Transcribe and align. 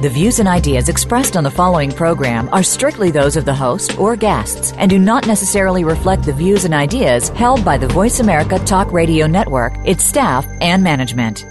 The 0.00 0.08
views 0.08 0.38
and 0.38 0.48
ideas 0.48 0.88
expressed 0.88 1.36
on 1.36 1.44
the 1.44 1.50
following 1.50 1.92
program 1.92 2.48
are 2.54 2.62
strictly 2.62 3.10
those 3.10 3.36
of 3.36 3.44
the 3.44 3.54
host 3.54 3.98
or 3.98 4.16
guests 4.16 4.72
and 4.78 4.88
do 4.88 4.98
not 4.98 5.26
necessarily 5.26 5.84
reflect 5.84 6.22
the 6.22 6.32
views 6.32 6.64
and 6.64 6.72
ideas 6.72 7.28
held 7.28 7.62
by 7.66 7.76
the 7.76 7.86
Voice 7.88 8.18
America 8.18 8.58
Talk 8.60 8.90
Radio 8.92 9.26
Network, 9.26 9.74
its 9.84 10.02
staff, 10.02 10.46
and 10.62 10.82
management. 10.82 11.44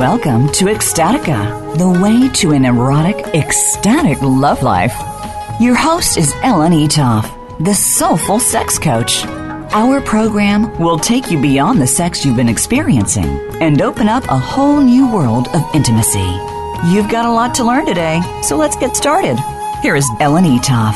Welcome 0.00 0.48
to 0.52 0.64
Ecstatica, 0.68 1.76
the 1.76 2.00
way 2.02 2.30
to 2.36 2.52
an 2.52 2.64
erotic, 2.64 3.18
ecstatic 3.34 4.22
love 4.22 4.62
life. 4.62 4.96
Your 5.60 5.74
host 5.74 6.16
is 6.16 6.32
Ellen 6.42 6.72
Eatough, 6.72 7.37
the 7.60 7.74
soulful 7.74 8.38
sex 8.38 8.78
coach. 8.78 9.24
Our 9.72 10.00
program 10.00 10.78
will 10.78 10.96
take 10.96 11.28
you 11.28 11.40
beyond 11.40 11.80
the 11.80 11.88
sex 11.88 12.24
you've 12.24 12.36
been 12.36 12.48
experiencing 12.48 13.26
and 13.60 13.82
open 13.82 14.08
up 14.08 14.22
a 14.28 14.38
whole 14.38 14.80
new 14.80 15.12
world 15.12 15.48
of 15.48 15.64
intimacy. 15.74 16.30
You've 16.86 17.10
got 17.10 17.26
a 17.26 17.30
lot 17.30 17.56
to 17.56 17.64
learn 17.64 17.84
today, 17.84 18.20
so 18.44 18.56
let's 18.56 18.76
get 18.76 18.96
started. 18.96 19.36
Here 19.82 19.96
is 19.96 20.08
Ellen 20.20 20.44
Eatough. 20.44 20.94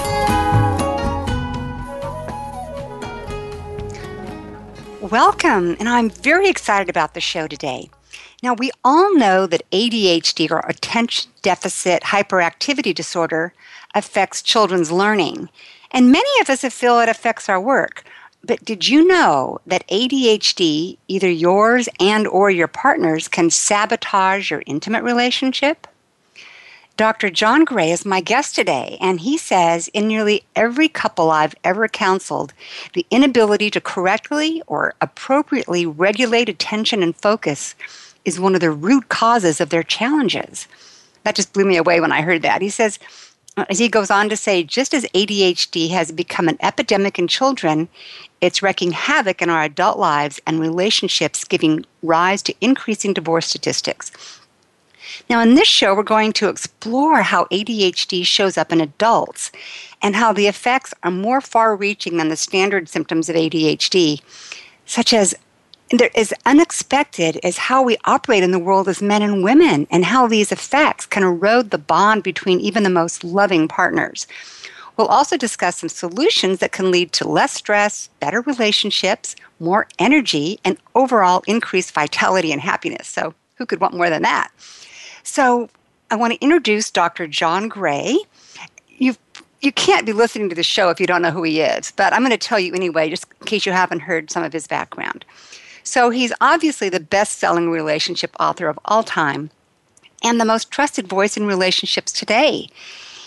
Welcome, 5.01 5.77
and 5.81 5.89
I'm 5.89 6.11
very 6.11 6.49
excited 6.49 6.89
about 6.89 7.15
the 7.15 7.21
show 7.21 7.49
today. 7.49 7.91
Now, 8.41 8.55
we 8.55 8.71
all 8.85 9.17
know 9.17 9.49
that 9.49 9.69
ADHD 9.73 10.49
or 10.49 10.61
attention 10.61 11.33
deficit 11.43 12.05
hyperactivity 12.05 12.95
disorder 12.95 13.53
affects 13.95 14.43
children's 14.43 14.91
learning, 14.91 15.49
and 15.93 16.11
many 16.11 16.41
of 16.41 16.51
us 16.51 16.63
feel 16.75 17.01
it 17.01 17.09
affects 17.09 17.49
our 17.49 17.61
work. 17.61 18.05
But 18.45 18.65
did 18.65 18.89
you 18.89 19.07
know 19.07 19.61
that 19.67 19.87
ADHD, 19.89 20.99
either 21.07 21.31
yours 21.31 21.89
and 22.01 22.27
or 22.27 22.51
your 22.51 22.67
partner's, 22.67 23.29
can 23.29 23.51
sabotage 23.51 24.51
your 24.51 24.65
intimate 24.67 25.05
relationship? 25.05 25.87
Dr. 26.97 27.31
John 27.31 27.65
Gray 27.65 27.91
is 27.91 28.05
my 28.05 28.21
guest 28.21 28.55
today, 28.55 28.99
and 29.01 29.21
he 29.21 29.39
says 29.39 29.89
in 29.89 30.09
nearly 30.09 30.45
every 30.55 30.89
couple 30.89 31.31
I've 31.31 31.55
ever 31.65 31.89
counseled, 31.89 32.53
the 32.93 33.07
inability 33.11 33.71
to 33.71 33.81
correctly 33.81 34.63
or 34.67 34.95
appropriately 35.01 35.87
regulate 35.87 36.49
attention 36.49 37.03
and 37.03 37.17
focus 37.17 37.75
is 38.25 38.39
one 38.39 38.55
of 38.55 38.61
the 38.61 38.71
root 38.71 39.09
causes 39.09 39.61
of 39.61 39.71
their 39.71 39.83
challenges. 39.83 40.69
That 41.25 41.35
just 41.35 41.53
blew 41.53 41.65
me 41.65 41.77
away 41.77 42.01
when 42.01 42.13
I 42.13 42.21
heard 42.23 42.43
that. 42.43 42.61
He 42.61 42.69
says, 42.69 42.99
Uh, 43.57 43.65
as 43.69 43.79
he 43.79 43.89
goes 43.89 44.11
on 44.11 44.29
to 44.31 44.37
say, 44.37 44.63
just 44.63 44.95
as 44.95 45.05
ADHD 45.15 45.91
has 45.91 46.11
become 46.11 46.49
an 46.49 46.57
epidemic 46.61 47.19
in 47.19 47.29
children, 47.29 47.89
it's 48.41 48.63
wreaking 48.63 48.93
havoc 48.93 49.43
in 49.43 49.51
our 49.51 49.63
adult 49.63 49.99
lives 49.99 50.41
and 50.47 50.59
relationships, 50.59 51.45
giving 51.45 51.85
rise 52.03 52.43
to 52.43 52.55
increasing 52.61 53.13
divorce 53.13 53.47
statistics. 53.47 54.11
Now, 55.29 55.41
in 55.41 55.55
this 55.55 55.69
show, 55.69 55.95
we're 55.95 56.03
going 56.03 56.33
to 56.35 56.49
explore 56.49 57.23
how 57.23 57.45
ADHD 57.47 58.25
shows 58.25 58.57
up 58.57 58.73
in 58.73 58.81
adults 58.81 59.53
and 60.01 60.17
how 60.17 60.33
the 60.33 60.47
effects 60.47 60.95
are 61.03 61.11
more 61.11 61.41
far 61.41 61.77
reaching 61.77 62.17
than 62.17 62.29
the 62.29 62.37
standard 62.37 62.89
symptoms 62.89 63.29
of 63.29 63.37
ADHD, 63.37 64.21
such 64.87 65.13
as 65.13 65.35
is 66.01 66.35
unexpected 66.47 67.39
is 67.43 67.59
how 67.59 67.83
we 67.83 67.97
operate 68.05 68.43
in 68.43 68.51
the 68.51 68.59
world 68.59 68.89
as 68.89 69.03
men 69.03 69.23
and 69.23 69.45
women 69.45 69.87
and 69.91 70.05
how 70.05 70.27
these 70.27 70.53
effects 70.53 71.07
can 71.07 71.23
erode 71.23 71.71
the 71.71 71.79
bond 71.79 72.23
between 72.23 72.61
even 72.61 72.83
the 72.83 72.91
most 72.91 73.25
loving 73.25 73.69
partners. 73.69 74.27
We'll 74.97 75.09
also 75.09 75.37
discuss 75.37 75.79
some 75.79 75.89
solutions 75.89 76.59
that 76.59 76.73
can 76.73 76.91
lead 76.91 77.13
to 77.13 77.29
less 77.29 77.53
stress, 77.53 78.09
better 78.21 78.41
relationships, 78.43 79.37
more 79.59 79.87
energy, 79.99 80.59
and 80.65 80.79
overall 80.95 81.43
increased 81.47 81.93
vitality 81.93 82.53
and 82.53 82.61
happiness. 82.61 83.09
So, 83.09 83.35
who 83.57 83.67
could 83.67 83.81
want 83.81 83.95
more 83.95 84.11
than 84.11 84.23
that? 84.23 84.51
So, 85.23 85.71
I 86.11 86.17
want 86.17 86.35
to 86.35 86.41
introduce 86.41 86.91
Dr. 86.91 87.27
John 87.27 87.69
Gray. 87.69 88.19
You've 88.89 89.19
you 89.63 89.73
can't 89.73 90.05
be 90.05 90.13
listening 90.13 90.49
to 90.49 90.57
the 90.57 90.65
show 90.65 90.91
if 90.91 91.01
you 91.01 91.07
don't 91.07 91.23
know 91.23 91.31
who 91.31 91.45
he 91.45 91.61
is, 91.61 91.93
but 91.93 92.13
I'm 92.13 92.23
going 92.23 92.33
to 92.33 92.37
tell 92.37 92.59
you 92.59 92.75
anyway, 92.75 93.09
just 93.09 93.27
in 93.41 93.47
case 93.47 93.65
you 93.65 93.71
haven't 93.71 94.01
heard 94.01 94.29
some 94.31 94.43
of 94.43 94.53
his 94.53 94.67
background. 94.67 95.25
So 95.85 96.11
he's 96.11 96.33
obviously 96.41 96.89
the 96.89 97.01
best 97.01 97.39
selling 97.39 97.71
relationship 97.71 98.35
author 98.39 98.69
of 98.69 98.79
all 98.85 99.03
time 99.03 99.51
and 100.23 100.41
the 100.41 100.45
most 100.45 100.71
trusted 100.71 101.09
voice 101.09 101.37
in 101.37 101.47
relationships 101.47 102.13
today. 102.13 102.69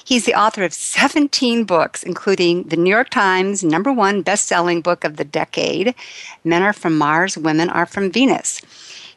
He's 0.05 0.25
the 0.25 0.35
author 0.35 0.63
of 0.63 0.73
17 0.73 1.63
books, 1.63 2.03
including 2.03 2.63
the 2.63 2.77
New 2.77 2.91
York 2.91 3.09
Times 3.09 3.63
number 3.63 3.91
one 3.91 4.21
best 4.21 4.45
selling 4.45 4.81
book 4.81 5.03
of 5.03 5.17
the 5.17 5.25
decade, 5.25 5.95
Men 6.43 6.61
Are 6.61 6.73
From 6.73 6.95
Mars, 6.95 7.37
Women 7.37 7.71
Are 7.71 7.87
From 7.87 8.11
Venus. 8.11 8.61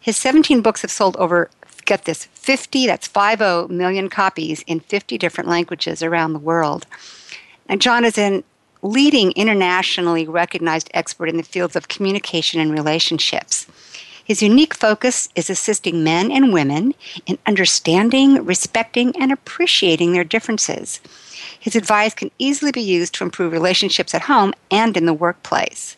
His 0.00 0.16
17 0.16 0.62
books 0.62 0.80
have 0.80 0.90
sold 0.90 1.14
over, 1.18 1.50
get 1.84 2.06
this, 2.06 2.24
50, 2.24 2.86
that's 2.86 3.06
50 3.06 3.70
million 3.72 4.08
copies 4.08 4.62
in 4.66 4.80
50 4.80 5.18
different 5.18 5.50
languages 5.50 6.02
around 6.02 6.32
the 6.32 6.38
world. 6.38 6.86
And 7.68 7.82
John 7.82 8.06
is 8.06 8.16
an 8.16 8.44
leading 8.82 9.32
internationally 9.32 10.26
recognized 10.26 10.90
expert 10.94 11.28
in 11.28 11.36
the 11.36 11.42
fields 11.42 11.76
of 11.76 11.88
communication 11.88 12.60
and 12.60 12.72
relationships. 12.72 13.66
His 14.24 14.42
unique 14.42 14.74
focus 14.74 15.30
is 15.34 15.48
assisting 15.48 16.04
men 16.04 16.30
and 16.30 16.52
women 16.52 16.94
in 17.24 17.38
understanding, 17.46 18.44
respecting, 18.44 19.14
and 19.18 19.32
appreciating 19.32 20.12
their 20.12 20.24
differences. 20.24 21.00
His 21.58 21.74
advice 21.74 22.12
can 22.12 22.30
easily 22.38 22.70
be 22.70 22.82
used 22.82 23.14
to 23.14 23.24
improve 23.24 23.52
relationships 23.52 24.14
at 24.14 24.22
home 24.22 24.52
and 24.70 24.98
in 24.98 25.06
the 25.06 25.14
workplace. 25.14 25.96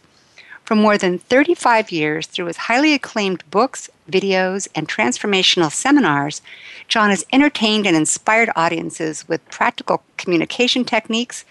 For 0.71 0.77
more 0.77 0.97
than 0.97 1.19
35 1.19 1.91
years, 1.91 2.29
through 2.29 2.47
his 2.47 2.57
highly 2.57 2.95
acclaimed 2.95 3.43
books, 3.51 3.91
videos, 4.09 4.69
and 4.77 4.89
transformational 4.89 5.73
seminars, 5.73 6.41
John 6.87 7.11
has 7.11 7.27
entertained 7.33 7.89
and 7.89 7.97
inspired 7.97 8.51
audiences 8.55 9.27
with 9.27 9.45
practical 9.51 10.05
communication 10.17 10.85
techniques 10.85 11.45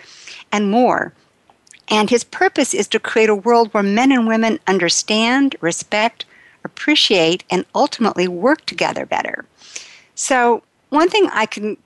and 0.52 0.72
more 0.72 1.14
and 1.90 2.10
his 2.10 2.24
purpose 2.24 2.74
is 2.74 2.88
to 2.90 3.00
create 3.00 3.30
a 3.30 3.36
world 3.36 3.74
where 3.74 3.84
men 3.84 4.12
and 4.12 4.28
women 4.28 4.60
understand, 4.68 5.56
respect, 5.60 6.26
appreciate, 6.64 7.44
and 7.50 7.66
ultimately 7.74 8.28
work 8.28 8.66
together 8.66 9.06
better. 9.06 9.46
So, 10.16 10.64
one 10.90 11.10
thing 11.10 11.30
I 11.34 11.46
can 11.46 11.78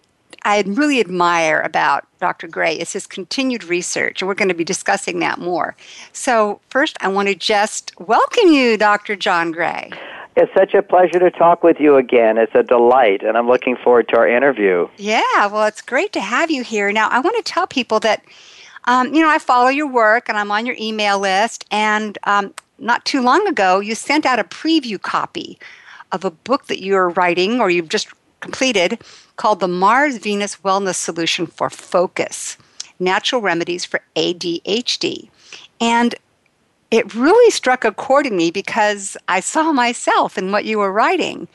I 0.46 0.62
really 0.68 1.00
admire 1.00 1.62
about 1.62 2.06
Dr. 2.20 2.48
Gray 2.48 2.78
is 2.78 2.92
his 2.92 3.08
continued 3.08 3.64
research, 3.64 4.22
and 4.22 4.28
we're 4.28 4.36
going 4.36 4.50
to 4.50 4.54
be 4.54 4.66
discussing 4.66 5.20
that 5.20 5.40
more. 5.40 5.76
So, 6.12 6.60
first, 6.70 6.98
I 7.00 7.08
want 7.08 7.30
to 7.30 7.36
just 7.36 7.94
welcome 7.98 8.50
you, 8.50 8.78
Dr. 8.78 9.16
John 9.16 9.52
Gray. 9.54 9.92
It's 10.36 10.52
such 10.58 10.74
a 10.74 10.82
pleasure 10.82 11.20
to 11.20 11.32
talk 11.32 11.64
with 11.64 11.80
you 11.80 11.96
again. 11.96 12.38
It's 12.38 12.56
a 12.56 12.64
delight, 12.64 13.24
and 13.24 13.38
I'm 13.38 13.48
looking 13.48 13.78
forward 13.78 14.10
to 14.10 14.18
our 14.18 14.28
interview. 14.28 14.90
Yeah, 14.98 15.46
well, 15.46 15.66
it's 15.66 15.82
great 15.82 16.12
to 16.14 16.22
have 16.22 16.52
you 16.52 16.64
here. 16.64 16.92
Now, 16.92 17.08
I 17.10 17.20
want 17.20 17.38
to 17.38 17.44
tell 17.44 17.68
people 17.68 18.00
that 18.02 18.24
um, 18.86 19.14
you 19.14 19.22
know, 19.22 19.30
I 19.30 19.40
follow 19.40 19.70
your 19.70 19.88
work 19.88 20.30
and 20.30 20.38
I'm 20.38 20.52
on 20.52 20.66
your 20.66 20.76
email 20.80 21.20
list. 21.20 21.66
And 21.72 22.18
um, 22.24 22.54
not 22.80 23.06
too 23.06 23.22
long 23.22 23.48
ago, 23.48 23.80
you 23.80 23.96
sent 23.96 24.26
out 24.26 24.40
a 24.40 24.44
preview 24.44 25.02
copy 25.02 25.58
of 26.12 26.26
a 26.26 26.32
book 26.32 26.68
that 26.68 26.84
you're 26.84 27.10
writing 27.10 27.60
or 27.60 27.70
you've 27.70 27.90
just 27.90 28.08
completed 28.40 29.02
called 29.38 29.60
The 29.60 29.68
Mars 29.68 30.18
Venus 30.18 30.58
Wellness 30.58 30.96
Solution 30.96 31.48
for 31.48 31.70
Focus 31.70 32.58
Natural 33.00 33.42
Remedies 33.42 33.86
for 33.86 34.02
ADHD. 34.16 35.30
And 35.80 36.16
it 36.92 37.16
really 37.16 37.50
struck 37.50 37.84
a 37.84 37.92
chord 37.92 38.28
in 38.28 38.38
me 38.38 38.52
because 38.52 39.18
I 39.28 39.40
saw 39.40 39.72
myself 39.72 40.38
in 40.38 40.52
what 40.52 40.66
you 40.66 40.78
were 40.78 40.92
writing. 40.92 41.48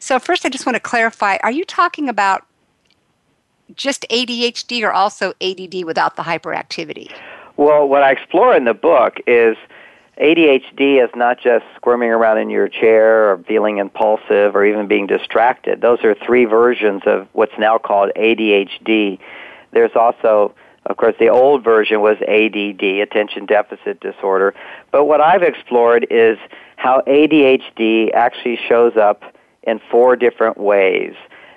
So, 0.00 0.18
first, 0.18 0.44
I 0.44 0.48
just 0.48 0.66
want 0.66 0.74
to 0.74 0.80
clarify 0.80 1.36
are 1.42 1.52
you 1.52 1.64
talking 1.64 2.08
about 2.08 2.44
just 3.76 4.06
ADHD 4.10 4.82
or 4.82 4.92
also 4.92 5.32
ADD 5.40 5.84
without 5.84 6.16
the 6.16 6.22
hyperactivity? 6.22 7.12
Well, 7.56 7.88
what 7.88 8.02
I 8.02 8.12
explore 8.12 8.56
in 8.56 8.64
the 8.64 8.74
book 8.74 9.18
is 9.26 9.56
ADHD 10.20 11.02
is 11.02 11.10
not 11.14 11.40
just 11.40 11.64
squirming 11.76 12.10
around 12.10 12.38
in 12.38 12.50
your 12.50 12.68
chair 12.68 13.32
or 13.32 13.38
feeling 13.44 13.78
impulsive 13.78 14.54
or 14.54 14.64
even 14.64 14.86
being 14.86 15.06
distracted. 15.06 15.80
Those 15.80 16.04
are 16.04 16.14
three 16.14 16.44
versions 16.44 17.02
of 17.06 17.26
what's 17.32 17.58
now 17.58 17.78
called 17.78 18.12
ADHD. 18.16 19.18
There's 19.72 19.92
also, 19.94 20.54
of 20.84 20.96
course, 20.98 21.14
the 21.18 21.28
old 21.28 21.64
version 21.64 22.00
was 22.00 22.16
ADD, 22.28 22.82
attention 22.82 23.46
deficit 23.46 24.00
disorder. 24.00 24.54
But 24.92 25.06
what 25.06 25.22
I've 25.22 25.42
explored 25.42 26.06
is 26.10 26.36
how 26.76 27.02
ADHD 27.06 28.12
actually 28.12 28.58
shows 28.68 28.96
up 28.96 29.22
in 29.62 29.80
four 29.90 30.16
different 30.16 30.58
ways. 30.58 31.14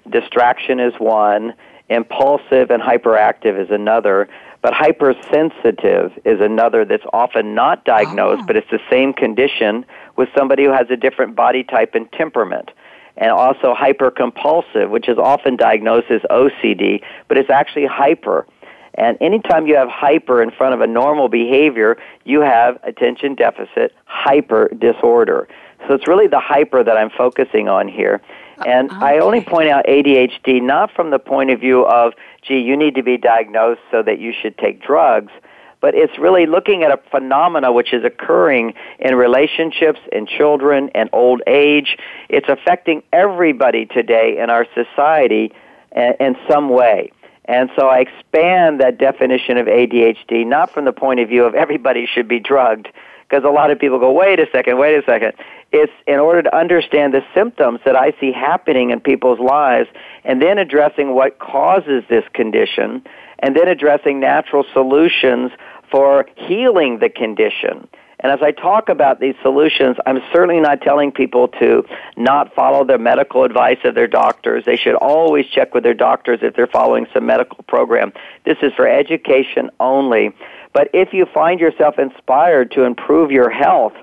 Distraction 0.09 0.79
is 0.79 0.93
one, 0.99 1.53
Impulsive 1.89 2.71
and 2.71 2.81
hyperactive 2.81 3.61
is 3.61 3.69
another. 3.69 4.29
But 4.61 4.73
hypersensitive 4.73 6.13
is 6.23 6.39
another 6.39 6.85
that's 6.85 7.03
often 7.11 7.53
not 7.53 7.83
diagnosed, 7.83 8.43
oh. 8.43 8.47
but 8.47 8.55
it's 8.55 8.69
the 8.71 8.79
same 8.89 9.13
condition 9.13 9.85
with 10.15 10.29
somebody 10.37 10.63
who 10.63 10.71
has 10.71 10.87
a 10.89 10.95
different 10.95 11.35
body 11.35 11.63
type 11.63 11.95
and 11.95 12.11
temperament. 12.13 12.71
And 13.17 13.31
also 13.31 13.75
hypercompulsive, 13.75 14.89
which 14.89 15.07
is 15.07 15.17
often 15.17 15.55
diagnosed 15.55 16.09
as 16.09 16.21
OCD, 16.31 17.03
but 17.27 17.37
it's 17.37 17.49
actually 17.49 17.85
hyper. 17.85 18.47
And 18.95 19.17
anytime 19.21 19.67
you 19.67 19.75
have 19.75 19.89
hyper 19.89 20.41
in 20.41 20.51
front 20.51 20.73
of 20.73 20.81
a 20.81 20.87
normal 20.87 21.27
behavior, 21.27 21.97
you 22.23 22.41
have 22.41 22.79
attention 22.83 23.35
deficit 23.35 23.93
hyper 24.05 24.69
disorder. 24.79 25.47
So 25.87 25.93
it's 25.93 26.07
really 26.07 26.27
the 26.27 26.39
hyper 26.39 26.83
that 26.83 26.97
I'm 26.97 27.09
focusing 27.09 27.67
on 27.67 27.87
here. 27.87 28.21
And 28.65 28.89
okay. 28.91 28.99
I 28.99 29.19
only 29.19 29.41
point 29.41 29.69
out 29.69 29.85
ADHD 29.85 30.61
not 30.61 30.91
from 30.91 31.11
the 31.11 31.19
point 31.19 31.49
of 31.49 31.59
view 31.59 31.85
of, 31.85 32.13
gee, 32.41 32.59
you 32.59 32.77
need 32.77 32.95
to 32.95 33.03
be 33.03 33.17
diagnosed 33.17 33.81
so 33.91 34.03
that 34.03 34.19
you 34.19 34.33
should 34.39 34.57
take 34.57 34.81
drugs, 34.81 35.31
but 35.81 35.95
it's 35.95 36.17
really 36.17 36.45
looking 36.45 36.83
at 36.83 36.91
a 36.91 36.99
phenomena 37.11 37.71
which 37.71 37.93
is 37.93 38.05
occurring 38.05 38.73
in 38.99 39.15
relationships, 39.15 39.99
in 40.11 40.25
children, 40.25 40.89
and 40.95 41.09
old 41.11 41.41
age. 41.45 41.97
It's 42.29 42.47
affecting 42.47 43.03
everybody 43.11 43.85
today 43.85 44.37
in 44.39 44.49
our 44.49 44.65
society 44.73 45.51
uh, 45.95 46.13
in 46.19 46.37
some 46.49 46.69
way. 46.69 47.11
And 47.45 47.69
so 47.75 47.87
I 47.87 47.99
expand 47.99 48.79
that 48.79 48.97
definition 48.97 49.57
of 49.57 49.67
ADHD 49.67 50.45
not 50.47 50.71
from 50.71 50.85
the 50.85 50.93
point 50.93 51.19
of 51.19 51.27
view 51.27 51.43
of 51.43 51.55
everybody 51.55 52.05
should 52.05 52.27
be 52.29 52.39
drugged, 52.39 52.87
because 53.27 53.43
a 53.43 53.51
lot 53.51 53.71
of 53.71 53.79
people 53.79 53.99
go, 53.99 54.11
wait 54.11 54.39
a 54.39 54.47
second, 54.51 54.77
wait 54.77 54.95
a 54.95 55.03
second. 55.05 55.33
It's 55.73 55.91
in 56.05 56.19
order 56.19 56.43
to 56.43 56.55
understand 56.55 57.15
the 57.15 57.23
symptoms 57.33 57.79
that 57.83 57.95
I 57.95 58.13
see 58.19 58.31
happening 58.31 58.91
in 58.91 58.99
people's 58.99 59.39
lives 59.39 59.89
and 60.23 60.39
then 60.39 60.59
addressing 60.59 61.15
what 61.15 61.39
causes 61.39 62.03
this 62.07 62.23
condition 62.33 63.03
and 63.39 63.55
then 63.55 63.67
addressing 63.67 64.19
natural 64.19 64.65
solutions 64.71 65.51
for 65.89 66.27
healing 66.35 66.99
the 66.99 67.09
condition. 67.09 67.87
And 68.19 68.31
as 68.31 68.39
I 68.41 68.51
talk 68.51 68.87
about 68.87 69.19
these 69.19 69.35
solutions, 69.41 69.97
I'm 70.05 70.19
certainly 70.31 70.61
not 70.61 70.81
telling 70.81 71.11
people 71.11 71.49
to 71.59 71.83
not 72.15 72.53
follow 72.53 72.85
the 72.85 72.97
medical 72.97 73.43
advice 73.43 73.79
of 73.83 73.95
their 73.95 74.07
doctors. 74.07 74.63
They 74.65 74.77
should 74.77 74.95
always 74.95 75.45
check 75.47 75.73
with 75.73 75.83
their 75.83 75.93
doctors 75.93 76.39
if 76.41 76.55
they're 76.55 76.67
following 76.67 77.05
some 77.13 77.25
medical 77.25 77.63
program. 77.67 78.13
This 78.45 78.57
is 78.61 78.71
for 78.75 78.87
education 78.87 79.71
only. 79.79 80.31
But 80.71 80.89
if 80.93 81.13
you 81.13 81.25
find 81.33 81.59
yourself 81.59 81.99
inspired 81.99 82.71
to 82.71 82.83
improve 82.83 83.29
your 83.29 83.49
health, 83.49 83.93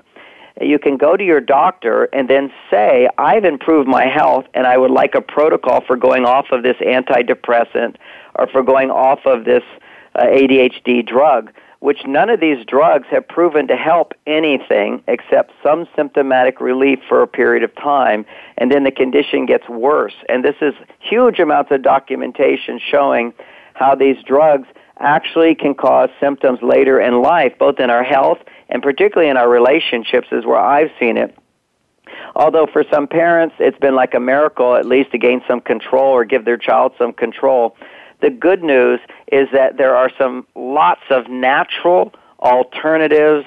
you 0.59 0.79
can 0.79 0.97
go 0.97 1.15
to 1.15 1.23
your 1.23 1.39
doctor 1.39 2.05
and 2.13 2.29
then 2.29 2.51
say, 2.69 3.07
I've 3.17 3.45
improved 3.45 3.87
my 3.87 4.05
health 4.05 4.45
and 4.53 4.67
I 4.67 4.77
would 4.77 4.91
like 4.91 5.15
a 5.15 5.21
protocol 5.21 5.81
for 5.81 5.95
going 5.95 6.25
off 6.25 6.47
of 6.51 6.63
this 6.63 6.77
antidepressant 6.77 7.95
or 8.35 8.47
for 8.47 8.63
going 8.63 8.91
off 8.91 9.19
of 9.25 9.45
this 9.45 9.63
uh, 10.15 10.23
ADHD 10.23 11.05
drug 11.05 11.51
which 11.81 12.05
none 12.05 12.29
of 12.29 12.39
these 12.39 12.63
drugs 12.67 13.07
have 13.09 13.27
proven 13.27 13.67
to 13.67 13.75
help 13.75 14.13
anything 14.27 15.03
except 15.07 15.51
some 15.63 15.87
symptomatic 15.95 16.61
relief 16.61 16.99
for 17.09 17.23
a 17.23 17.27
period 17.27 17.63
of 17.63 17.73
time, 17.75 18.23
and 18.59 18.71
then 18.71 18.83
the 18.83 18.91
condition 18.91 19.47
gets 19.47 19.67
worse. 19.67 20.13
And 20.29 20.45
this 20.45 20.55
is 20.61 20.75
huge 20.99 21.39
amounts 21.39 21.71
of 21.71 21.81
documentation 21.81 22.79
showing 22.79 23.33
how 23.73 23.95
these 23.95 24.17
drugs 24.23 24.67
actually 25.01 25.55
can 25.55 25.73
cause 25.73 26.09
symptoms 26.19 26.59
later 26.61 26.99
in 26.99 27.21
life, 27.21 27.53
both 27.59 27.79
in 27.79 27.89
our 27.89 28.03
health 28.03 28.39
and 28.69 28.81
particularly 28.81 29.29
in 29.29 29.37
our 29.37 29.49
relationships, 29.49 30.27
is 30.31 30.45
where 30.45 30.59
I've 30.59 30.91
seen 30.99 31.17
it. 31.17 31.35
Although 32.35 32.67
for 32.71 32.83
some 32.91 33.07
parents 33.07 33.55
it's 33.59 33.77
been 33.77 33.95
like 33.95 34.13
a 34.13 34.19
miracle, 34.19 34.75
at 34.75 34.85
least 34.85 35.11
to 35.11 35.17
gain 35.17 35.41
some 35.47 35.61
control 35.61 36.11
or 36.11 36.25
give 36.25 36.45
their 36.45 36.57
child 36.57 36.93
some 36.97 37.13
control. 37.13 37.75
The 38.21 38.29
good 38.29 38.63
news 38.63 38.99
is 39.31 39.47
that 39.51 39.77
there 39.77 39.95
are 39.95 40.11
some 40.17 40.45
lots 40.55 41.01
of 41.09 41.27
natural 41.27 42.13
alternatives, 42.39 43.45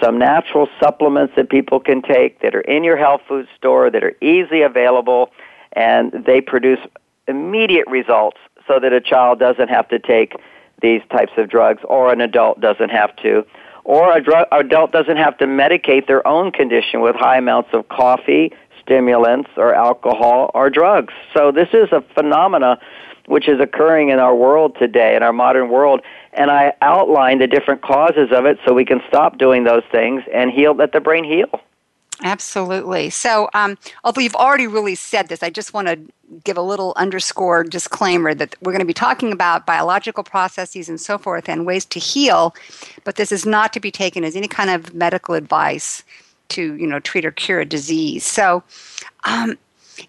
some 0.00 0.18
natural 0.18 0.68
supplements 0.78 1.34
that 1.36 1.50
people 1.50 1.80
can 1.80 2.02
take 2.02 2.40
that 2.40 2.54
are 2.54 2.60
in 2.62 2.84
your 2.84 2.96
health 2.96 3.22
food 3.28 3.46
store 3.56 3.90
that 3.90 4.02
are 4.04 4.16
easily 4.20 4.62
available 4.62 5.30
and 5.72 6.12
they 6.26 6.40
produce 6.40 6.80
immediate 7.28 7.86
results 7.86 8.38
so 8.66 8.78
that 8.80 8.92
a 8.92 9.00
child 9.00 9.38
doesn't 9.38 9.68
have 9.68 9.88
to 9.88 9.98
take 9.98 10.34
these 10.80 11.02
types 11.10 11.32
of 11.36 11.48
drugs 11.48 11.82
or 11.84 12.12
an 12.12 12.20
adult 12.20 12.60
doesn't 12.60 12.90
have 12.90 13.14
to 13.16 13.44
or 13.84 14.16
a 14.16 14.22
drug, 14.22 14.46
adult 14.52 14.92
doesn't 14.92 15.16
have 15.16 15.36
to 15.38 15.46
medicate 15.46 16.06
their 16.06 16.26
own 16.26 16.52
condition 16.52 17.00
with 17.00 17.16
high 17.16 17.38
amounts 17.38 17.70
of 17.72 17.88
coffee, 17.88 18.52
stimulants 18.82 19.50
or 19.56 19.74
alcohol 19.74 20.50
or 20.54 20.70
drugs. 20.70 21.12
So 21.34 21.50
this 21.52 21.68
is 21.72 21.88
a 21.92 22.02
phenomena 22.14 22.78
which 23.26 23.48
is 23.48 23.60
occurring 23.60 24.10
in 24.10 24.18
our 24.18 24.34
world 24.34 24.76
today, 24.78 25.14
in 25.14 25.22
our 25.22 25.32
modern 25.32 25.68
world. 25.70 26.00
And 26.32 26.50
I 26.50 26.72
outline 26.82 27.38
the 27.38 27.46
different 27.46 27.82
causes 27.82 28.30
of 28.32 28.44
it 28.44 28.58
so 28.66 28.74
we 28.74 28.84
can 28.84 29.00
stop 29.08 29.38
doing 29.38 29.64
those 29.64 29.82
things 29.92 30.22
and 30.32 30.50
heal, 30.50 30.74
let 30.74 30.92
the 30.92 31.00
brain 31.00 31.24
heal. 31.24 31.48
Absolutely. 32.22 33.10
So, 33.10 33.48
um, 33.54 33.78
although 34.04 34.20
you've 34.20 34.34
already 34.34 34.66
really 34.66 34.94
said 34.94 35.28
this, 35.28 35.42
I 35.42 35.50
just 35.50 35.72
want 35.72 35.88
to 35.88 35.98
give 36.44 36.56
a 36.56 36.62
little 36.62 36.92
underscore 36.96 37.64
disclaimer 37.64 38.34
that 38.34 38.54
we're 38.60 38.72
going 38.72 38.80
to 38.80 38.86
be 38.86 38.92
talking 38.92 39.32
about 39.32 39.66
biological 39.66 40.22
processes 40.22 40.88
and 40.88 41.00
so 41.00 41.18
forth 41.18 41.48
and 41.48 41.66
ways 41.66 41.84
to 41.86 41.98
heal, 41.98 42.54
but 43.04 43.16
this 43.16 43.32
is 43.32 43.46
not 43.46 43.72
to 43.72 43.80
be 43.80 43.90
taken 43.90 44.22
as 44.22 44.36
any 44.36 44.48
kind 44.48 44.70
of 44.70 44.94
medical 44.94 45.34
advice 45.34 46.04
to, 46.50 46.74
you 46.74 46.86
know, 46.86 47.00
treat 47.00 47.24
or 47.24 47.30
cure 47.30 47.60
a 47.60 47.64
disease. 47.64 48.24
So, 48.24 48.62
um, 49.24 49.56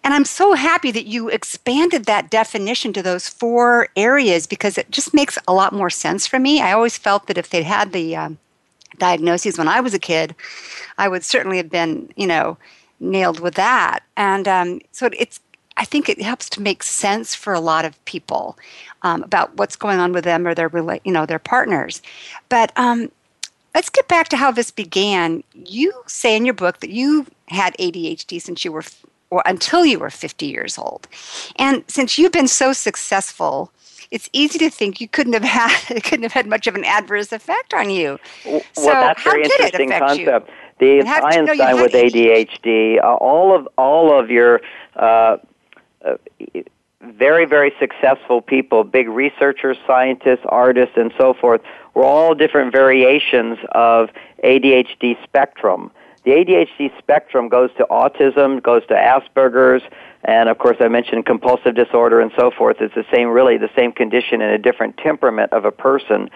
and 0.03 0.13
I'm 0.13 0.25
so 0.25 0.53
happy 0.53 0.91
that 0.91 1.05
you 1.05 1.29
expanded 1.29 2.05
that 2.05 2.29
definition 2.29 2.93
to 2.93 3.03
those 3.03 3.27
four 3.27 3.89
areas 3.95 4.47
because 4.47 4.77
it 4.77 4.89
just 4.91 5.13
makes 5.13 5.37
a 5.47 5.53
lot 5.53 5.73
more 5.73 5.89
sense 5.89 6.27
for 6.27 6.39
me. 6.39 6.61
I 6.61 6.71
always 6.71 6.97
felt 6.97 7.27
that 7.27 7.37
if 7.37 7.49
they'd 7.49 7.63
had 7.63 7.91
the 7.91 8.15
um, 8.15 8.37
diagnoses 9.01 9.57
when 9.57 9.67
I 9.67 9.81
was 9.81 9.93
a 9.93 9.99
kid, 9.99 10.35
I 10.97 11.09
would 11.09 11.23
certainly 11.23 11.57
have 11.57 11.69
been, 11.69 12.13
you 12.15 12.27
know, 12.27 12.57
nailed 12.99 13.39
with 13.39 13.55
that. 13.55 14.03
And 14.15 14.47
um, 14.47 14.79
so 14.91 15.09
it's, 15.17 15.39
I 15.75 15.85
think 15.85 16.07
it 16.07 16.21
helps 16.21 16.49
to 16.51 16.61
make 16.61 16.83
sense 16.83 17.33
for 17.33 17.51
a 17.51 17.59
lot 17.59 17.83
of 17.83 18.03
people 18.05 18.57
um, 19.01 19.23
about 19.23 19.57
what's 19.57 19.75
going 19.75 19.99
on 19.99 20.13
with 20.13 20.23
them 20.23 20.45
or 20.45 20.53
their, 20.53 20.69
you 21.03 21.11
know, 21.11 21.25
their 21.25 21.39
partners. 21.39 22.01
But 22.47 22.71
um, 22.75 23.11
let's 23.73 23.89
get 23.89 24.07
back 24.07 24.29
to 24.29 24.37
how 24.37 24.51
this 24.51 24.69
began. 24.69 25.43
You 25.55 25.91
say 26.05 26.37
in 26.37 26.45
your 26.45 26.53
book 26.53 26.79
that 26.81 26.91
you 26.91 27.25
had 27.47 27.75
ADHD 27.79 28.39
since 28.39 28.63
you 28.63 28.71
were 28.71 28.83
or 29.31 29.41
until 29.45 29.85
you 29.85 29.97
were 29.97 30.09
50 30.11 30.45
years 30.45 30.77
old. 30.77 31.07
And 31.55 31.83
since 31.87 32.17
you've 32.17 32.33
been 32.33 32.49
so 32.49 32.73
successful, 32.73 33.71
it's 34.11 34.29
easy 34.33 34.59
to 34.59 34.69
think 34.69 35.01
you 35.01 35.07
couldn't 35.07 35.33
have 35.33 35.43
had 35.43 35.95
it 35.95 36.03
couldn't 36.03 36.23
have 36.23 36.33
had 36.33 36.47
much 36.47 36.67
of 36.67 36.75
an 36.75 36.83
adverse 36.83 37.31
effect 37.31 37.73
on 37.73 37.89
you. 37.89 38.19
Well, 38.45 38.61
so 38.73 38.85
that's 38.87 39.21
how 39.21 39.31
very 39.31 39.43
did 39.43 39.51
interesting 39.53 39.91
it 39.91 39.95
affect 39.95 40.07
concept. 40.07 40.49
You? 40.49 40.55
The 40.79 41.07
Einstein 41.07 41.47
you 41.47 41.55
know 41.55 41.81
with 41.81 41.93
ADHD, 41.93 42.99
uh, 42.99 43.15
all 43.15 43.55
of 43.55 43.67
all 43.77 44.19
of 44.19 44.29
your 44.29 44.61
uh, 44.95 45.37
uh, 46.03 46.15
very 47.01 47.45
very 47.45 47.71
successful 47.79 48.41
people, 48.41 48.83
big 48.83 49.07
researchers, 49.07 49.77
scientists, 49.85 50.45
artists, 50.45 50.95
and 50.97 51.13
so 51.17 51.33
forth, 51.33 51.61
were 51.93 52.03
all 52.03 52.33
different 52.33 52.71
variations 52.71 53.59
of 53.73 54.09
ADHD 54.43 55.21
spectrum. 55.23 55.91
The 56.23 56.31
ADHD 56.31 56.95
spectrum 56.99 57.49
goes 57.49 57.71
to 57.77 57.87
autism, 57.89 58.61
goes 58.61 58.85
to 58.87 58.93
Asperger's, 58.93 59.81
and 60.23 60.49
of 60.49 60.59
course 60.59 60.77
I 60.79 60.87
mentioned 60.87 61.25
compulsive 61.25 61.73
disorder 61.73 62.19
and 62.21 62.31
so 62.37 62.51
forth. 62.51 62.77
It's 62.79 62.93
the 62.93 63.05
same, 63.11 63.29
really 63.29 63.57
the 63.57 63.71
same 63.75 63.91
condition 63.91 64.39
in 64.41 64.51
a 64.51 64.57
different 64.59 64.97
temperament 64.97 65.51
of 65.51 65.65
a 65.65 65.71
person. 65.71 66.29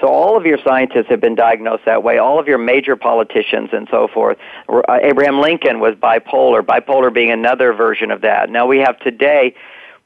So 0.00 0.06
all 0.06 0.36
of 0.36 0.46
your 0.46 0.58
scientists 0.64 1.06
have 1.08 1.20
been 1.20 1.34
diagnosed 1.34 1.84
that 1.86 2.04
way. 2.04 2.18
All 2.18 2.38
of 2.38 2.46
your 2.46 2.58
major 2.58 2.94
politicians 2.94 3.70
and 3.72 3.88
so 3.90 4.06
forth. 4.06 4.38
Uh, 4.68 4.82
Abraham 5.02 5.40
Lincoln 5.40 5.80
was 5.80 5.94
bipolar, 5.96 6.62
bipolar 6.62 7.12
being 7.12 7.32
another 7.32 7.72
version 7.72 8.12
of 8.12 8.20
that. 8.20 8.48
Now 8.48 8.66
we 8.68 8.78
have 8.78 8.96
today, 9.00 9.56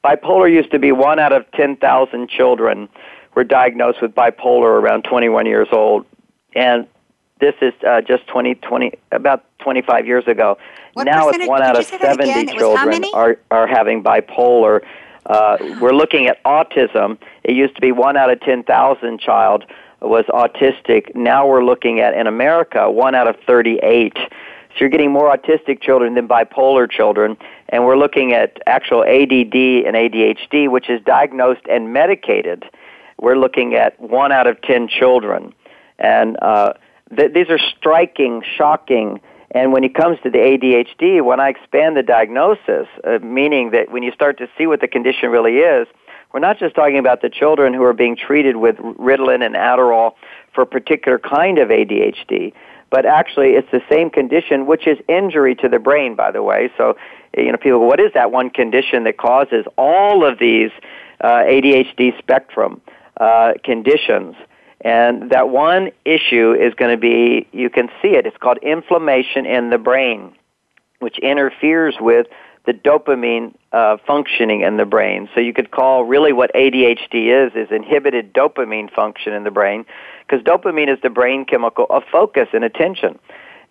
bipolar 0.02 0.50
used 0.50 0.70
to 0.70 0.78
be 0.78 0.92
one 0.92 1.18
out 1.18 1.34
of 1.34 1.50
10,000 1.52 2.30
children 2.30 2.88
were 3.34 3.44
diagnosed 3.44 4.00
with 4.00 4.14
bipolar 4.14 4.80
around 4.80 5.02
21 5.02 5.44
years 5.44 5.68
old. 5.72 6.06
And 6.54 6.86
this 7.40 7.54
is 7.60 7.74
uh, 7.86 8.00
just 8.00 8.26
20, 8.28 8.54
20, 8.56 8.92
about 9.12 9.44
25 9.60 10.06
years 10.06 10.26
ago. 10.26 10.58
What 10.94 11.04
now 11.04 11.28
it's 11.28 11.46
one 11.46 11.62
out 11.62 11.78
of 11.78 11.84
70 11.84 12.46
children 12.56 13.04
are, 13.14 13.38
are 13.50 13.66
having 13.66 14.02
bipolar. 14.02 14.84
Uh, 15.26 15.58
we're 15.80 15.92
looking 15.92 16.26
at 16.28 16.42
autism. 16.44 17.18
It 17.44 17.54
used 17.54 17.74
to 17.74 17.80
be 17.80 17.92
one 17.92 18.16
out 18.16 18.30
of 18.30 18.40
10,000 18.40 19.20
child 19.20 19.64
was 20.00 20.24
autistic. 20.26 21.14
Now 21.14 21.46
we're 21.46 21.64
looking 21.64 22.00
at, 22.00 22.14
in 22.14 22.26
America, 22.26 22.90
one 22.90 23.14
out 23.14 23.28
of 23.28 23.36
38. 23.46 24.16
So 24.16 24.30
you're 24.80 24.88
getting 24.88 25.10
more 25.10 25.34
autistic 25.34 25.80
children 25.80 26.14
than 26.14 26.28
bipolar 26.28 26.90
children. 26.90 27.36
And 27.70 27.84
we're 27.84 27.96
looking 27.96 28.32
at 28.32 28.58
actual 28.66 29.02
ADD 29.02 29.54
and 29.86 29.96
ADHD, 29.96 30.70
which 30.70 30.90
is 30.90 31.00
diagnosed 31.02 31.62
and 31.68 31.92
medicated. 31.92 32.64
We're 33.18 33.36
looking 33.36 33.74
at 33.74 33.98
one 33.98 34.32
out 34.32 34.46
of 34.46 34.60
10 34.62 34.88
children. 34.88 35.54
And 35.98 36.36
uh, 36.42 36.74
th- 37.14 37.32
these 37.32 37.48
are 37.48 37.58
striking, 37.58 38.42
shocking. 38.56 39.20
And 39.50 39.72
when 39.72 39.84
it 39.84 39.94
comes 39.94 40.18
to 40.22 40.30
the 40.30 40.38
ADHD, 40.38 41.24
when 41.24 41.40
I 41.40 41.48
expand 41.50 41.96
the 41.96 42.02
diagnosis, 42.02 42.88
uh, 43.04 43.18
meaning 43.22 43.70
that 43.70 43.90
when 43.90 44.02
you 44.02 44.12
start 44.12 44.38
to 44.38 44.48
see 44.58 44.66
what 44.66 44.80
the 44.80 44.88
condition 44.88 45.30
really 45.30 45.58
is, 45.58 45.86
we're 46.32 46.40
not 46.40 46.58
just 46.58 46.74
talking 46.74 46.98
about 46.98 47.22
the 47.22 47.30
children 47.30 47.72
who 47.72 47.82
are 47.84 47.94
being 47.94 48.16
treated 48.16 48.56
with 48.56 48.76
Ritalin 48.76 49.44
and 49.44 49.54
Adderall 49.54 50.14
for 50.54 50.62
a 50.62 50.66
particular 50.66 51.18
kind 51.18 51.58
of 51.58 51.68
ADHD, 51.68 52.52
but 52.90 53.06
actually 53.06 53.50
it's 53.50 53.70
the 53.70 53.82
same 53.88 54.10
condition, 54.10 54.66
which 54.66 54.86
is 54.86 54.98
injury 55.08 55.54
to 55.56 55.68
the 55.68 55.78
brain, 55.78 56.16
by 56.16 56.30
the 56.32 56.42
way. 56.42 56.70
So, 56.76 56.96
you 57.36 57.52
know, 57.52 57.58
people, 57.58 57.86
what 57.86 58.00
is 58.00 58.12
that 58.14 58.32
one 58.32 58.50
condition 58.50 59.04
that 59.04 59.16
causes 59.16 59.64
all 59.78 60.24
of 60.24 60.38
these 60.38 60.70
uh, 61.20 61.44
ADHD 61.44 62.18
spectrum 62.18 62.80
uh, 63.18 63.54
conditions? 63.64 64.34
And 64.86 65.30
that 65.30 65.48
one 65.48 65.90
issue 66.04 66.52
is 66.52 66.72
going 66.74 66.92
to 66.92 66.96
be, 66.96 67.48
you 67.50 67.70
can 67.70 67.88
see 68.00 68.10
it, 68.10 68.24
it's 68.24 68.36
called 68.36 68.58
inflammation 68.58 69.44
in 69.44 69.68
the 69.68 69.78
brain, 69.78 70.32
which 71.00 71.18
interferes 71.18 71.96
with 71.98 72.28
the 72.66 72.72
dopamine 72.72 73.52
uh, 73.72 73.96
functioning 74.06 74.60
in 74.60 74.76
the 74.76 74.84
brain. 74.84 75.28
So 75.34 75.40
you 75.40 75.52
could 75.52 75.72
call 75.72 76.04
really 76.04 76.32
what 76.32 76.54
ADHD 76.54 77.46
is, 77.46 77.52
is 77.56 77.72
inhibited 77.72 78.32
dopamine 78.32 78.88
function 78.92 79.32
in 79.32 79.42
the 79.42 79.50
brain, 79.50 79.84
because 80.20 80.44
dopamine 80.44 80.88
is 80.88 81.00
the 81.02 81.10
brain 81.10 81.46
chemical 81.46 81.86
of 81.90 82.04
focus 82.12 82.46
and 82.52 82.62
attention. 82.62 83.18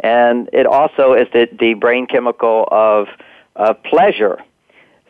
And 0.01 0.49
it 0.51 0.65
also 0.65 1.13
is 1.13 1.29
the, 1.31 1.47
the 1.57 1.75
brain 1.75 2.07
chemical 2.07 2.67
of, 2.69 3.07
of 3.55 3.81
pleasure. 3.83 4.39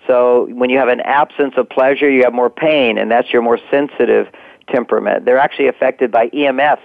So 0.05 0.45
when 0.51 0.69
you 0.69 0.77
have 0.77 0.87
an 0.89 1.01
absence 1.01 1.55
of 1.57 1.67
pleasure, 1.67 2.07
you 2.07 2.25
have 2.25 2.33
more 2.33 2.51
pain, 2.51 2.99
and 2.99 3.09
that's 3.09 3.33
your 3.33 3.41
more 3.41 3.57
sensitive 3.71 4.27
temperament. 4.67 5.25
They're 5.25 5.37
actually 5.37 5.67
affected 5.67 6.11
by 6.11 6.29
EMFs. 6.29 6.79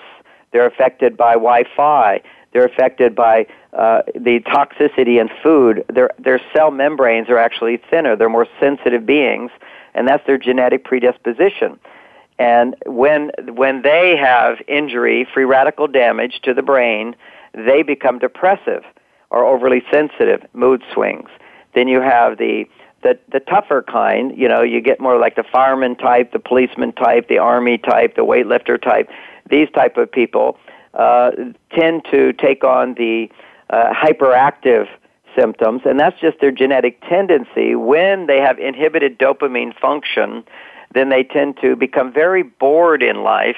They're 0.53 0.67
affected 0.67 1.17
by 1.17 1.35
Wi-Fi. 1.35 2.21
They're 2.53 2.65
affected 2.65 3.15
by 3.15 3.47
uh, 3.73 4.03
the 4.15 4.41
toxicity 4.41 5.21
in 5.21 5.29
food. 5.43 5.85
Their 5.93 6.11
their 6.19 6.41
cell 6.53 6.71
membranes 6.71 7.29
are 7.29 7.39
actually 7.39 7.81
thinner. 7.91 8.17
They're 8.17 8.29
more 8.29 8.49
sensitive 8.59 9.07
beings, 9.07 9.53
and 9.95 10.09
that's 10.09 10.27
their 10.27 10.39
genetic 10.39 10.85
predisposition. 10.85 11.79
And 12.39 12.75
when 12.87 13.31
when 13.55 13.83
they 13.83 14.17
have 14.17 14.59
injury, 14.67 15.29
free 15.33 15.45
radical 15.45 15.87
damage 15.87 16.41
to 16.43 16.55
the 16.55 16.63
brain, 16.63 17.15
they 17.55 17.83
become 17.83 18.19
depressive 18.19 18.83
or 19.31 19.45
overly 19.45 19.83
sensitive, 19.93 20.45
mood 20.53 20.83
swings. 20.93 21.29
Then 21.75 21.87
you 21.87 22.01
have 22.01 22.39
the 22.39 22.65
the 23.02 23.19
the 23.33 23.40
tougher 23.40 23.83
kind, 23.83 24.37
you 24.37 24.49
know, 24.49 24.62
you 24.62 24.80
get 24.80 25.00
more 25.00 25.19
like 25.19 25.37
the 25.37 25.45
fireman 25.45 25.97
type, 25.97 26.33
the 26.33 26.38
policeman 26.38 26.92
type, 26.92 27.28
the 27.28 27.38
army 27.38 27.78
type, 27.78 28.16
the 28.16 28.25
weightlifter 28.25 28.80
type. 28.80 29.09
These 29.49 29.69
type 29.75 29.97
of 29.97 30.11
people 30.11 30.59
uh, 30.95 31.30
tend 31.73 32.04
to 32.11 32.33
take 32.35 32.62
on 32.64 32.95
the 32.95 33.30
uh, 33.71 33.92
hyperactive 33.92 34.87
symptoms, 35.37 35.83
and 35.85 35.99
that's 35.99 36.21
just 36.21 36.40
their 36.40 36.50
genetic 36.50 37.00
tendency. 37.09 37.75
When 37.75 38.26
they 38.26 38.40
have 38.40 38.59
inhibited 38.59 39.19
dopamine 39.19 39.78
function, 39.78 40.45
then 40.92 41.09
they 41.09 41.23
tend 41.23 41.57
to 41.62 41.76
become 41.76 42.12
very 42.12 42.42
bored 42.42 43.02
in 43.02 43.23
life. 43.23 43.57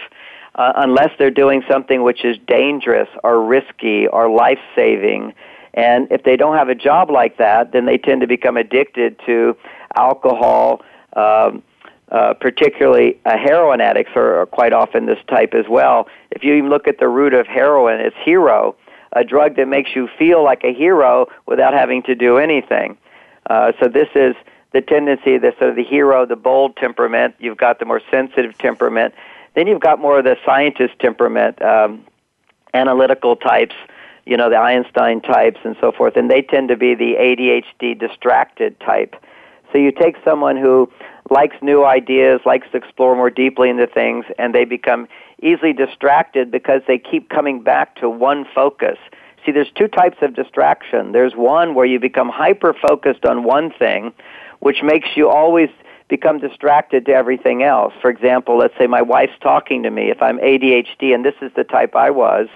Uh, 0.54 0.70
unless 0.76 1.08
they're 1.18 1.30
doing 1.30 1.62
something 1.66 2.02
which 2.02 2.26
is 2.26 2.36
dangerous 2.46 3.08
or 3.24 3.42
risky 3.42 4.06
or 4.06 4.30
life 4.30 4.58
saving, 4.76 5.32
and 5.74 6.08
if 6.10 6.22
they 6.24 6.36
don't 6.36 6.56
have 6.56 6.68
a 6.68 6.74
job 6.74 7.10
like 7.10 7.38
that, 7.38 7.72
then 7.72 7.86
they 7.86 7.98
tend 7.98 8.20
to 8.20 8.26
become 8.26 8.56
addicted 8.56 9.18
to 9.26 9.56
alcohol, 9.96 10.82
um, 11.14 11.62
uh, 12.10 12.34
particularly 12.34 13.18
uh, 13.24 13.38
heroin 13.38 13.80
addicts 13.80 14.12
are, 14.14 14.40
are 14.40 14.46
quite 14.46 14.72
often 14.72 15.06
this 15.06 15.18
type 15.28 15.54
as 15.54 15.64
well. 15.68 16.08
If 16.30 16.44
you 16.44 16.54
even 16.54 16.68
look 16.68 16.86
at 16.86 16.98
the 16.98 17.08
root 17.08 17.32
of 17.32 17.46
heroin, 17.46 18.00
it's 18.00 18.16
hero, 18.22 18.76
a 19.12 19.24
drug 19.24 19.56
that 19.56 19.66
makes 19.66 19.90
you 19.94 20.08
feel 20.18 20.44
like 20.44 20.62
a 20.64 20.74
hero 20.74 21.26
without 21.46 21.72
having 21.72 22.02
to 22.04 22.14
do 22.14 22.36
anything. 22.36 22.98
Uh, 23.48 23.72
so 23.80 23.88
this 23.88 24.08
is 24.14 24.34
the 24.72 24.80
tendency, 24.80 25.38
the 25.38 25.52
sort 25.58 25.70
of 25.70 25.76
the 25.76 25.84
hero, 25.84 26.26
the 26.26 26.36
bold 26.36 26.76
temperament. 26.76 27.34
You've 27.38 27.58
got 27.58 27.78
the 27.78 27.84
more 27.84 28.00
sensitive 28.10 28.56
temperament. 28.58 29.14
Then 29.54 29.66
you've 29.66 29.80
got 29.80 29.98
more 29.98 30.18
of 30.18 30.24
the 30.24 30.36
scientist 30.46 30.94
temperament, 30.98 31.60
um, 31.60 32.04
analytical 32.72 33.36
types 33.36 33.74
you 34.24 34.36
know, 34.36 34.48
the 34.48 34.56
Einstein 34.56 35.20
types 35.20 35.60
and 35.64 35.76
so 35.80 35.92
forth, 35.92 36.16
and 36.16 36.30
they 36.30 36.42
tend 36.42 36.68
to 36.68 36.76
be 36.76 36.94
the 36.94 37.14
ADHD 37.18 37.98
distracted 37.98 38.78
type. 38.80 39.16
So 39.72 39.78
you 39.78 39.90
take 39.90 40.16
someone 40.24 40.56
who 40.56 40.90
likes 41.30 41.56
new 41.62 41.84
ideas, 41.84 42.40
likes 42.44 42.68
to 42.72 42.76
explore 42.76 43.16
more 43.16 43.30
deeply 43.30 43.70
into 43.70 43.86
things, 43.86 44.26
and 44.38 44.54
they 44.54 44.64
become 44.64 45.08
easily 45.42 45.72
distracted 45.72 46.50
because 46.50 46.82
they 46.86 46.98
keep 46.98 47.30
coming 47.30 47.62
back 47.62 47.96
to 47.96 48.08
one 48.08 48.46
focus. 48.54 48.98
See, 49.44 49.50
there's 49.50 49.72
two 49.74 49.88
types 49.88 50.18
of 50.22 50.34
distraction. 50.34 51.12
There's 51.12 51.34
one 51.34 51.74
where 51.74 51.86
you 51.86 51.98
become 51.98 52.28
hyper 52.28 52.74
focused 52.74 53.24
on 53.24 53.42
one 53.42 53.72
thing, 53.72 54.12
which 54.60 54.82
makes 54.84 55.08
you 55.16 55.28
always 55.28 55.68
become 56.08 56.38
distracted 56.38 57.06
to 57.06 57.12
everything 57.12 57.62
else. 57.62 57.94
For 58.00 58.10
example, 58.10 58.58
let's 58.58 58.74
say 58.78 58.86
my 58.86 59.02
wife's 59.02 59.38
talking 59.40 59.82
to 59.82 59.90
me. 59.90 60.10
If 60.10 60.22
I'm 60.22 60.38
ADHD, 60.38 61.14
and 61.14 61.24
this 61.24 61.34
is 61.40 61.50
the 61.56 61.64
type 61.64 61.96
I 61.96 62.10
was, 62.10 62.48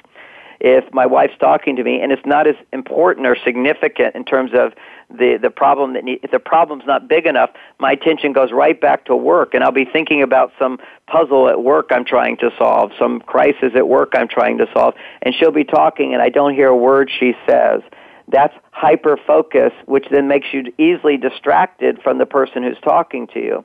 if 0.60 0.84
my 0.92 1.06
wife's 1.06 1.36
talking 1.38 1.76
to 1.76 1.84
me 1.84 2.00
and 2.00 2.12
it's 2.12 2.25
not 2.25 2.46
as 2.46 2.56
important 2.72 3.26
or 3.26 3.36
significant 3.44 4.14
in 4.14 4.25
terms 4.25 4.52
of 4.54 4.72
the 5.10 5.38
the 5.40 5.50
problem 5.50 5.94
that 5.94 6.04
need, 6.04 6.20
if 6.22 6.30
the 6.30 6.38
problem's 6.38 6.84
not 6.86 7.08
big 7.08 7.26
enough, 7.26 7.50
my 7.78 7.92
attention 7.92 8.32
goes 8.32 8.50
right 8.52 8.80
back 8.80 9.04
to 9.06 9.16
work, 9.16 9.54
and 9.54 9.62
I'll 9.62 9.72
be 9.72 9.84
thinking 9.84 10.22
about 10.22 10.52
some 10.58 10.78
puzzle 11.06 11.48
at 11.48 11.62
work 11.62 11.88
I'm 11.90 12.04
trying 12.04 12.36
to 12.38 12.50
solve, 12.58 12.90
some 12.98 13.20
crisis 13.20 13.72
at 13.76 13.86
work 13.86 14.12
I'm 14.14 14.28
trying 14.28 14.58
to 14.58 14.66
solve, 14.72 14.94
and 15.22 15.34
she'll 15.34 15.52
be 15.52 15.64
talking, 15.64 16.12
and 16.12 16.22
I 16.22 16.28
don't 16.28 16.54
hear 16.54 16.68
a 16.68 16.76
word 16.76 17.10
she 17.18 17.34
says. 17.48 17.82
That's 18.28 18.54
hyper 18.72 19.16
focus, 19.25 19.72
which 19.84 20.06
then 20.10 20.26
makes 20.26 20.48
you 20.52 20.72
easily 20.78 21.16
distracted 21.16 22.02
from 22.02 22.18
the 22.18 22.26
person 22.26 22.64
who's 22.64 22.78
talking 22.82 23.28
to 23.28 23.38
you. 23.40 23.64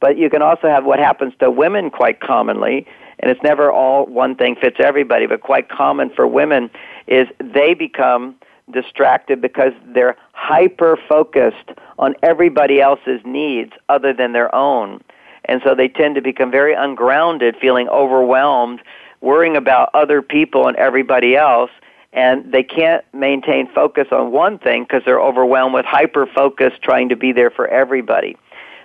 But 0.00 0.16
you 0.16 0.30
can 0.30 0.42
also 0.42 0.68
have 0.68 0.84
what 0.84 0.98
happens 0.98 1.32
to 1.40 1.50
women 1.50 1.90
quite 1.90 2.20
commonly 2.20 2.86
and 3.20 3.30
it's 3.30 3.42
never 3.42 3.70
all 3.70 4.06
one 4.06 4.36
thing 4.36 4.56
fits 4.56 4.76
everybody, 4.78 5.26
but 5.26 5.40
quite 5.40 5.68
common 5.68 6.10
for 6.10 6.26
women 6.26 6.70
is 7.06 7.26
they 7.40 7.74
become 7.74 8.36
distracted 8.72 9.40
because 9.40 9.72
they're 9.86 10.16
hyper 10.32 10.98
focused 11.08 11.70
on 11.98 12.14
everybody 12.22 12.80
else's 12.80 13.20
needs 13.24 13.72
other 13.88 14.12
than 14.12 14.32
their 14.32 14.54
own. 14.54 15.02
And 15.46 15.62
so 15.64 15.74
they 15.74 15.88
tend 15.88 16.14
to 16.14 16.20
become 16.20 16.50
very 16.50 16.74
ungrounded, 16.74 17.56
feeling 17.60 17.88
overwhelmed, 17.88 18.82
worrying 19.20 19.56
about 19.56 19.90
other 19.94 20.20
people 20.20 20.68
and 20.68 20.76
everybody 20.76 21.34
else, 21.34 21.70
and 22.12 22.52
they 22.52 22.62
can't 22.62 23.04
maintain 23.12 23.68
focus 23.74 24.08
on 24.12 24.30
one 24.30 24.58
thing 24.58 24.84
because 24.84 25.02
they're 25.04 25.20
overwhelmed 25.20 25.74
with 25.74 25.86
hyper 25.86 26.26
focus 26.26 26.72
trying 26.82 27.08
to 27.08 27.16
be 27.16 27.32
there 27.32 27.50
for 27.50 27.66
everybody. 27.66 28.36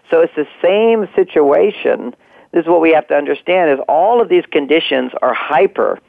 So 0.09 0.21
it's 0.21 0.35
the 0.35 0.47
same 0.61 1.07
situation 1.15 2.15
this 2.53 2.61
is 2.61 2.67
what 2.67 2.81
we 2.81 2.91
have 2.91 3.07
to 3.07 3.15
understand 3.15 3.71
is 3.71 3.79
all 3.89 4.21
of 4.21 4.29
these 4.29 4.45
conditions 4.45 5.11
are 5.21 5.33
hyper. 5.33 5.99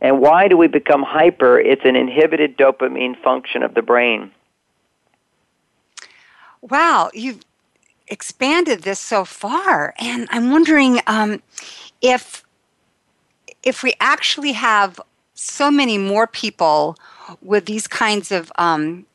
And 0.00 0.20
why 0.20 0.48
do 0.48 0.56
we 0.56 0.66
become 0.66 1.04
hyper? 1.04 1.60
It's 1.60 1.84
an 1.84 1.94
inhibited 1.94 2.58
dopamine 2.58 3.20
function 3.22 3.62
of 3.62 3.74
the 3.74 3.82
brain. 3.82 4.32
Wow, 6.60 7.10
you've 7.14 7.40
expanded 8.08 8.82
this 8.82 8.98
so 8.98 9.24
far, 9.24 9.94
and 9.98 10.28
I'm 10.30 10.50
wondering 10.50 11.00
um, 11.06 11.40
if 12.00 12.44
if 13.62 13.84
we 13.84 13.94
actually 14.00 14.52
have 14.52 15.00
so 15.34 15.70
many 15.70 15.98
more 15.98 16.26
people 16.26 16.96
with 17.40 17.66
these 17.66 17.86
kinds 17.86 18.32
of, 18.32 18.50
um, 18.58 19.06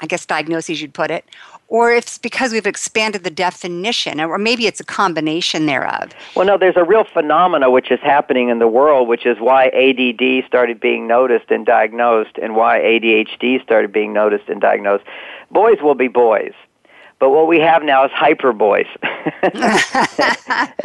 I 0.00 0.06
guess, 0.06 0.24
diagnoses, 0.24 0.80
you'd 0.80 0.94
put 0.94 1.10
it, 1.10 1.24
or 1.68 1.92
if 1.92 2.06
it's 2.06 2.18
because 2.18 2.52
we've 2.52 2.66
expanded 2.66 3.24
the 3.24 3.30
definition, 3.30 4.20
or 4.20 4.38
maybe 4.38 4.66
it's 4.66 4.78
a 4.78 4.84
combination 4.84 5.66
thereof. 5.66 6.12
Well, 6.36 6.46
no, 6.46 6.56
there's 6.56 6.76
a 6.76 6.84
real 6.84 7.04
phenomena 7.04 7.70
which 7.70 7.90
is 7.90 7.98
happening 8.00 8.48
in 8.48 8.60
the 8.60 8.68
world, 8.68 9.08
which 9.08 9.26
is 9.26 9.38
why 9.40 9.66
ADD 9.68 10.46
started 10.46 10.78
being 10.78 11.08
noticed 11.08 11.50
and 11.50 11.66
diagnosed, 11.66 12.38
and 12.40 12.54
why 12.54 12.78
ADHD 12.78 13.62
started 13.62 13.92
being 13.92 14.12
noticed 14.12 14.48
and 14.48 14.60
diagnosed. 14.60 15.04
Boys 15.50 15.78
will 15.82 15.96
be 15.96 16.08
boys. 16.08 16.52
But 17.18 17.30
what 17.30 17.48
we 17.48 17.58
have 17.60 17.82
now 17.82 18.04
is 18.04 18.10
hyper 18.12 18.52
boys. 18.52 18.86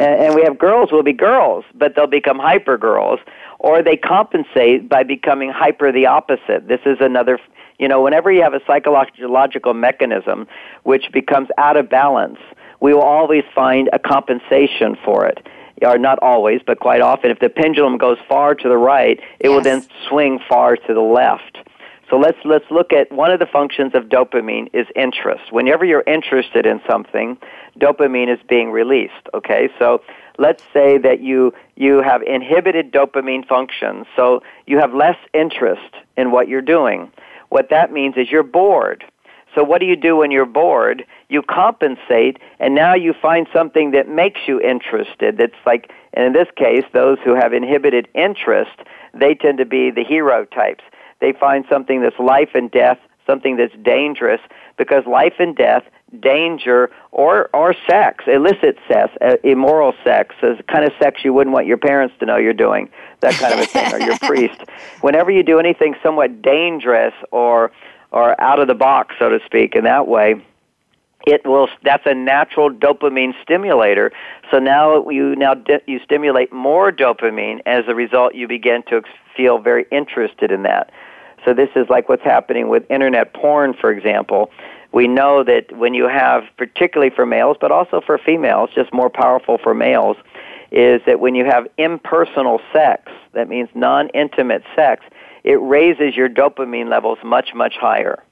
and 0.00 0.34
we 0.34 0.42
have 0.42 0.58
girls 0.58 0.90
will 0.90 1.02
be 1.02 1.12
girls, 1.12 1.64
but 1.74 1.94
they'll 1.94 2.06
become 2.06 2.38
hyper 2.38 2.78
girls. 2.78 3.20
Or 3.62 3.82
they 3.82 3.96
compensate 3.96 4.88
by 4.88 5.04
becoming 5.04 5.50
hyper 5.50 5.92
the 5.92 6.06
opposite. 6.06 6.68
This 6.68 6.80
is 6.84 6.98
another 7.00 7.38
you 7.82 7.88
know, 7.88 8.00
whenever 8.00 8.30
you 8.30 8.42
have 8.42 8.54
a 8.54 8.60
psychological 8.64 9.74
mechanism 9.74 10.46
which 10.84 11.10
becomes 11.12 11.48
out 11.58 11.76
of 11.76 11.90
balance, 11.90 12.38
we 12.80 12.94
will 12.94 13.02
always 13.02 13.42
find 13.54 13.90
a 13.92 13.98
compensation 13.98 14.96
for 15.04 15.26
it. 15.26 15.44
Or 15.84 15.98
not 15.98 16.20
always, 16.22 16.60
but 16.64 16.78
quite 16.78 17.00
often. 17.00 17.32
If 17.32 17.40
the 17.40 17.48
pendulum 17.48 17.98
goes 17.98 18.18
far 18.28 18.54
to 18.54 18.68
the 18.68 18.76
right, 18.76 19.18
it 19.40 19.48
yes. 19.48 19.50
will 19.50 19.62
then 19.62 19.84
swing 20.08 20.38
far 20.48 20.76
to 20.76 20.94
the 20.94 21.00
left. 21.00 21.58
So 22.08 22.18
let's 22.18 22.38
let's 22.44 22.70
look 22.70 22.92
at 22.92 23.10
one 23.10 23.32
of 23.32 23.40
the 23.40 23.46
functions 23.46 23.92
of 23.94 24.04
dopamine 24.04 24.68
is 24.72 24.86
interest. 24.94 25.50
Whenever 25.50 25.84
you're 25.84 26.04
interested 26.06 26.66
in 26.66 26.80
something, 26.88 27.36
dopamine 27.80 28.32
is 28.32 28.38
being 28.48 28.70
released. 28.70 29.26
Okay, 29.34 29.70
so 29.80 30.02
let's 30.42 30.62
say 30.72 30.98
that 30.98 31.20
you 31.22 31.54
you 31.76 32.02
have 32.02 32.22
inhibited 32.22 32.92
dopamine 32.92 33.46
function, 33.46 34.04
so 34.16 34.42
you 34.66 34.78
have 34.78 34.92
less 34.92 35.16
interest 35.32 35.94
in 36.16 36.30
what 36.30 36.48
you're 36.48 36.68
doing. 36.76 37.10
What 37.48 37.70
that 37.70 37.92
means 37.92 38.16
is 38.16 38.30
you're 38.30 38.42
bored. 38.42 39.04
So 39.54 39.62
what 39.62 39.80
do 39.80 39.86
you 39.86 39.96
do 39.96 40.16
when 40.16 40.30
you're 40.30 40.46
bored? 40.46 41.04
you 41.32 41.40
compensate, 41.40 42.38
and 42.60 42.74
now 42.74 42.94
you 42.94 43.14
find 43.14 43.46
something 43.54 43.92
that 43.92 44.06
makes 44.06 44.40
you 44.46 44.60
interested. 44.60 45.38
That's 45.38 45.60
like, 45.64 45.90
and 46.12 46.26
in 46.26 46.34
this 46.34 46.48
case, 46.56 46.84
those 46.92 47.16
who 47.24 47.34
have 47.34 47.54
inhibited 47.54 48.06
interest, 48.14 48.78
they 49.14 49.34
tend 49.34 49.56
to 49.56 49.64
be 49.64 49.90
the 49.90 50.04
hero 50.04 50.44
types. 50.44 50.84
They 51.20 51.32
find 51.32 51.64
something 51.70 52.02
that's 52.02 52.18
life 52.18 52.50
and 52.54 52.70
death, 52.70 52.98
something 53.26 53.56
that's 53.56 53.74
dangerous, 53.82 54.42
because 54.76 55.06
life 55.06 55.36
and 55.38 55.56
death, 55.56 55.84
danger, 56.20 56.90
or 57.10 57.48
or 57.54 57.74
sex, 57.88 58.24
illicit 58.26 58.78
sex, 58.88 59.12
uh, 59.20 59.36
immoral 59.42 59.94
sex, 60.04 60.34
is 60.42 60.58
kind 60.68 60.84
of 60.84 60.92
sex 61.00 61.24
you 61.24 61.32
wouldn't 61.32 61.54
want 61.54 61.66
your 61.66 61.78
parents 61.78 62.14
to 62.20 62.26
know 62.26 62.36
you're 62.36 62.52
doing, 62.52 62.88
that 63.20 63.34
kind 63.34 63.54
of 63.54 63.60
a 63.60 63.66
thing, 63.66 63.92
or 63.92 64.00
your 64.00 64.18
priest. 64.22 64.60
Whenever 65.00 65.30
you 65.30 65.42
do 65.42 65.58
anything 65.58 65.94
somewhat 66.02 66.42
dangerous 66.42 67.14
or 67.30 67.72
or 68.10 68.38
out 68.40 68.58
of 68.58 68.68
the 68.68 68.74
box, 68.74 69.14
so 69.18 69.30
to 69.30 69.40
speak, 69.46 69.74
in 69.74 69.84
that 69.84 70.06
way, 70.06 70.34
it 71.26 71.46
will 71.46 71.68
that's 71.82 72.06
a 72.06 72.14
natural 72.14 72.70
dopamine 72.70 73.32
stimulator. 73.42 74.12
So 74.50 74.58
now 74.58 75.08
you 75.08 75.36
now 75.36 75.54
di- 75.54 75.82
you 75.86 76.00
stimulate 76.04 76.52
more 76.52 76.92
dopamine 76.92 77.60
as 77.66 77.84
a 77.88 77.94
result 77.94 78.34
you 78.34 78.48
begin 78.48 78.82
to 78.88 79.02
feel 79.36 79.58
very 79.58 79.86
interested 79.90 80.50
in 80.50 80.62
that. 80.64 80.90
So 81.44 81.54
this 81.54 81.70
is 81.74 81.88
like 81.88 82.08
what's 82.08 82.22
happening 82.22 82.68
with 82.68 82.88
internet 82.90 83.34
porn 83.34 83.74
for 83.74 83.90
example 83.92 84.50
we 84.92 85.08
know 85.08 85.42
that 85.44 85.76
when 85.76 85.94
you 85.94 86.08
have 86.08 86.44
particularly 86.56 87.10
for 87.14 87.26
males 87.26 87.56
but 87.60 87.70
also 87.70 88.00
for 88.00 88.18
females 88.18 88.70
just 88.74 88.92
more 88.92 89.10
powerful 89.10 89.58
for 89.58 89.74
males 89.74 90.16
is 90.70 91.02
that 91.06 91.20
when 91.20 91.34
you 91.34 91.44
have 91.44 91.66
impersonal 91.78 92.60
sex 92.72 93.10
that 93.32 93.48
means 93.48 93.68
non-intimate 93.74 94.62
sex 94.74 95.04
it 95.44 95.60
raises 95.60 96.16
your 96.16 96.28
dopamine 96.28 96.88
levels 96.88 97.18
much 97.24 97.54
much 97.54 97.74
higher 97.76 98.22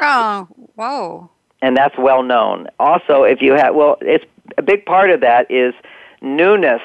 oh 0.00 0.48
whoa 0.74 1.30
and 1.64 1.74
that's 1.74 1.96
well 1.96 2.22
known. 2.22 2.68
Also, 2.78 3.22
if 3.22 3.40
you 3.40 3.54
have, 3.54 3.74
well, 3.74 3.96
it's 4.02 4.26
a 4.58 4.62
big 4.62 4.84
part 4.84 5.08
of 5.08 5.22
that 5.22 5.50
is 5.50 5.72
newness 6.20 6.82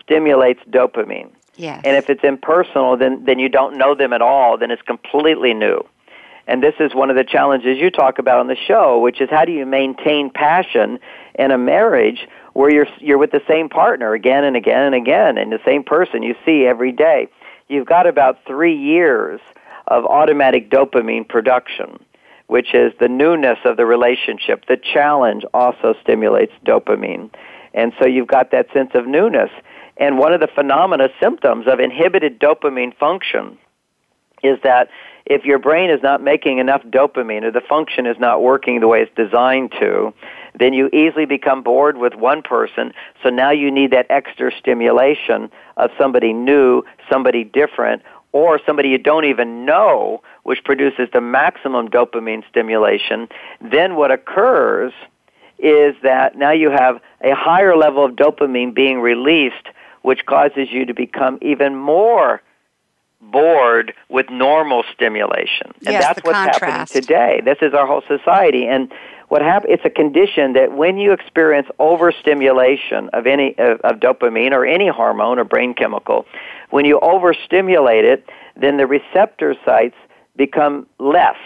stimulates 0.00 0.60
dopamine. 0.70 1.30
Yes. 1.56 1.82
And 1.84 1.96
if 1.96 2.08
it's 2.08 2.22
impersonal, 2.22 2.96
then 2.96 3.24
then 3.24 3.40
you 3.40 3.48
don't 3.48 3.76
know 3.76 3.96
them 3.96 4.12
at 4.12 4.22
all. 4.22 4.56
Then 4.56 4.70
it's 4.70 4.82
completely 4.82 5.52
new. 5.52 5.84
And 6.46 6.62
this 6.62 6.74
is 6.80 6.94
one 6.94 7.10
of 7.10 7.16
the 7.16 7.24
challenges 7.24 7.78
you 7.78 7.90
talk 7.90 8.18
about 8.18 8.40
on 8.40 8.48
the 8.48 8.56
show, 8.56 8.98
which 8.98 9.20
is 9.20 9.28
how 9.30 9.44
do 9.44 9.52
you 9.52 9.64
maintain 9.64 10.30
passion 10.30 10.98
in 11.36 11.50
a 11.50 11.58
marriage 11.58 12.26
where 12.52 12.70
you're 12.70 12.88
you're 12.98 13.18
with 13.18 13.30
the 13.30 13.42
same 13.48 13.68
partner 13.68 14.12
again 14.12 14.44
and 14.44 14.56
again 14.56 14.82
and 14.82 14.94
again, 14.94 15.38
and 15.38 15.52
the 15.52 15.60
same 15.64 15.84
person 15.84 16.22
you 16.22 16.34
see 16.44 16.66
every 16.66 16.92
day. 16.92 17.28
You've 17.68 17.86
got 17.86 18.06
about 18.06 18.38
three 18.46 18.76
years 18.76 19.40
of 19.86 20.04
automatic 20.04 20.70
dopamine 20.70 21.28
production 21.28 21.98
which 22.52 22.74
is 22.74 22.92
the 23.00 23.08
newness 23.08 23.58
of 23.64 23.78
the 23.78 23.86
relationship. 23.86 24.66
The 24.68 24.76
challenge 24.76 25.42
also 25.54 25.94
stimulates 26.02 26.52
dopamine. 26.66 27.30
And 27.72 27.94
so 27.98 28.06
you've 28.06 28.28
got 28.28 28.50
that 28.50 28.66
sense 28.74 28.90
of 28.92 29.06
newness. 29.06 29.48
And 29.96 30.18
one 30.18 30.34
of 30.34 30.40
the 30.40 30.48
phenomena 30.48 31.08
symptoms 31.18 31.66
of 31.66 31.80
inhibited 31.80 32.38
dopamine 32.38 32.94
function 32.94 33.56
is 34.42 34.58
that 34.64 34.88
if 35.26 35.44
your 35.44 35.58
brain 35.58 35.90
is 35.90 36.02
not 36.02 36.22
making 36.22 36.58
enough 36.58 36.82
dopamine 36.84 37.42
or 37.42 37.50
the 37.50 37.60
function 37.60 38.06
is 38.06 38.16
not 38.18 38.42
working 38.42 38.80
the 38.80 38.88
way 38.88 39.02
it's 39.02 39.14
designed 39.16 39.72
to, 39.80 40.12
then 40.58 40.72
you 40.72 40.88
easily 40.92 41.24
become 41.24 41.62
bored 41.62 41.96
with 41.96 42.14
one 42.14 42.42
person. 42.42 42.92
So 43.22 43.30
now 43.30 43.50
you 43.50 43.70
need 43.70 43.92
that 43.92 44.06
extra 44.10 44.52
stimulation 44.58 45.50
of 45.76 45.90
somebody 45.98 46.32
new, 46.32 46.82
somebody 47.10 47.44
different, 47.44 48.02
or 48.32 48.58
somebody 48.64 48.88
you 48.88 48.98
don't 48.98 49.24
even 49.24 49.64
know, 49.64 50.22
which 50.42 50.64
produces 50.64 51.08
the 51.12 51.20
maximum 51.20 51.88
dopamine 51.88 52.42
stimulation, 52.48 53.28
then 53.60 53.94
what 53.94 54.10
occurs 54.10 54.92
is 55.58 55.94
that 56.02 56.36
now 56.36 56.50
you 56.50 56.70
have 56.70 57.00
a 57.20 57.34
higher 57.34 57.76
level 57.76 58.04
of 58.04 58.12
dopamine 58.12 58.74
being 58.74 59.00
released, 59.00 59.68
which 60.00 60.26
causes 60.26 60.68
you 60.70 60.84
to 60.86 60.94
become 60.94 61.38
even 61.40 61.76
more 61.76 62.42
bored 63.22 63.94
with 64.08 64.28
normal 64.30 64.84
stimulation. 64.92 65.72
And 65.86 65.94
yes, 65.94 66.04
that's 66.04 66.24
what's 66.24 66.36
contrast. 66.36 66.60
happening 66.60 67.02
today. 67.02 67.40
This 67.44 67.58
is 67.62 67.72
our 67.72 67.86
whole 67.86 68.02
society. 68.08 68.66
And 68.66 68.92
what 69.28 69.40
happens, 69.40 69.74
it's 69.74 69.84
a 69.84 69.90
condition 69.90 70.52
that 70.54 70.76
when 70.76 70.98
you 70.98 71.12
experience 71.12 71.68
overstimulation 71.78 73.08
of 73.12 73.26
any, 73.26 73.54
of, 73.58 73.80
of 73.80 74.00
dopamine 74.00 74.52
or 74.52 74.66
any 74.66 74.88
hormone 74.88 75.38
or 75.38 75.44
brain 75.44 75.72
chemical, 75.72 76.26
when 76.70 76.84
you 76.84 76.98
overstimulate 77.00 78.04
it, 78.04 78.28
then 78.56 78.76
the 78.76 78.86
receptor 78.86 79.54
sites 79.64 79.96
become 80.36 80.86
less. 80.98 81.36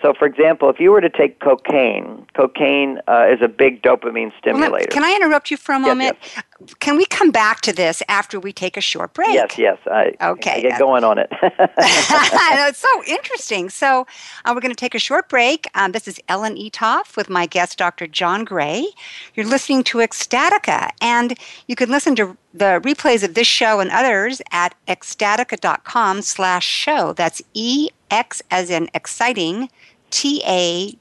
So, 0.00 0.12
for 0.12 0.26
example, 0.26 0.68
if 0.68 0.80
you 0.80 0.90
were 0.90 1.00
to 1.00 1.08
take 1.08 1.40
cocaine, 1.40 2.26
cocaine 2.36 3.00
uh, 3.08 3.26
is 3.30 3.40
a 3.40 3.48
big 3.48 3.82
dopamine 3.82 4.32
stimulator. 4.38 4.90
Can 4.90 5.02
I 5.02 5.14
interrupt 5.16 5.50
you 5.50 5.56
for 5.56 5.74
a 5.74 5.78
moment? 5.78 6.18
Yes, 6.20 6.32
yes. 6.36 6.44
Can 6.80 6.96
we 6.96 7.04
come 7.06 7.30
back 7.30 7.60
to 7.62 7.72
this 7.72 8.02
after 8.08 8.38
we 8.38 8.52
take 8.52 8.76
a 8.76 8.80
short 8.80 9.12
break? 9.12 9.34
Yes, 9.34 9.58
yes. 9.58 9.78
I, 9.86 10.14
okay. 10.20 10.52
I 10.52 10.60
get 10.60 10.78
going 10.78 11.04
on 11.04 11.18
it. 11.18 11.28
it's 11.42 12.78
so 12.78 13.04
interesting. 13.06 13.70
So, 13.70 14.06
uh, 14.44 14.52
we're 14.54 14.60
going 14.60 14.70
to 14.70 14.76
take 14.76 14.94
a 14.94 14.98
short 15.00 15.28
break. 15.28 15.66
Um, 15.74 15.92
this 15.92 16.06
is 16.06 16.20
Ellen 16.28 16.56
Eatough 16.56 17.16
with 17.16 17.28
my 17.28 17.46
guest, 17.46 17.78
Dr. 17.78 18.06
John 18.06 18.44
Gray. 18.44 18.86
You're 19.34 19.46
listening 19.46 19.82
to 19.84 19.98
Ecstatica, 19.98 20.90
and 21.00 21.36
you 21.66 21.76
can 21.76 21.90
listen 21.90 22.14
to 22.16 22.36
the 22.52 22.80
replays 22.84 23.24
of 23.24 23.34
this 23.34 23.48
show 23.48 23.80
and 23.80 23.90
others 23.90 24.40
at 24.52 24.74
ecstatica.com 24.86 26.22
slash 26.22 26.66
show. 26.66 27.12
That's 27.12 27.42
E 27.52 27.90
X 28.10 28.42
as 28.50 28.70
in 28.70 28.88
exciting 28.94 29.68
T-A-T-I-C-A 30.10 31.00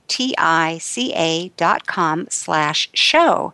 dot 1.50 1.86
com 1.86 2.26
slash 2.30 2.90
show. 2.94 3.54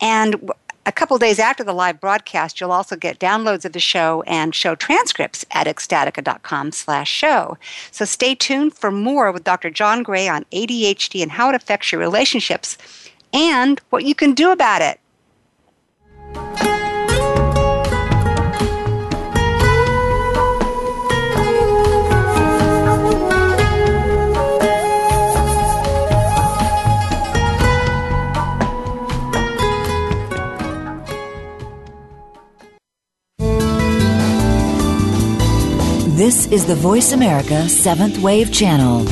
And 0.00 0.50
a 0.88 0.92
couple 0.92 1.18
days 1.18 1.38
after 1.38 1.62
the 1.62 1.74
live 1.74 2.00
broadcast, 2.00 2.58
you'll 2.58 2.72
also 2.72 2.96
get 2.96 3.18
downloads 3.18 3.66
of 3.66 3.74
the 3.74 3.78
show 3.78 4.22
and 4.22 4.54
show 4.54 4.74
transcripts 4.74 5.44
at 5.50 5.66
ecstatica.com 5.66 6.72
slash 6.72 7.10
show. 7.10 7.58
So 7.90 8.06
stay 8.06 8.34
tuned 8.34 8.72
for 8.72 8.90
more 8.90 9.30
with 9.30 9.44
Dr. 9.44 9.68
John 9.68 10.02
Gray 10.02 10.28
on 10.28 10.46
ADHD 10.50 11.22
and 11.22 11.32
how 11.32 11.50
it 11.50 11.54
affects 11.54 11.92
your 11.92 12.00
relationships 12.00 12.78
and 13.34 13.78
what 13.90 14.04
you 14.04 14.14
can 14.14 14.32
do 14.32 14.50
about 14.50 14.80
it. 14.80 14.98
This 36.18 36.46
is 36.46 36.66
the 36.66 36.74
Voice 36.74 37.12
America 37.12 37.68
Seventh 37.68 38.18
Wave 38.18 38.52
Channel. 38.52 39.04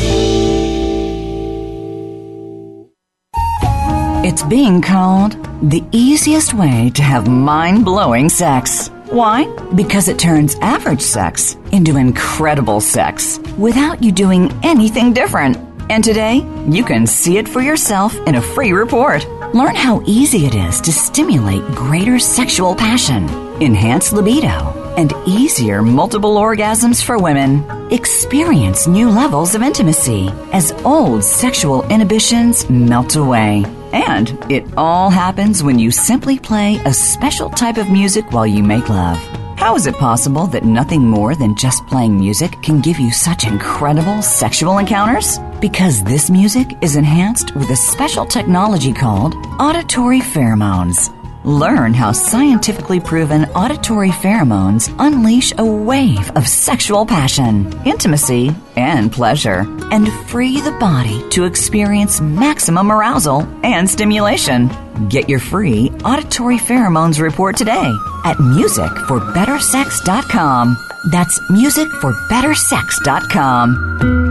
It's 4.26 4.42
being 4.42 4.82
called 4.82 5.34
the 5.62 5.84
easiest 5.92 6.52
way 6.52 6.90
to 6.96 7.02
have 7.02 7.28
mind 7.28 7.84
blowing 7.84 8.28
sex. 8.28 8.88
Why? 9.08 9.46
Because 9.76 10.08
it 10.08 10.18
turns 10.18 10.56
average 10.56 11.00
sex 11.00 11.56
into 11.70 11.96
incredible 11.96 12.80
sex 12.80 13.38
without 13.56 14.02
you 14.02 14.10
doing 14.10 14.50
anything 14.64 15.12
different. 15.12 15.58
And 15.88 16.02
today, 16.02 16.44
you 16.68 16.84
can 16.84 17.06
see 17.06 17.38
it 17.38 17.48
for 17.48 17.60
yourself 17.60 18.16
in 18.26 18.34
a 18.34 18.42
free 18.42 18.72
report. 18.72 19.24
Learn 19.54 19.76
how 19.76 20.02
easy 20.06 20.46
it 20.46 20.56
is 20.56 20.80
to 20.80 20.90
stimulate 20.90 21.62
greater 21.66 22.18
sexual 22.18 22.74
passion, 22.74 23.28
enhance 23.62 24.12
libido, 24.12 24.85
and 24.96 25.12
easier 25.26 25.82
multiple 25.82 26.36
orgasms 26.36 27.02
for 27.02 27.18
women. 27.18 27.64
Experience 27.92 28.86
new 28.86 29.08
levels 29.08 29.54
of 29.54 29.62
intimacy 29.62 30.28
as 30.52 30.72
old 30.84 31.22
sexual 31.22 31.82
inhibitions 31.88 32.68
melt 32.68 33.16
away. 33.16 33.64
And 33.92 34.30
it 34.50 34.64
all 34.76 35.10
happens 35.10 35.62
when 35.62 35.78
you 35.78 35.90
simply 35.90 36.38
play 36.38 36.80
a 36.84 36.92
special 36.92 37.50
type 37.50 37.76
of 37.76 37.90
music 37.90 38.32
while 38.32 38.46
you 38.46 38.62
make 38.62 38.88
love. 38.88 39.18
How 39.56 39.74
is 39.74 39.86
it 39.86 39.96
possible 39.96 40.46
that 40.48 40.64
nothing 40.64 41.08
more 41.08 41.34
than 41.34 41.56
just 41.56 41.86
playing 41.86 42.18
music 42.18 42.60
can 42.62 42.82
give 42.82 42.98
you 42.98 43.10
such 43.10 43.46
incredible 43.46 44.20
sexual 44.20 44.78
encounters? 44.78 45.38
Because 45.60 46.04
this 46.04 46.28
music 46.28 46.76
is 46.82 46.96
enhanced 46.96 47.54
with 47.56 47.70
a 47.70 47.76
special 47.76 48.26
technology 48.26 48.92
called 48.92 49.34
auditory 49.58 50.20
pheromones. 50.20 51.10
Learn 51.46 51.94
how 51.94 52.10
scientifically 52.10 52.98
proven 52.98 53.44
auditory 53.54 54.10
pheromones 54.10 54.92
unleash 54.98 55.52
a 55.56 55.64
wave 55.64 56.28
of 56.36 56.48
sexual 56.48 57.06
passion, 57.06 57.72
intimacy, 57.84 58.50
and 58.74 59.12
pleasure, 59.12 59.60
and 59.92 60.12
free 60.28 60.60
the 60.60 60.72
body 60.72 61.22
to 61.30 61.44
experience 61.44 62.20
maximum 62.20 62.90
arousal 62.90 63.42
and 63.62 63.88
stimulation. 63.88 64.68
Get 65.08 65.28
your 65.28 65.38
free 65.38 65.92
auditory 66.04 66.58
pheromones 66.58 67.22
report 67.22 67.56
today 67.56 67.92
at 68.24 68.38
musicforbettersex.com. 68.38 70.76
That's 71.12 71.38
musicforbettersex.com. 71.52 74.25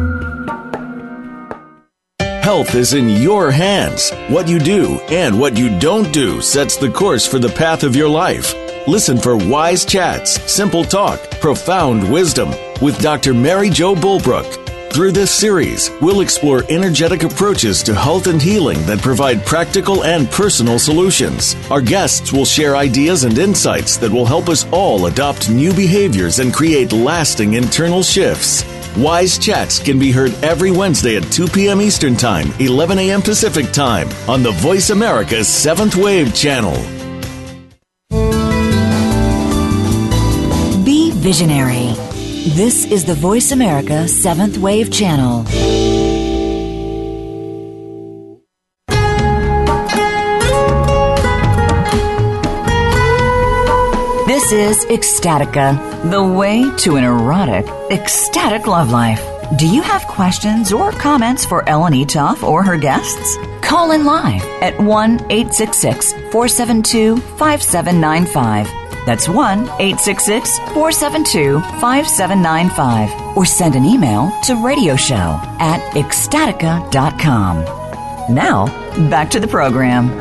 Health 2.45 2.75
is 2.75 2.93
in 2.93 3.09
your 3.09 3.49
hands. 3.49 4.11
What 4.27 4.47
you 4.47 4.59
do 4.59 4.99
and 5.09 5.39
what 5.39 5.57
you 5.57 5.79
don't 5.79 6.13
do 6.13 6.41
sets 6.41 6.77
the 6.77 6.91
course 6.91 7.25
for 7.25 7.39
the 7.39 7.49
path 7.49 7.81
of 7.81 7.95
your 7.95 8.07
life. 8.07 8.53
Listen 8.87 9.17
for 9.17 9.35
wise 9.35 9.83
chats, 9.83 10.39
simple 10.43 10.83
talk, 10.83 11.19
profound 11.41 12.07
wisdom 12.13 12.51
with 12.83 13.01
Dr. 13.01 13.33
Mary 13.33 13.71
Jo 13.71 13.95
Bulbrook. 13.95 14.45
Through 14.93 15.13
this 15.13 15.31
series, 15.31 15.89
we'll 16.01 16.21
explore 16.21 16.63
energetic 16.69 17.23
approaches 17.23 17.81
to 17.81 17.95
health 17.95 18.27
and 18.27 18.39
healing 18.39 18.77
that 18.85 19.01
provide 19.01 19.43
practical 19.43 20.03
and 20.03 20.29
personal 20.29 20.77
solutions. 20.77 21.55
Our 21.71 21.81
guests 21.81 22.31
will 22.31 22.45
share 22.45 22.75
ideas 22.75 23.23
and 23.23 23.39
insights 23.39 23.97
that 23.97 24.11
will 24.11 24.27
help 24.27 24.49
us 24.49 24.67
all 24.71 25.07
adopt 25.07 25.49
new 25.49 25.73
behaviors 25.73 26.37
and 26.37 26.53
create 26.53 26.93
lasting 26.93 27.55
internal 27.55 28.03
shifts. 28.03 28.63
Wise 28.97 29.37
Chats 29.37 29.77
can 29.77 29.99
be 29.99 30.09
heard 30.09 30.33
every 30.41 30.71
Wednesday 30.71 31.17
at 31.17 31.23
2 31.29 31.47
p.m. 31.47 31.81
Eastern 31.81 32.15
Time, 32.15 32.47
11 32.59 32.97
a.m. 32.97 33.21
Pacific 33.21 33.69
Time 33.73 34.07
on 34.29 34.41
the 34.41 34.51
Voice 34.51 34.89
America 34.89 35.35
7th 35.35 36.01
Wave 36.01 36.33
channel. 36.33 36.75
Be 40.85 41.11
visionary. 41.11 41.93
This 42.55 42.85
is 42.85 43.03
the 43.03 43.15
Voice 43.15 43.51
America 43.51 44.05
7th 44.05 44.59
Wave 44.59 44.89
channel. 44.93 45.43
This 54.45 54.77
is 54.77 54.85
Ecstatica, 54.91 56.11
the 56.11 56.23
way 56.23 56.69
to 56.77 56.97
an 56.97 57.03
erotic, 57.03 57.65
ecstatic 57.89 58.67
love 58.67 58.91
life. 58.91 59.19
Do 59.57 59.67
you 59.67 59.81
have 59.81 60.05
questions 60.05 60.71
or 60.71 60.91
comments 60.91 61.43
for 61.43 61.67
Ellen 61.67 61.93
Eatough 61.93 62.43
or 62.43 62.61
her 62.61 62.77
guests? 62.77 63.37
Call 63.61 63.89
in 63.89 64.05
live 64.05 64.43
at 64.61 64.79
1 64.79 65.13
866 65.31 66.13
472 66.31 67.17
5795. 67.17 68.67
That's 69.07 69.27
1 69.27 69.61
866 69.61 70.59
472 70.59 71.59
5795. 71.81 73.35
Or 73.35 73.45
send 73.47 73.75
an 73.75 73.83
email 73.83 74.29
to 74.43 74.53
radioshow 74.53 75.39
at 75.59 75.81
ecstatica.com. 75.95 77.65
Now, 78.31 78.67
back 79.09 79.31
to 79.31 79.39
the 79.39 79.47
program. 79.47 80.11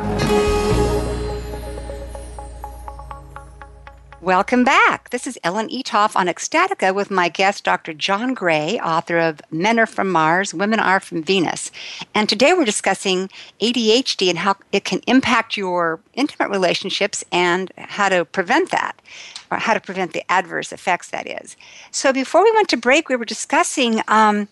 Welcome 4.24 4.64
back. 4.64 5.10
This 5.10 5.26
is 5.26 5.38
Ellen 5.44 5.68
Eatough 5.68 6.16
on 6.16 6.28
Ecstatica 6.28 6.94
with 6.94 7.10
my 7.10 7.28
guest, 7.28 7.62
Dr. 7.62 7.92
John 7.92 8.32
Gray, 8.32 8.80
author 8.80 9.18
of 9.18 9.42
Men 9.50 9.78
Are 9.78 9.84
From 9.84 10.10
Mars, 10.10 10.54
Women 10.54 10.80
Are 10.80 10.98
From 10.98 11.22
Venus. 11.22 11.70
And 12.14 12.26
today 12.26 12.54
we're 12.54 12.64
discussing 12.64 13.28
ADHD 13.60 14.30
and 14.30 14.38
how 14.38 14.56
it 14.72 14.86
can 14.86 15.00
impact 15.06 15.58
your 15.58 16.00
intimate 16.14 16.48
relationships 16.48 17.22
and 17.32 17.70
how 17.76 18.08
to 18.08 18.24
prevent 18.24 18.70
that, 18.70 18.94
or 19.50 19.58
how 19.58 19.74
to 19.74 19.80
prevent 19.80 20.14
the 20.14 20.24
adverse 20.32 20.72
effects, 20.72 21.10
that 21.10 21.26
is. 21.26 21.54
So 21.90 22.10
before 22.10 22.42
we 22.42 22.52
went 22.52 22.70
to 22.70 22.78
break, 22.78 23.10
we 23.10 23.16
were 23.16 23.26
discussing. 23.26 24.00
Um, 24.08 24.48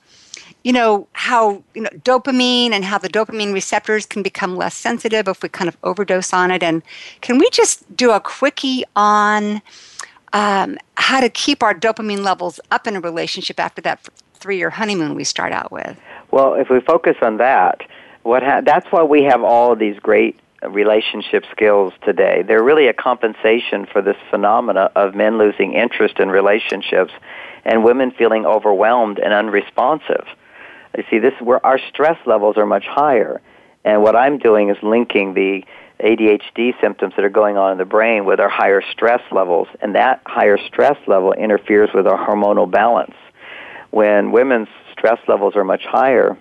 you 0.65 0.73
know 0.73 1.09
how 1.13 1.63
you 1.75 1.83
know 1.83 1.91
dopamine 1.91 2.71
and 2.73 2.85
how 2.85 2.99
the 2.99 3.09
dopamine 3.09 3.53
receptors 3.53 4.07
can 4.07 4.23
become 4.23 4.57
less 4.57 4.75
sensitive 4.75 5.29
if 5.29 5.43
we 5.43 5.49
kind 5.49 5.69
of 5.69 5.77
overdose 5.83 6.33
on 6.33 6.51
it. 6.51 6.63
And 6.63 6.83
can 7.21 7.39
we 7.39 7.49
just 7.51 7.97
do 7.97 8.11
a 8.11 8.21
quickie 8.21 8.85
on 8.97 9.63
um, 10.33 10.79
how 10.97 11.21
to 11.21 11.29
keep 11.29 11.63
our 11.63 11.75
dopamine 11.75 12.23
levels 12.23 12.61
up 12.71 12.87
in 12.87 12.97
a 12.97 13.01
relationship 13.01 13.61
after 13.61 13.83
that 13.83 14.09
three-year 14.35 14.71
honeymoon 14.71 15.15
we 15.15 15.25
start 15.25 15.53
out 15.53 15.73
with? 15.73 15.97
Well 16.31 16.55
if 16.55 16.71
we 16.71 16.81
focus 16.81 17.17
on 17.23 17.39
that 17.39 17.83
what 18.23 18.43
ha- 18.43 18.61
that's 18.65 18.87
why 18.91 19.03
we 19.03 19.25
have 19.25 19.43
all 19.43 19.73
of 19.73 19.79
these 19.79 19.99
great 19.99 20.39
relationship 20.69 21.45
skills 21.51 21.93
today. 22.05 22.45
They're 22.47 22.63
really 22.63 22.87
a 22.87 22.93
compensation 22.93 23.87
for 23.93 24.01
this 24.01 24.17
phenomena 24.31 24.91
of 24.95 25.15
men 25.15 25.39
losing 25.39 25.73
interest 25.73 26.21
in 26.21 26.29
relationships 26.29 27.13
and 27.65 27.85
women 27.85 28.13
feeling 28.13 28.47
overwhelmed 28.47 29.19
and 29.19 29.33
unresponsive 29.33 30.25
you 30.97 31.05
see, 31.11 31.19
this 31.19 31.35
where 31.41 31.65
our 31.65 31.79
stress 31.89 32.19
levels 32.27 32.57
are 32.57 32.67
much 32.67 32.85
higher, 32.85 33.41
and 33.85 34.03
what 34.03 34.17
I'm 34.17 34.39
doing 34.39 34.71
is 34.71 34.77
linking 34.83 35.35
the 35.35 35.65
ADHD 36.01 36.73
symptoms 36.81 37.15
that 37.17 37.25
are 37.25 37.31
going 37.31 37.57
on 37.57 37.73
in 37.73 37.79
the 37.79 37.85
brain 37.85 38.25
with 38.25 38.41
our 38.41 38.49
higher 38.49 38.83
stress 38.93 39.21
levels, 39.31 39.69
and 39.81 39.95
that 39.95 40.21
higher 40.27 40.59
stress 40.67 40.97
level 41.07 41.33
interferes 41.33 41.91
with 41.95 42.07
our 42.07 42.27
hormonal 42.27 42.71
balance. 42.71 43.15
When 43.91 44.33
women's 44.33 44.69
stress 44.93 45.19
levels 45.29 45.55
are 45.57 45.65
much 45.65 45.85
higher, 45.85 46.37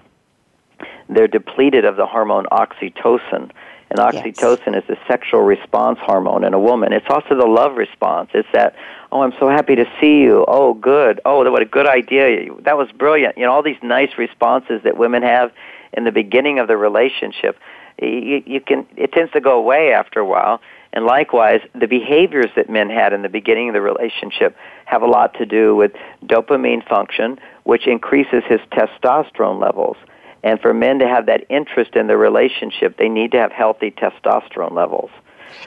they're 1.10 1.28
depleted 1.28 1.86
of 1.86 1.96
the 1.96 2.06
hormone 2.06 2.46
oxytocin. 2.46 3.52
And 3.91 3.99
oxytocin 3.99 4.73
yes. 4.73 4.84
is 4.84 4.88
the 4.88 4.97
sexual 5.06 5.41
response 5.41 5.99
hormone 6.01 6.45
in 6.45 6.54
a 6.54 6.60
woman. 6.60 6.93
It's 6.93 7.10
also 7.10 7.36
the 7.36 7.45
love 7.45 7.75
response. 7.75 8.30
It's 8.34 8.47
that 8.54 8.73
Oh, 9.12 9.21
I'm 9.21 9.34
so 9.39 9.49
happy 9.49 9.75
to 9.75 9.86
see 9.99 10.19
you. 10.19 10.45
Oh, 10.47 10.73
good. 10.73 11.19
Oh, 11.25 11.49
what 11.51 11.62
a 11.62 11.65
good 11.65 11.86
idea. 11.86 12.54
That 12.62 12.77
was 12.77 12.89
brilliant. 12.93 13.38
You 13.38 13.45
know, 13.45 13.51
all 13.51 13.62
these 13.62 13.82
nice 13.84 14.17
responses 14.17 14.82
that 14.84 14.97
women 14.97 15.21
have 15.21 15.51
in 15.91 16.06
the 16.06 16.13
beginning 16.13 16.60
of 16.60 16.69
the 16.69 16.77
relationship. 16.77 17.60
You, 18.01 18.41
you 18.45 18.62
can 18.62 18.88
it 18.95 19.12
tends 19.12 19.34
to 19.34 19.41
go 19.41 19.58
away 19.58 19.91
after 19.91 20.21
a 20.21 20.25
while. 20.25 20.62
And 20.93 21.06
likewise, 21.06 21.62
the 21.73 21.88
behaviors 21.88 22.51
that 22.56 22.69
men 22.69 22.89
had 22.89 23.13
in 23.13 23.21
the 23.21 23.30
beginning 23.30 23.69
of 23.69 23.73
the 23.73 23.82
relationship 23.82 24.56
have 24.86 25.01
a 25.01 25.08
lot 25.08 25.34
to 25.36 25.45
do 25.45 25.75
with 25.75 25.91
dopamine 26.25 26.88
function, 26.88 27.38
which 27.63 27.88
increases 27.88 28.43
his 28.47 28.60
testosterone 28.71 29.62
levels. 29.62 29.97
And 30.43 30.60
for 30.60 30.73
men 30.73 30.99
to 30.99 31.08
have 31.08 31.27
that 31.27 31.45
interest 31.49 31.95
in 31.95 32.08
the 32.08 32.17
relationship, 32.17 32.97
they 32.97 33.10
need 33.10 33.32
to 33.32 33.38
have 33.38 33.51
healthy 33.51 33.91
testosterone 33.91 34.71
levels. 34.71 35.12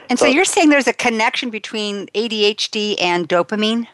And 0.09 0.19
so, 0.19 0.25
so, 0.25 0.31
you're 0.31 0.45
saying 0.45 0.69
there's 0.69 0.87
a 0.87 0.93
connection 0.93 1.49
between 1.49 2.07
ADHD 2.07 2.95
and 2.99 3.29
dopamine? 3.29 3.87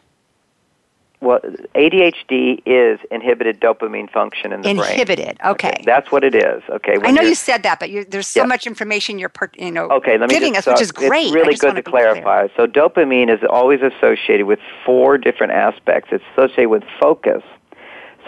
Well, 1.20 1.38
ADHD 1.76 2.62
is 2.66 2.98
inhibited 3.12 3.60
dopamine 3.60 4.10
function 4.10 4.52
in 4.52 4.62
the 4.62 4.70
inhibited. 4.70 4.76
brain. 4.76 5.28
Inhibited. 5.28 5.40
Okay. 5.44 5.68
okay. 5.68 5.82
That's 5.86 6.10
what 6.10 6.24
it 6.24 6.34
is. 6.34 6.64
Okay. 6.68 6.96
I 7.00 7.12
know 7.12 7.22
you 7.22 7.36
said 7.36 7.62
that, 7.62 7.78
but 7.78 7.90
there's 8.10 8.26
so 8.26 8.40
yeah. 8.40 8.46
much 8.46 8.66
information 8.66 9.20
you're 9.20 9.30
you 9.56 9.70
know 9.70 9.88
okay, 9.90 10.18
let 10.18 10.28
me 10.28 10.34
giving 10.34 10.54
just, 10.54 10.66
us, 10.66 10.72
which 10.72 10.82
is 10.82 10.90
great. 10.90 11.26
It's 11.26 11.34
really 11.34 11.54
good 11.54 11.76
to 11.76 11.82
clarify. 11.82 12.48
Clear. 12.48 12.50
So 12.56 12.66
dopamine 12.66 13.32
is 13.32 13.38
always 13.48 13.80
associated 13.82 14.46
with 14.46 14.58
four 14.84 15.16
different 15.16 15.52
aspects. 15.52 16.08
It's 16.10 16.24
associated 16.32 16.70
with 16.70 16.82
focus. 17.00 17.44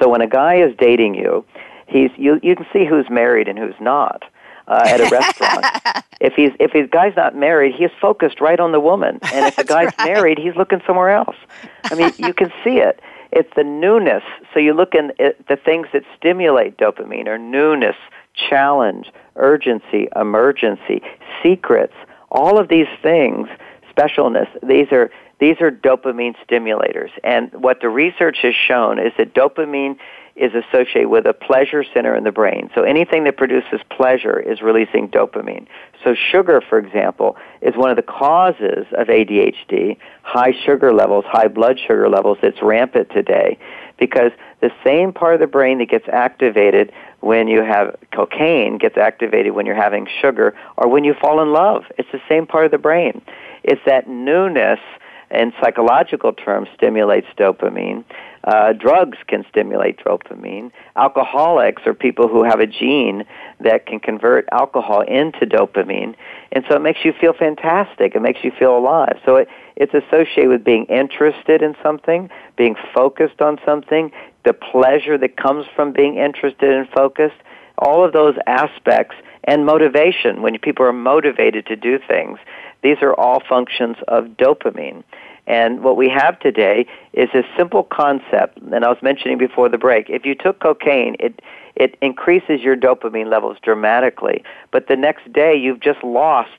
So 0.00 0.08
when 0.08 0.20
a 0.20 0.28
guy 0.28 0.56
is 0.56 0.72
dating 0.78 1.16
you, 1.16 1.44
he's 1.86 2.10
you 2.16 2.40
you 2.42 2.56
can 2.56 2.66
see 2.72 2.84
who's 2.84 3.08
married 3.10 3.48
and 3.48 3.58
who's 3.58 3.74
not 3.80 4.24
uh, 4.66 4.82
at 4.86 5.00
a 5.00 5.08
restaurant. 5.08 5.66
if 6.20 6.34
he's 6.34 6.52
if 6.60 6.72
his 6.72 6.88
guy's 6.90 7.16
not 7.16 7.36
married, 7.36 7.74
he's 7.74 7.90
focused 8.00 8.40
right 8.40 8.60
on 8.60 8.72
the 8.72 8.80
woman, 8.80 9.18
and 9.22 9.46
if 9.46 9.56
the 9.56 9.64
guy's 9.64 9.92
right. 9.98 10.12
married, 10.12 10.38
he's 10.38 10.56
looking 10.56 10.80
somewhere 10.86 11.10
else. 11.10 11.36
I 11.84 11.94
mean, 11.94 12.12
you 12.18 12.32
can 12.32 12.50
see 12.64 12.78
it. 12.78 13.00
It's 13.32 13.50
the 13.56 13.64
newness. 13.64 14.22
So 14.52 14.60
you 14.60 14.74
look 14.74 14.94
in 14.94 15.12
at 15.18 15.46
the 15.48 15.56
things 15.56 15.88
that 15.92 16.04
stimulate 16.16 16.76
dopamine 16.76 17.26
are 17.26 17.38
newness, 17.38 17.96
challenge, 18.34 19.10
urgency, 19.36 20.08
emergency, 20.14 21.02
secrets. 21.42 21.94
All 22.30 22.58
of 22.58 22.68
these 22.68 22.86
things, 23.02 23.48
specialness. 23.96 24.48
These 24.66 24.92
are 24.92 25.10
these 25.40 25.60
are 25.60 25.70
dopamine 25.70 26.34
stimulators. 26.48 27.10
And 27.22 27.52
what 27.52 27.80
the 27.80 27.88
research 27.88 28.38
has 28.42 28.54
shown 28.54 28.98
is 28.98 29.12
that 29.18 29.34
dopamine 29.34 29.98
is 30.36 30.52
associated 30.52 31.08
with 31.08 31.26
a 31.26 31.32
pleasure 31.32 31.84
center 31.94 32.16
in 32.16 32.24
the 32.24 32.32
brain. 32.32 32.68
So 32.74 32.82
anything 32.82 33.24
that 33.24 33.36
produces 33.36 33.80
pleasure 33.88 34.38
is 34.38 34.62
releasing 34.62 35.08
dopamine. 35.08 35.66
So 36.02 36.14
sugar, 36.14 36.60
for 36.60 36.78
example, 36.78 37.36
is 37.62 37.76
one 37.76 37.90
of 37.90 37.96
the 37.96 38.02
causes 38.02 38.86
of 38.92 39.06
ADHD, 39.06 39.96
high 40.22 40.52
sugar 40.66 40.92
levels, 40.92 41.24
high 41.28 41.48
blood 41.48 41.78
sugar 41.78 42.08
levels 42.08 42.38
that's 42.42 42.60
rampant 42.62 43.10
today 43.10 43.58
because 43.98 44.32
the 44.60 44.72
same 44.84 45.12
part 45.12 45.34
of 45.34 45.40
the 45.40 45.46
brain 45.46 45.78
that 45.78 45.88
gets 45.88 46.08
activated 46.08 46.92
when 47.20 47.46
you 47.46 47.62
have 47.62 47.96
cocaine 48.12 48.76
gets 48.76 48.96
activated 48.96 49.54
when 49.54 49.66
you're 49.66 49.74
having 49.74 50.06
sugar 50.20 50.54
or 50.76 50.88
when 50.88 51.04
you 51.04 51.14
fall 51.14 51.40
in 51.42 51.52
love. 51.52 51.84
It's 51.96 52.10
the 52.12 52.20
same 52.28 52.46
part 52.46 52.64
of 52.64 52.70
the 52.72 52.78
brain. 52.78 53.22
It's 53.62 53.80
that 53.86 54.08
newness 54.08 54.80
in 55.30 55.52
psychological 55.60 56.32
terms 56.32 56.68
stimulates 56.74 57.26
dopamine. 57.38 58.04
Uh, 58.44 58.72
drugs 58.74 59.16
can 59.26 59.44
stimulate 59.48 59.98
dopamine. 60.04 60.70
Alcoholics 60.96 61.82
are 61.86 61.94
people 61.94 62.28
who 62.28 62.44
have 62.44 62.60
a 62.60 62.66
gene 62.66 63.24
that 63.60 63.86
can 63.86 63.98
convert 63.98 64.46
alcohol 64.52 65.00
into 65.00 65.46
dopamine, 65.46 66.14
and 66.52 66.64
so 66.68 66.76
it 66.76 66.82
makes 66.82 67.00
you 67.04 67.12
feel 67.18 67.32
fantastic. 67.32 68.14
It 68.14 68.20
makes 68.20 68.44
you 68.44 68.52
feel 68.58 68.76
alive. 68.76 69.18
So 69.24 69.36
it, 69.36 69.48
it's 69.76 69.94
associated 69.94 70.48
with 70.48 70.64
being 70.64 70.84
interested 70.86 71.62
in 71.62 71.74
something, 71.82 72.28
being 72.56 72.76
focused 72.94 73.40
on 73.40 73.58
something, 73.64 74.12
the 74.44 74.52
pleasure 74.52 75.16
that 75.16 75.36
comes 75.36 75.64
from 75.74 75.92
being 75.92 76.16
interested 76.16 76.70
and 76.70 76.88
focused. 76.90 77.36
All 77.78 78.04
of 78.04 78.12
those 78.12 78.36
aspects 78.46 79.16
and 79.44 79.66
motivation. 79.66 80.42
When 80.42 80.58
people 80.58 80.86
are 80.86 80.92
motivated 80.92 81.66
to 81.66 81.76
do 81.76 81.98
things, 81.98 82.38
these 82.84 82.98
are 83.00 83.14
all 83.14 83.40
functions 83.48 83.96
of 84.06 84.26
dopamine. 84.36 85.02
And 85.46 85.82
what 85.82 85.96
we 85.96 86.08
have 86.08 86.38
today 86.38 86.86
is 87.12 87.28
a 87.34 87.42
simple 87.56 87.82
concept, 87.82 88.58
and 88.58 88.84
I 88.84 88.88
was 88.88 88.98
mentioning 89.02 89.38
before 89.38 89.68
the 89.68 89.78
break. 89.78 90.08
If 90.08 90.24
you 90.24 90.34
took 90.34 90.60
cocaine, 90.60 91.16
it 91.18 91.42
it 91.74 91.98
increases 92.00 92.60
your 92.60 92.76
dopamine 92.76 93.28
levels 93.28 93.56
dramatically, 93.60 94.44
but 94.70 94.86
the 94.86 94.94
next 94.94 95.32
day 95.32 95.56
you've 95.56 95.80
just 95.80 96.04
lost 96.04 96.50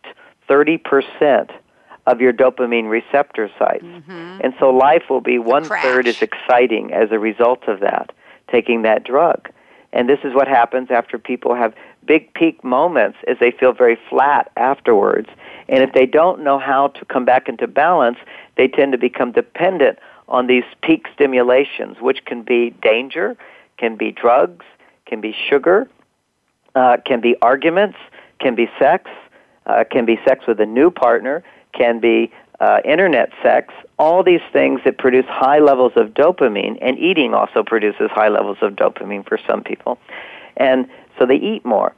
30% 0.49 1.51
of 2.05 2.19
your 2.19 2.33
dopamine 2.33 2.89
receptor 2.89 3.49
sites. 3.57 3.85
Mm-hmm. 3.85 4.41
And 4.43 4.53
so 4.59 4.71
life 4.71 5.03
will 5.09 5.21
be 5.21 5.39
one 5.39 5.63
third 5.63 6.05
as 6.07 6.21
exciting 6.21 6.91
as 6.91 7.11
a 7.11 7.17
result 7.17 7.63
of 7.69 7.79
that, 7.79 8.11
taking 8.51 8.81
that 8.81 9.05
drug. 9.05 9.49
And 9.95 10.09
this 10.09 10.19
is 10.25 10.33
what 10.35 10.47
happens 10.47 10.91
after 10.91 11.17
people 11.17 11.55
have 11.55 11.73
big 12.05 12.31
peak 12.33 12.63
moments 12.63 13.17
is 13.27 13.37
they 13.39 13.51
feel 13.51 13.71
very 13.71 13.97
flat 14.09 14.51
afterwards. 14.57 15.29
And 15.69 15.81
if 15.81 15.93
they 15.93 16.05
don't 16.05 16.43
know 16.43 16.59
how 16.59 16.89
to 16.89 17.05
come 17.05 17.23
back 17.23 17.47
into 17.47 17.65
balance, 17.65 18.17
they 18.57 18.67
tend 18.67 18.91
to 18.91 18.97
become 18.97 19.31
dependent 19.31 19.97
on 20.27 20.47
these 20.47 20.65
peak 20.83 21.07
stimulations, 21.13 21.97
which 22.01 22.25
can 22.25 22.43
be 22.43 22.71
danger, 22.81 23.37
can 23.77 23.95
be 23.95 24.11
drugs, 24.11 24.65
can 25.05 25.21
be 25.21 25.33
sugar, 25.49 25.89
uh, 26.75 26.97
can 27.05 27.21
be 27.21 27.37
arguments, 27.41 27.97
can 28.39 28.53
be 28.53 28.69
sex, 28.77 29.09
uh, 29.65 29.85
can 29.89 30.05
be 30.05 30.19
sex 30.27 30.45
with 30.45 30.59
a 30.59 30.65
new 30.65 30.91
partner, 30.91 31.41
can 31.71 31.99
be 32.01 32.31
uh, 32.59 32.79
internet 32.85 33.29
sex, 33.43 33.73
all 33.97 34.23
these 34.23 34.41
things 34.53 34.81
that 34.85 34.97
produce 34.97 35.25
high 35.27 35.59
levels 35.59 35.93
of 35.95 36.13
dopamine, 36.13 36.77
and 36.81 36.97
eating 36.97 37.33
also 37.33 37.63
produces 37.63 38.09
high 38.11 38.29
levels 38.29 38.57
of 38.61 38.73
dopamine 38.73 39.27
for 39.27 39.37
some 39.47 39.63
people. 39.63 39.97
And 40.57 40.87
so 41.19 41.25
they 41.25 41.35
eat 41.35 41.65
more. 41.65 41.93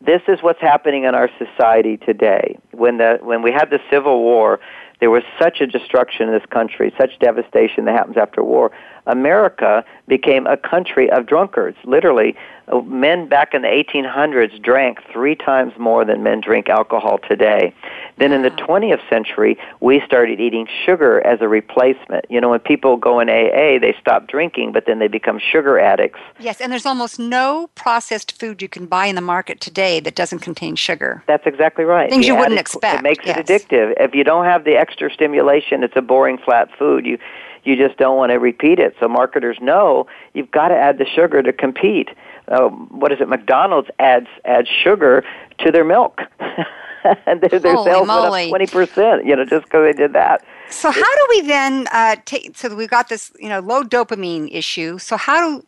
This 0.00 0.22
is 0.28 0.42
what's 0.42 0.60
happening 0.60 1.04
in 1.04 1.14
our 1.14 1.28
society 1.38 1.98
today. 1.98 2.58
When, 2.72 2.98
the, 2.98 3.18
when 3.20 3.42
we 3.42 3.52
had 3.52 3.70
the 3.70 3.80
Civil 3.90 4.20
War, 4.20 4.58
there 5.00 5.10
was 5.10 5.22
such 5.38 5.60
a 5.60 5.66
destruction 5.66 6.28
in 6.28 6.34
this 6.34 6.46
country, 6.50 6.92
such 6.98 7.18
devastation 7.18 7.84
that 7.86 7.92
happens 7.92 8.16
after 8.16 8.42
war. 8.42 8.70
America 9.06 9.84
became 10.08 10.46
a 10.46 10.56
country 10.56 11.10
of 11.10 11.26
drunkards. 11.26 11.76
Literally, 11.84 12.36
men 12.84 13.28
back 13.28 13.54
in 13.54 13.62
the 13.62 13.68
1800s 13.68 14.62
drank 14.62 14.98
three 15.12 15.34
times 15.34 15.72
more 15.78 16.04
than 16.04 16.22
men 16.22 16.40
drink 16.40 16.68
alcohol 16.68 17.18
today. 17.18 17.74
Then 18.18 18.32
in 18.32 18.42
the 18.42 18.50
20th 18.50 19.00
century, 19.08 19.58
we 19.80 20.00
started 20.06 20.40
eating 20.40 20.68
sugar 20.84 21.24
as 21.26 21.40
a 21.40 21.48
replacement. 21.48 22.26
You 22.28 22.40
know, 22.40 22.50
when 22.50 22.60
people 22.60 22.96
go 22.96 23.18
in 23.20 23.28
AA, 23.28 23.78
they 23.78 23.94
stop 24.00 24.28
drinking, 24.28 24.72
but 24.72 24.86
then 24.86 24.98
they 24.98 25.08
become 25.08 25.38
sugar 25.38 25.78
addicts. 25.78 26.20
Yes, 26.38 26.60
and 26.60 26.70
there's 26.70 26.86
almost 26.86 27.18
no 27.18 27.70
processed 27.74 28.38
food 28.38 28.62
you 28.62 28.68
can 28.68 28.86
buy 28.86 29.06
in 29.06 29.14
the 29.14 29.20
market 29.20 29.60
today 29.60 30.00
that 30.00 30.14
doesn't 30.14 30.40
contain 30.40 30.76
sugar. 30.76 31.22
That's 31.26 31.46
exactly 31.46 31.84
right. 31.84 32.10
Things 32.10 32.26
the 32.26 32.32
you 32.32 32.38
wouldn't 32.38 32.60
expect. 32.60 33.00
It 33.00 33.02
makes 33.02 33.24
yes. 33.26 33.38
it 33.38 33.46
addictive. 33.46 33.94
If 33.98 34.14
you 34.14 34.24
don't 34.24 34.44
have 34.44 34.64
the 34.64 34.76
extra 34.76 35.10
stimulation, 35.12 35.82
it's 35.82 35.96
a 35.96 36.02
boring 36.02 36.38
flat 36.38 36.68
food. 36.78 37.06
You 37.06 37.18
you 37.64 37.76
just 37.76 37.98
don't 37.98 38.16
want 38.16 38.30
to 38.30 38.38
repeat 38.38 38.78
it. 38.78 38.94
So 39.00 39.08
marketers 39.08 39.58
know 39.60 40.06
you've 40.34 40.50
got 40.50 40.68
to 40.68 40.74
add 40.74 40.98
the 40.98 41.06
sugar 41.06 41.42
to 41.42 41.52
compete. 41.52 42.08
Uh, 42.48 42.68
what 42.68 43.12
is 43.12 43.20
it? 43.20 43.28
McDonald's 43.28 43.88
adds 43.98 44.26
adds 44.44 44.68
sugar 44.68 45.24
to 45.58 45.70
their 45.70 45.84
milk, 45.84 46.20
and 47.26 47.40
their, 47.42 47.58
their 47.58 47.76
sales 47.76 48.06
moly. 48.06 48.30
went 48.30 48.44
up 48.44 48.48
twenty 48.50 48.66
percent. 48.66 49.24
You 49.24 49.36
know, 49.36 49.44
just 49.44 49.64
because 49.64 49.84
they 49.84 49.92
did 49.92 50.12
that. 50.14 50.44
So 50.70 50.90
how 50.90 51.00
do 51.00 51.26
we 51.30 51.40
then 51.42 51.86
uh, 51.92 52.16
take? 52.24 52.56
So 52.56 52.74
we've 52.74 52.90
got 52.90 53.08
this, 53.08 53.32
you 53.38 53.48
know, 53.48 53.60
low 53.60 53.82
dopamine 53.82 54.48
issue. 54.52 54.98
So 54.98 55.16
how 55.16 55.58
do 55.58 55.66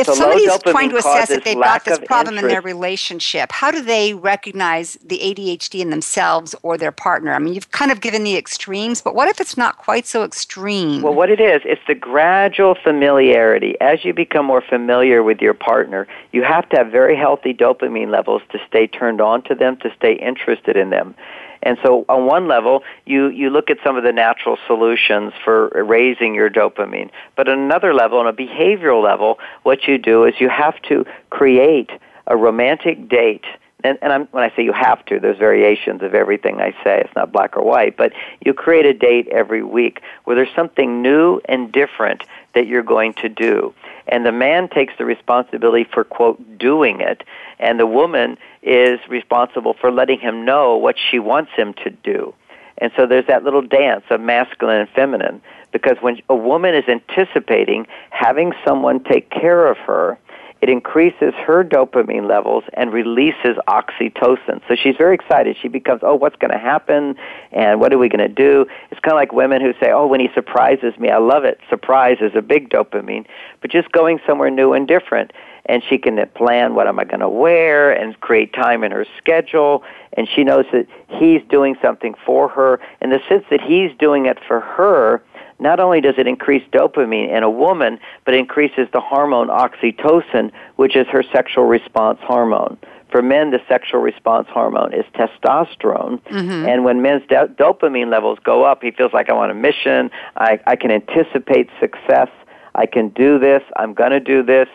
if 0.00 0.06
so 0.06 0.14
somebody's 0.14 0.58
trying 0.62 0.90
to 0.90 0.96
assess 0.96 1.28
that 1.28 1.44
they've 1.44 1.56
got 1.56 1.84
this 1.84 1.98
problem 1.98 2.34
interest. 2.34 2.44
in 2.44 2.48
their 2.48 2.62
relationship, 2.62 3.52
how 3.52 3.70
do 3.70 3.82
they 3.82 4.14
recognize 4.14 4.94
the 5.04 5.18
ADHD 5.18 5.80
in 5.80 5.90
themselves 5.90 6.54
or 6.62 6.78
their 6.78 6.92
partner? 6.92 7.32
I 7.32 7.38
mean, 7.38 7.54
you've 7.54 7.70
kind 7.70 7.92
of 7.92 8.00
given 8.00 8.24
the 8.24 8.36
extremes, 8.36 9.02
but 9.02 9.14
what 9.14 9.28
if 9.28 9.40
it's 9.40 9.56
not 9.56 9.78
quite 9.78 10.06
so 10.06 10.24
extreme? 10.24 11.02
Well, 11.02 11.14
what 11.14 11.30
it 11.30 11.40
is, 11.40 11.62
it's 11.64 11.82
the 11.86 11.94
gradual 11.94 12.74
familiarity. 12.74 13.76
As 13.80 14.04
you 14.04 14.14
become 14.14 14.46
more 14.46 14.62
familiar 14.62 15.22
with 15.22 15.40
your 15.40 15.54
partner, 15.54 16.06
you 16.32 16.42
have 16.42 16.68
to 16.70 16.76
have 16.78 16.90
very 16.90 17.16
healthy 17.16 17.52
dopamine 17.52 18.10
levels 18.10 18.42
to 18.52 18.58
stay 18.66 18.86
turned 18.86 19.20
on 19.20 19.42
to 19.42 19.54
them, 19.54 19.76
to 19.78 19.92
stay 19.96 20.14
interested 20.14 20.76
in 20.76 20.90
them. 20.90 21.14
And 21.62 21.78
so 21.82 22.04
on 22.08 22.26
one 22.26 22.48
level, 22.48 22.82
you, 23.06 23.28
you 23.28 23.50
look 23.50 23.70
at 23.70 23.78
some 23.84 23.96
of 23.96 24.02
the 24.02 24.12
natural 24.12 24.56
solutions 24.66 25.32
for 25.44 25.68
raising 25.84 26.34
your 26.34 26.48
dopamine. 26.48 27.10
But 27.36 27.48
on 27.48 27.58
another 27.58 27.92
level, 27.92 28.18
on 28.18 28.26
a 28.26 28.32
behavioral 28.32 29.02
level, 29.02 29.38
what 29.62 29.86
you 29.86 29.89
do 29.98 30.24
is 30.24 30.34
you 30.40 30.48
have 30.48 30.80
to 30.82 31.04
create 31.30 31.90
a 32.26 32.36
romantic 32.36 33.08
date 33.08 33.44
and, 33.84 33.98
and 34.02 34.28
when 34.30 34.42
I 34.42 34.54
say 34.54 34.62
you 34.62 34.72
have 34.72 35.04
to, 35.06 35.18
there's 35.18 35.38
variations 35.38 36.02
of 36.02 36.14
everything 36.14 36.60
I 36.60 36.72
say. 36.84 37.00
It's 37.04 37.14
not 37.16 37.32
black 37.32 37.56
or 37.56 37.62
white, 37.62 37.96
but 37.96 38.12
you 38.44 38.52
create 38.52 38.86
a 38.86 38.92
date 38.92 39.28
every 39.28 39.62
week 39.62 40.00
where 40.24 40.36
there's 40.36 40.54
something 40.54 41.02
new 41.02 41.40
and 41.46 41.72
different 41.72 42.22
that 42.54 42.66
you're 42.66 42.82
going 42.82 43.14
to 43.14 43.28
do. 43.28 43.74
And 44.08 44.26
the 44.26 44.32
man 44.32 44.68
takes 44.68 44.94
the 44.98 45.04
responsibility 45.04 45.88
for, 45.92 46.04
quote, 46.04 46.58
doing 46.58 47.00
it, 47.00 47.22
and 47.58 47.78
the 47.78 47.86
woman 47.86 48.38
is 48.62 48.98
responsible 49.08 49.74
for 49.80 49.90
letting 49.90 50.18
him 50.18 50.44
know 50.44 50.76
what 50.76 50.96
she 51.10 51.18
wants 51.18 51.52
him 51.56 51.74
to 51.84 51.90
do. 51.90 52.34
And 52.78 52.90
so 52.96 53.06
there's 53.06 53.26
that 53.26 53.44
little 53.44 53.62
dance 53.62 54.04
of 54.10 54.20
masculine 54.20 54.80
and 54.80 54.88
feminine 54.90 55.42
because 55.72 55.96
when 56.00 56.20
a 56.28 56.34
woman 56.34 56.74
is 56.74 56.84
anticipating 56.88 57.86
having 58.10 58.52
someone 58.64 59.02
take 59.02 59.30
care 59.30 59.66
of 59.66 59.78
her, 59.78 60.18
it 60.60 60.68
increases 60.68 61.32
her 61.46 61.64
dopamine 61.64 62.28
levels 62.28 62.64
and 62.74 62.92
releases 62.92 63.56
oxytocin. 63.66 64.60
So 64.68 64.76
she's 64.76 64.96
very 64.96 65.14
excited. 65.14 65.56
She 65.60 65.68
becomes, 65.68 66.02
oh, 66.04 66.14
what's 66.14 66.36
going 66.36 66.52
to 66.52 66.58
happen? 66.58 67.16
And 67.50 67.80
what 67.80 67.94
are 67.94 67.98
we 67.98 68.10
going 68.10 68.26
to 68.26 68.28
do? 68.28 68.66
It's 68.90 69.00
kind 69.00 69.12
of 69.12 69.16
like 69.16 69.32
women 69.32 69.62
who 69.62 69.72
say, 69.82 69.90
oh, 69.90 70.06
when 70.06 70.20
he 70.20 70.28
surprises 70.34 70.98
me, 70.98 71.08
I 71.08 71.16
love 71.16 71.44
it. 71.44 71.60
Surprise 71.70 72.18
is 72.20 72.32
a 72.34 72.42
big 72.42 72.68
dopamine. 72.68 73.24
But 73.62 73.70
just 73.70 73.90
going 73.92 74.20
somewhere 74.26 74.50
new 74.50 74.74
and 74.74 74.86
different. 74.86 75.32
And 75.64 75.82
she 75.88 75.96
can 75.96 76.18
plan 76.34 76.74
what 76.74 76.86
am 76.86 76.98
I 76.98 77.04
going 77.04 77.20
to 77.20 77.28
wear 77.28 77.92
and 77.92 78.18
create 78.20 78.52
time 78.52 78.84
in 78.84 78.92
her 78.92 79.06
schedule. 79.16 79.82
And 80.12 80.28
she 80.34 80.44
knows 80.44 80.66
that 80.72 80.86
he's 81.08 81.40
doing 81.48 81.76
something 81.80 82.14
for 82.26 82.48
her. 82.48 82.80
In 83.00 83.08
the 83.08 83.20
sense 83.30 83.44
that 83.50 83.62
he's 83.62 83.96
doing 83.98 84.26
it 84.26 84.38
for 84.46 84.60
her, 84.60 85.22
not 85.60 85.78
only 85.78 86.00
does 86.00 86.14
it 86.16 86.26
increase 86.26 86.62
dopamine 86.72 87.36
in 87.36 87.42
a 87.42 87.50
woman, 87.50 88.00
but 88.24 88.34
increases 88.34 88.88
the 88.92 89.00
hormone 89.00 89.48
oxytocin, 89.48 90.50
which 90.76 90.96
is 90.96 91.06
her 91.08 91.22
sexual 91.22 91.64
response 91.64 92.18
hormone. 92.22 92.78
For 93.10 93.22
men, 93.22 93.50
the 93.50 93.60
sexual 93.68 94.00
response 94.00 94.48
hormone 94.48 94.94
is 94.94 95.04
testosterone. 95.14 96.20
Mm-hmm. 96.22 96.68
And 96.68 96.84
when 96.84 97.02
men's 97.02 97.22
do- 97.28 97.48
dopamine 97.58 98.10
levels 98.10 98.38
go 98.42 98.64
up, 98.64 98.82
he 98.82 98.92
feels 98.92 99.12
like 99.12 99.28
I'm 99.28 99.36
on 99.36 99.50
a 99.50 99.54
mission. 99.54 100.10
I, 100.36 100.60
I 100.66 100.76
can 100.76 100.90
anticipate 100.90 101.68
success. 101.80 102.28
I 102.74 102.86
can 102.86 103.08
do 103.08 103.38
this. 103.38 103.62
I'm 103.76 103.94
going 103.94 104.12
to 104.12 104.20
do 104.20 104.42
this. 104.42 104.68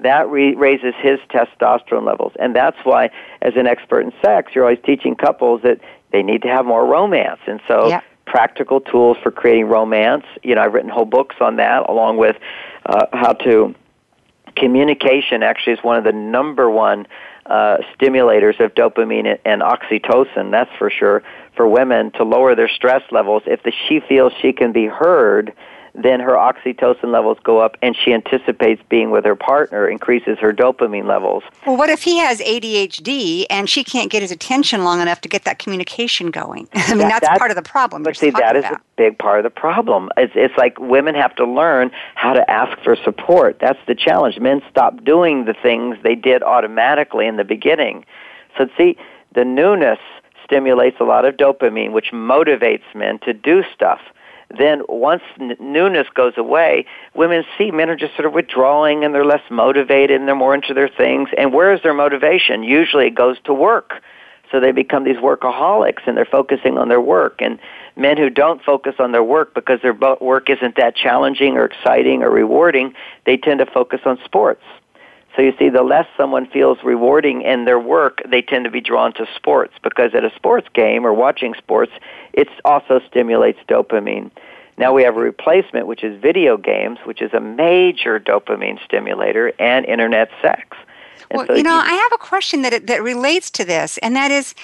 That 0.00 0.28
re- 0.28 0.54
raises 0.54 0.94
his 1.00 1.20
testosterone 1.30 2.06
levels. 2.06 2.32
And 2.40 2.56
that's 2.56 2.78
why, 2.82 3.10
as 3.42 3.52
an 3.56 3.66
expert 3.66 4.00
in 4.00 4.12
sex, 4.24 4.52
you're 4.54 4.64
always 4.64 4.80
teaching 4.84 5.14
couples 5.14 5.60
that 5.62 5.78
they 6.12 6.22
need 6.22 6.42
to 6.42 6.48
have 6.48 6.64
more 6.64 6.86
romance. 6.86 7.40
And 7.46 7.60
so 7.68 7.88
yep 7.88 8.02
practical 8.26 8.80
tools 8.80 9.16
for 9.22 9.30
creating 9.30 9.66
romance. 9.66 10.24
You 10.42 10.54
know, 10.54 10.62
I've 10.62 10.72
written 10.72 10.90
whole 10.90 11.04
books 11.04 11.36
on 11.40 11.56
that, 11.56 11.88
along 11.88 12.18
with 12.18 12.36
uh, 12.86 13.06
how 13.12 13.32
to. 13.34 13.74
Communication 14.54 15.42
actually 15.42 15.72
is 15.74 15.78
one 15.82 15.96
of 15.96 16.04
the 16.04 16.12
number 16.12 16.68
one 16.68 17.06
uh, 17.46 17.78
stimulators 17.96 18.60
of 18.60 18.74
dopamine 18.74 19.38
and 19.46 19.62
oxytocin. 19.62 20.50
That's 20.50 20.70
for 20.78 20.90
sure 20.90 21.22
for 21.56 21.66
women 21.66 22.10
to 22.12 22.24
lower 22.24 22.54
their 22.54 22.68
stress 22.68 23.02
levels. 23.10 23.42
If 23.46 23.62
the, 23.62 23.72
she 23.88 24.00
feels 24.00 24.32
she 24.40 24.52
can 24.52 24.72
be 24.72 24.86
heard, 24.86 25.52
then 25.94 26.20
her 26.20 26.32
oxytocin 26.32 27.12
levels 27.12 27.36
go 27.42 27.58
up 27.58 27.76
and 27.82 27.94
she 27.94 28.14
anticipates 28.14 28.82
being 28.88 29.10
with 29.10 29.24
her 29.24 29.36
partner, 29.36 29.88
increases 29.88 30.38
her 30.38 30.52
dopamine 30.52 31.06
levels. 31.06 31.42
Well, 31.66 31.76
what 31.76 31.90
if 31.90 32.02
he 32.02 32.18
has 32.18 32.40
ADHD 32.40 33.44
and 33.50 33.68
she 33.68 33.84
can't 33.84 34.10
get 34.10 34.22
his 34.22 34.30
attention 34.30 34.84
long 34.84 35.00
enough 35.00 35.20
to 35.22 35.28
get 35.28 35.44
that 35.44 35.58
communication 35.58 36.30
going? 36.30 36.68
I 36.74 36.94
mean, 36.94 37.08
that, 37.08 37.20
that's, 37.22 37.38
part 37.38 37.50
of 37.50 37.56
the 37.56 37.62
problem. 37.62 38.02
But 38.02 38.16
see, 38.16 38.30
that 38.30 38.56
is 38.56 38.64
about. 38.64 38.80
a 38.80 38.82
big 38.96 39.18
part 39.18 39.38
of 39.38 39.44
the 39.44 39.50
problem. 39.50 40.10
It's, 40.16 40.32
it's 40.34 40.56
like 40.56 40.78
women 40.80 41.14
have 41.14 41.36
to 41.36 41.44
learn 41.44 41.90
how 42.14 42.32
to 42.32 42.50
ask 42.50 42.78
for 42.82 42.96
support. 42.96 43.58
That's 43.60 43.80
the 43.86 43.94
challenge. 43.94 44.38
Men 44.38 44.62
stop 44.70 45.04
doing 45.04 45.44
the 45.44 45.54
things 45.54 45.98
they 46.02 46.14
did 46.14 46.42
automatically 46.42 47.26
in 47.26 47.36
the 47.36 47.44
beginning. 47.44 48.06
So, 48.56 48.68
see, 48.78 48.96
the 49.34 49.44
newness 49.44 49.98
stimulates 50.44 50.98
a 51.00 51.04
lot 51.04 51.24
of 51.24 51.36
dopamine, 51.36 51.92
which 51.92 52.12
motivates 52.12 52.82
men 52.94 53.18
to 53.20 53.32
do 53.32 53.62
stuff 53.74 54.00
then 54.58 54.82
once 54.88 55.22
n- 55.40 55.56
newness 55.60 56.06
goes 56.14 56.34
away, 56.36 56.86
women 57.14 57.44
see 57.56 57.70
men 57.70 57.90
are 57.90 57.96
just 57.96 58.14
sort 58.14 58.26
of 58.26 58.32
withdrawing 58.32 59.04
and 59.04 59.14
they're 59.14 59.24
less 59.24 59.42
motivated 59.50 60.18
and 60.18 60.28
they're 60.28 60.34
more 60.34 60.54
into 60.54 60.74
their 60.74 60.88
things. 60.88 61.28
And 61.36 61.52
where 61.52 61.72
is 61.72 61.82
their 61.82 61.94
motivation? 61.94 62.62
Usually 62.62 63.06
it 63.06 63.14
goes 63.14 63.36
to 63.44 63.54
work. 63.54 64.02
So 64.50 64.60
they 64.60 64.72
become 64.72 65.04
these 65.04 65.16
workaholics 65.16 66.06
and 66.06 66.16
they're 66.16 66.26
focusing 66.26 66.76
on 66.76 66.88
their 66.88 67.00
work. 67.00 67.40
And 67.40 67.58
men 67.96 68.18
who 68.18 68.28
don't 68.28 68.62
focus 68.62 68.94
on 68.98 69.12
their 69.12 69.24
work 69.24 69.54
because 69.54 69.80
their 69.82 69.94
work 69.94 70.50
isn't 70.50 70.76
that 70.76 70.94
challenging 70.94 71.56
or 71.56 71.64
exciting 71.64 72.22
or 72.22 72.30
rewarding, 72.30 72.94
they 73.24 73.36
tend 73.36 73.60
to 73.60 73.66
focus 73.66 74.00
on 74.04 74.18
sports. 74.24 74.62
So 75.34 75.42
you 75.42 75.54
see, 75.58 75.70
the 75.70 75.82
less 75.82 76.06
someone 76.16 76.46
feels 76.46 76.78
rewarding 76.84 77.42
in 77.42 77.64
their 77.64 77.78
work, 77.78 78.20
they 78.28 78.42
tend 78.42 78.64
to 78.64 78.70
be 78.70 78.80
drawn 78.80 79.14
to 79.14 79.26
sports 79.34 79.74
because 79.82 80.14
at 80.14 80.24
a 80.24 80.34
sports 80.36 80.68
game 80.74 81.06
or 81.06 81.14
watching 81.14 81.54
sports, 81.54 81.92
it 82.32 82.48
also 82.64 83.00
stimulates 83.08 83.58
dopamine. 83.68 84.30
Now 84.78 84.92
we 84.92 85.02
have 85.04 85.16
a 85.16 85.20
replacement, 85.20 85.86
which 85.86 86.04
is 86.04 86.20
video 86.20 86.56
games, 86.56 86.98
which 87.04 87.22
is 87.22 87.32
a 87.32 87.40
major 87.40 88.18
dopamine 88.18 88.82
stimulator, 88.84 89.52
and 89.58 89.86
internet 89.86 90.30
sex. 90.40 90.76
And 91.30 91.38
well, 91.38 91.46
so 91.46 91.54
you 91.54 91.62
know, 91.62 91.74
you, 91.74 91.80
I 91.80 91.92
have 91.92 92.12
a 92.12 92.18
question 92.18 92.62
that 92.62 92.86
that 92.86 93.02
relates 93.02 93.50
to 93.52 93.64
this, 93.64 93.98
and 93.98 94.16
that 94.16 94.30
is, 94.30 94.54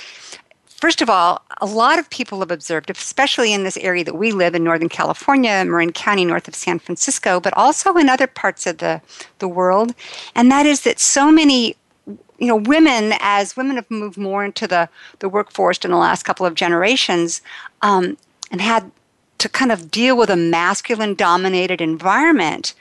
First 0.80 1.02
of 1.02 1.10
all, 1.10 1.42
a 1.60 1.66
lot 1.66 1.98
of 1.98 2.08
people 2.08 2.38
have 2.38 2.52
observed, 2.52 2.88
especially 2.88 3.52
in 3.52 3.64
this 3.64 3.76
area 3.78 4.04
that 4.04 4.14
we 4.14 4.30
live 4.30 4.54
in 4.54 4.62
Northern 4.62 4.88
California, 4.88 5.64
Marin 5.66 5.92
County, 5.92 6.24
north 6.24 6.46
of 6.46 6.54
San 6.54 6.78
Francisco, 6.78 7.40
but 7.40 7.52
also 7.56 7.96
in 7.96 8.08
other 8.08 8.28
parts 8.28 8.64
of 8.64 8.78
the, 8.78 9.00
the 9.40 9.48
world, 9.48 9.92
and 10.36 10.52
that 10.52 10.66
is 10.66 10.82
that 10.82 11.00
so 11.00 11.32
many 11.32 11.76
you 12.38 12.46
know 12.46 12.56
women 12.56 13.12
as 13.18 13.56
women 13.56 13.74
have 13.74 13.90
moved 13.90 14.16
more 14.16 14.44
into 14.44 14.68
the, 14.68 14.88
the 15.18 15.28
workforce 15.28 15.78
in 15.78 15.90
the 15.90 15.96
last 15.96 16.22
couple 16.22 16.46
of 16.46 16.54
generations 16.54 17.42
um, 17.82 18.16
and 18.52 18.60
had 18.60 18.92
to 19.38 19.48
kind 19.48 19.72
of 19.72 19.90
deal 19.90 20.16
with 20.16 20.30
a 20.30 20.36
masculine 20.36 21.14
dominated 21.14 21.80
environment 21.80 22.74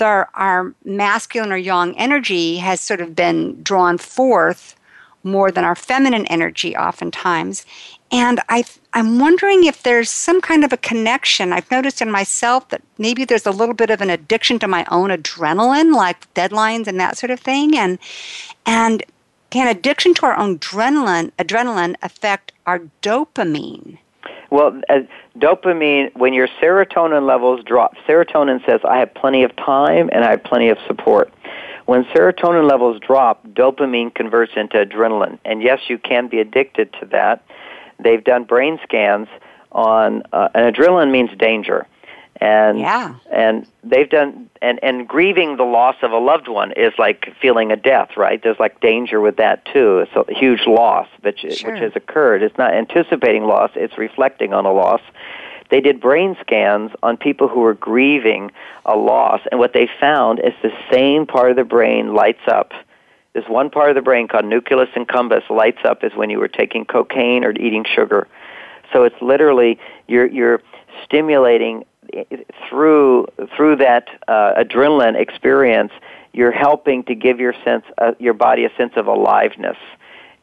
there, 0.00 0.28
our 0.34 0.74
masculine 0.84 1.52
or 1.52 1.56
yang 1.56 1.96
energy 1.96 2.56
has 2.56 2.80
sort 2.80 3.00
of 3.00 3.14
been 3.14 3.62
drawn 3.62 3.98
forth 3.98 4.74
more 5.22 5.50
than 5.50 5.64
our 5.64 5.74
feminine 5.74 6.26
energy 6.26 6.76
oftentimes. 6.76 7.66
And 8.12 8.40
I, 8.48 8.64
I'm 8.92 9.18
wondering 9.18 9.64
if 9.64 9.82
there's 9.82 10.10
some 10.10 10.40
kind 10.40 10.64
of 10.64 10.72
a 10.72 10.76
connection. 10.76 11.52
I've 11.52 11.70
noticed 11.70 12.02
in 12.02 12.10
myself 12.10 12.68
that 12.70 12.82
maybe 12.98 13.24
there's 13.24 13.46
a 13.46 13.52
little 13.52 13.74
bit 13.74 13.90
of 13.90 14.00
an 14.00 14.10
addiction 14.10 14.58
to 14.60 14.68
my 14.68 14.84
own 14.90 15.10
adrenaline, 15.10 15.94
like 15.94 16.32
deadlines 16.34 16.86
and 16.86 16.98
that 16.98 17.16
sort 17.16 17.30
of 17.30 17.38
thing. 17.38 17.76
And, 17.76 17.98
and 18.66 19.04
can 19.50 19.68
addiction 19.68 20.14
to 20.14 20.26
our 20.26 20.36
own 20.36 20.58
adrenaline, 20.58 21.30
adrenaline 21.38 21.94
affect 22.02 22.52
our 22.66 22.80
dopamine? 23.02 23.98
Well, 24.50 24.80
uh, 24.88 25.00
dopamine, 25.38 26.16
when 26.16 26.34
your 26.34 26.48
serotonin 26.60 27.26
levels 27.26 27.62
drop, 27.64 27.94
serotonin 28.08 28.64
says, 28.66 28.80
I 28.84 28.98
have 28.98 29.14
plenty 29.14 29.44
of 29.44 29.54
time 29.54 30.10
and 30.12 30.24
I 30.24 30.30
have 30.30 30.42
plenty 30.42 30.68
of 30.68 30.78
support. 30.88 31.32
When 31.90 32.04
serotonin 32.04 32.70
levels 32.70 33.00
drop, 33.04 33.44
dopamine 33.48 34.14
converts 34.14 34.52
into 34.54 34.76
adrenaline. 34.76 35.40
And 35.44 35.60
yes, 35.60 35.80
you 35.88 35.98
can 35.98 36.28
be 36.28 36.38
addicted 36.38 36.92
to 37.00 37.06
that. 37.06 37.44
They've 37.98 38.22
done 38.22 38.44
brain 38.44 38.78
scans 38.84 39.26
on, 39.72 40.22
uh, 40.32 40.50
and 40.54 40.72
adrenaline 40.72 41.10
means 41.10 41.30
danger. 41.36 41.88
And, 42.40 42.78
yeah. 42.78 43.16
and 43.32 43.66
they've 43.82 44.08
done, 44.08 44.48
and, 44.62 44.78
and 44.84 45.08
grieving 45.08 45.56
the 45.56 45.64
loss 45.64 45.96
of 46.02 46.12
a 46.12 46.18
loved 46.18 46.46
one 46.46 46.70
is 46.76 46.92
like 46.96 47.34
feeling 47.42 47.72
a 47.72 47.76
death, 47.76 48.16
right? 48.16 48.40
There's 48.40 48.60
like 48.60 48.80
danger 48.80 49.20
with 49.20 49.38
that 49.38 49.64
too. 49.64 49.98
It's 49.98 50.12
a 50.14 50.32
huge 50.32 50.68
loss 50.68 51.08
which, 51.22 51.40
sure. 51.40 51.72
which 51.72 51.82
has 51.82 51.96
occurred. 51.96 52.44
It's 52.44 52.56
not 52.56 52.72
anticipating 52.72 53.46
loss, 53.46 53.72
it's 53.74 53.98
reflecting 53.98 54.52
on 54.52 54.64
a 54.64 54.72
loss. 54.72 55.02
They 55.70 55.80
did 55.80 56.00
brain 56.00 56.36
scans 56.40 56.90
on 57.02 57.16
people 57.16 57.48
who 57.48 57.60
were 57.60 57.74
grieving 57.74 58.50
a 58.84 58.96
loss, 58.96 59.40
and 59.50 59.60
what 59.60 59.72
they 59.72 59.88
found 60.00 60.40
is 60.40 60.52
the 60.62 60.72
same 60.92 61.26
part 61.26 61.50
of 61.50 61.56
the 61.56 61.64
brain 61.64 62.14
lights 62.14 62.46
up. 62.48 62.72
This 63.32 63.44
one 63.46 63.70
part 63.70 63.90
of 63.90 63.94
the 63.94 64.02
brain 64.02 64.26
called 64.26 64.44
nucleus 64.44 64.88
accumbens 64.96 65.48
lights 65.48 65.78
up 65.84 66.02
as 66.02 66.12
when 66.14 66.30
you 66.30 66.40
were 66.40 66.48
taking 66.48 66.84
cocaine 66.84 67.44
or 67.44 67.52
eating 67.52 67.84
sugar. 67.84 68.26
So 68.92 69.04
it's 69.04 69.20
literally 69.22 69.78
you're 70.08 70.26
you're 70.26 70.60
stimulating 71.04 71.84
through 72.68 73.28
through 73.56 73.76
that 73.76 74.08
uh, 74.26 74.54
adrenaline 74.58 75.14
experience. 75.14 75.92
You're 76.32 76.52
helping 76.52 77.04
to 77.04 77.14
give 77.14 77.38
your 77.38 77.54
sense 77.64 77.84
uh, 77.98 78.12
your 78.18 78.34
body 78.34 78.64
a 78.64 78.70
sense 78.76 78.94
of 78.96 79.06
aliveness 79.06 79.76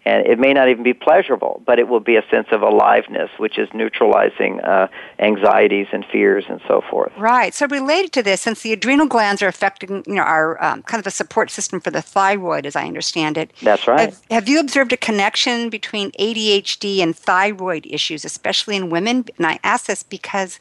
and 0.07 0.25
it 0.25 0.39
may 0.39 0.53
not 0.53 0.69
even 0.69 0.83
be 0.83 0.93
pleasurable, 0.93 1.61
but 1.65 1.79
it 1.79 1.89
will 1.89 1.99
be 1.99 2.15
a 2.15 2.23
sense 2.31 2.47
of 2.53 2.61
aliveness, 2.61 3.29
which 3.37 3.57
is 3.59 3.67
neutralizing 3.73 4.61
uh, 4.61 4.87
anxieties 5.19 5.87
and 5.91 6.05
fears 6.05 6.45
and 6.47 6.61
so 6.65 6.81
forth. 6.89 7.11
Right. 7.17 7.53
So 7.53 7.67
related 7.67 8.13
to 8.13 8.23
this, 8.23 8.39
since 8.39 8.61
the 8.61 8.71
adrenal 8.71 9.07
glands 9.07 9.41
are 9.41 9.49
affecting, 9.49 10.05
you 10.07 10.15
know, 10.15 10.21
our 10.21 10.63
um, 10.63 10.81
kind 10.83 11.01
of 11.01 11.07
a 11.07 11.11
support 11.11 11.51
system 11.51 11.81
for 11.81 11.91
the 11.91 12.01
thyroid, 12.01 12.65
as 12.65 12.73
I 12.77 12.85
understand 12.85 13.37
it. 13.37 13.51
That's 13.61 13.85
right. 13.85 13.99
Have, 13.99 14.21
have, 14.31 14.47
you 14.47 14.61
observed 14.61 14.93
a 14.93 14.97
connection 14.97 15.69
between 15.69 16.11
ADHD 16.13 16.99
and 16.99 17.13
thyroid 17.13 17.85
issues, 17.85 18.23
especially 18.23 18.77
in 18.77 18.89
women? 18.89 19.25
And 19.37 19.45
I 19.45 19.59
ask 19.61 19.87
this 19.87 20.03
because. 20.03 20.57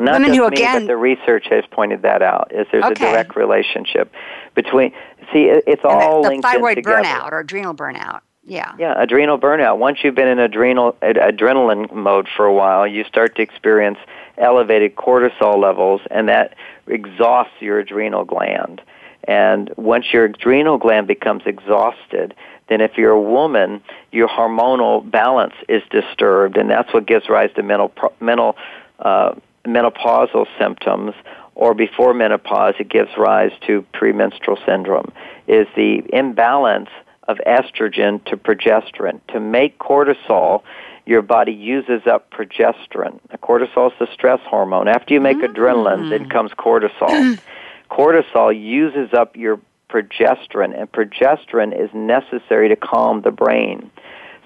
Not 0.00 0.14
women 0.14 0.34
who, 0.34 0.48
me, 0.48 0.56
again, 0.56 0.82
but 0.82 0.86
the 0.88 0.96
research 0.96 1.46
has 1.50 1.62
pointed 1.70 2.02
that 2.02 2.22
out. 2.22 2.50
Is 2.52 2.66
there's 2.72 2.84
okay. 2.84 3.10
a 3.10 3.12
direct 3.12 3.36
relationship 3.36 4.10
between? 4.56 4.92
See, 5.32 5.44
it's 5.44 5.84
all 5.84 6.22
the, 6.22 6.28
the 6.28 6.28
linked 6.30 6.46
thyroid 6.46 6.78
in 6.78 6.84
together. 6.84 7.04
burnout 7.04 7.30
or 7.30 7.40
adrenal 7.40 7.74
burnout. 7.74 8.22
Yeah. 8.50 8.72
Yeah, 8.80 9.00
adrenal 9.00 9.38
burnout. 9.38 9.78
Once 9.78 9.98
you've 10.02 10.16
been 10.16 10.26
in 10.26 10.40
adrenal 10.40 10.96
ad- 11.02 11.14
adrenaline 11.14 11.92
mode 11.92 12.26
for 12.36 12.46
a 12.46 12.52
while, 12.52 12.84
you 12.84 13.04
start 13.04 13.36
to 13.36 13.42
experience 13.42 13.98
elevated 14.38 14.96
cortisol 14.96 15.56
levels, 15.62 16.00
and 16.10 16.28
that 16.28 16.56
exhausts 16.88 17.54
your 17.60 17.78
adrenal 17.78 18.24
gland. 18.24 18.82
And 19.22 19.72
once 19.76 20.12
your 20.12 20.24
adrenal 20.24 20.78
gland 20.78 21.06
becomes 21.06 21.44
exhausted, 21.46 22.34
then 22.68 22.80
if 22.80 22.98
you're 22.98 23.12
a 23.12 23.22
woman, 23.22 23.82
your 24.10 24.26
hormonal 24.26 25.08
balance 25.08 25.54
is 25.68 25.84
disturbed, 25.90 26.56
and 26.56 26.68
that's 26.68 26.92
what 26.92 27.06
gives 27.06 27.28
rise 27.28 27.50
to 27.54 27.62
mental 27.62 27.92
mental 28.18 28.56
uh, 28.98 29.32
menopausal 29.64 30.48
symptoms. 30.58 31.14
Or 31.54 31.72
before 31.72 32.14
menopause, 32.14 32.74
it 32.80 32.88
gives 32.88 33.10
rise 33.16 33.52
to 33.68 33.86
premenstrual 33.92 34.58
syndrome. 34.66 35.12
Is 35.46 35.68
the 35.76 36.02
imbalance 36.12 36.88
of 37.30 37.38
estrogen 37.46 38.24
to 38.26 38.36
progesterone. 38.36 39.20
To 39.28 39.40
make 39.40 39.78
cortisol, 39.78 40.62
your 41.06 41.22
body 41.22 41.52
uses 41.52 42.02
up 42.06 42.30
progesterone. 42.30 43.20
Cortisol 43.42 43.92
is 43.92 43.98
the 43.98 44.08
stress 44.12 44.40
hormone. 44.44 44.88
After 44.88 45.14
you 45.14 45.20
make 45.20 45.38
mm. 45.38 45.46
adrenaline, 45.46 46.10
then 46.10 46.28
comes 46.28 46.50
cortisol. 46.52 47.38
cortisol 47.90 48.52
uses 48.58 49.12
up 49.12 49.36
your 49.36 49.60
progesterone, 49.88 50.78
and 50.78 50.90
progesterone 50.90 51.78
is 51.78 51.90
necessary 51.92 52.68
to 52.68 52.76
calm 52.76 53.22
the 53.22 53.30
brain. 53.30 53.90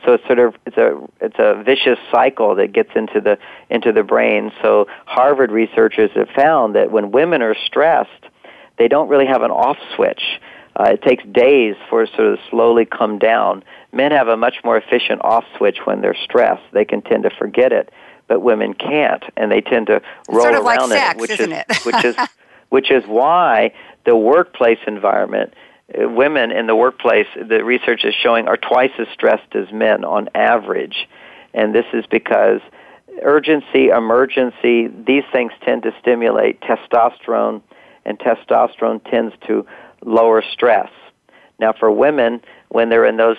So 0.05 0.13
it's 0.15 0.27
sort 0.27 0.39
of 0.39 0.55
it's 0.67 0.77
a 0.77 1.01
it's 1.21 1.39
a 1.39 1.63
vicious 1.63 1.99
cycle 2.11 2.55
that 2.57 2.73
gets 2.73 2.91
into 2.95 3.21
the 3.21 3.39
into 3.71 3.93
the 3.93 4.03
brain. 4.03 4.53
So 4.61 4.87
Harvard 5.07 5.51
researchers 5.51 6.11
have 6.15 6.29
found 6.37 6.75
that 6.75 6.91
when 6.91 7.11
women 7.11 7.41
are 7.43 7.55
stressed, 7.67 8.11
they 8.79 8.89
don't 8.89 9.09
really 9.09 9.27
have 9.27 9.43
an 9.43 9.51
off 9.51 9.79
switch. 9.95 10.23
Uh, 10.77 10.91
it 10.91 11.03
takes 11.03 11.25
days 11.25 11.77
for 11.89 12.03
it 12.03 12.11
to 12.11 12.17
sort 12.17 12.33
of 12.33 12.39
slowly 12.51 12.85
come 12.85 13.19
down. 13.19 13.63
Men 13.93 14.11
have 14.11 14.29
a 14.29 14.37
much 14.37 14.57
more 14.65 14.77
efficient 14.77 15.21
off 15.23 15.45
switch 15.57 15.79
when 15.85 16.01
they're 16.01 16.17
stressed. 16.25 16.65
They 16.73 16.85
can 16.85 17.01
tend 17.03 17.23
to 17.23 17.31
forget 17.31 17.73
it, 17.73 17.93
but 18.27 18.41
women 18.41 18.75
can't, 18.75 19.23
and 19.37 19.53
they 19.53 19.61
tend 19.61 19.87
to 19.87 20.03
roll 20.29 20.43
sort 20.43 20.55
of 20.55 20.65
around 20.65 20.91
like 20.91 20.99
sex, 20.99 21.15
in 21.15 21.21
it, 21.21 21.21
which 21.21 21.41
isn't 21.41 21.53
is 21.53 21.65
it? 21.69 21.87
which 21.87 22.05
is 22.05 22.17
which 22.71 22.91
is 22.91 23.05
why 23.07 23.73
the 24.05 24.17
workplace 24.17 24.81
environment. 24.87 25.55
Uh, 25.97 26.09
women 26.09 26.51
in 26.51 26.67
the 26.67 26.75
workplace, 26.75 27.27
the 27.37 27.63
research 27.63 28.05
is 28.05 28.15
showing, 28.15 28.49
are 28.49 28.57
twice 28.57 28.91
as 28.99 29.07
stressed 29.13 29.55
as 29.55 29.71
men 29.71 30.05
on 30.05 30.29
average, 30.35 31.09
and 31.53 31.75
this 31.75 31.85
is 31.93 32.05
because 32.11 32.61
urgency, 33.23 33.89
emergency, 33.89 34.89
these 34.89 35.25
things 35.31 35.53
tend 35.65 35.83
to 35.85 35.95
stimulate 36.01 36.61
testosterone, 36.63 37.63
and 38.05 38.19
testosterone 38.19 39.03
tends 39.11 39.35
to 39.47 39.67
lower 40.05 40.43
stress. 40.53 40.91
Now, 41.59 41.73
for 41.73 41.91
women, 41.91 42.41
when 42.69 42.89
they're 42.89 43.05
in 43.05 43.17
those 43.17 43.37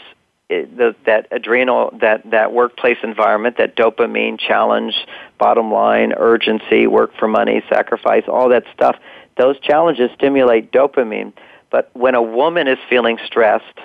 eh, 0.49 0.65
that 1.05 1.27
adrenal 1.31 1.91
that 2.01 2.29
that 2.31 2.53
workplace 2.53 2.97
environment, 3.03 3.57
that 3.57 3.75
dopamine 3.75 4.39
challenge, 4.39 4.93
bottom 5.37 5.71
line, 5.71 6.13
urgency, 6.13 6.87
work 6.87 7.11
for 7.17 7.27
money, 7.27 7.63
sacrifice, 7.69 8.23
all 8.27 8.49
that 8.49 8.63
stuff, 8.73 8.97
those 9.37 9.59
challenges 9.59 10.09
stimulate 10.15 10.71
dopamine. 10.71 11.33
But 11.69 11.89
when 11.93 12.15
a 12.15 12.21
woman 12.21 12.67
is 12.67 12.77
feeling 12.89 13.17
stressed, 13.25 13.79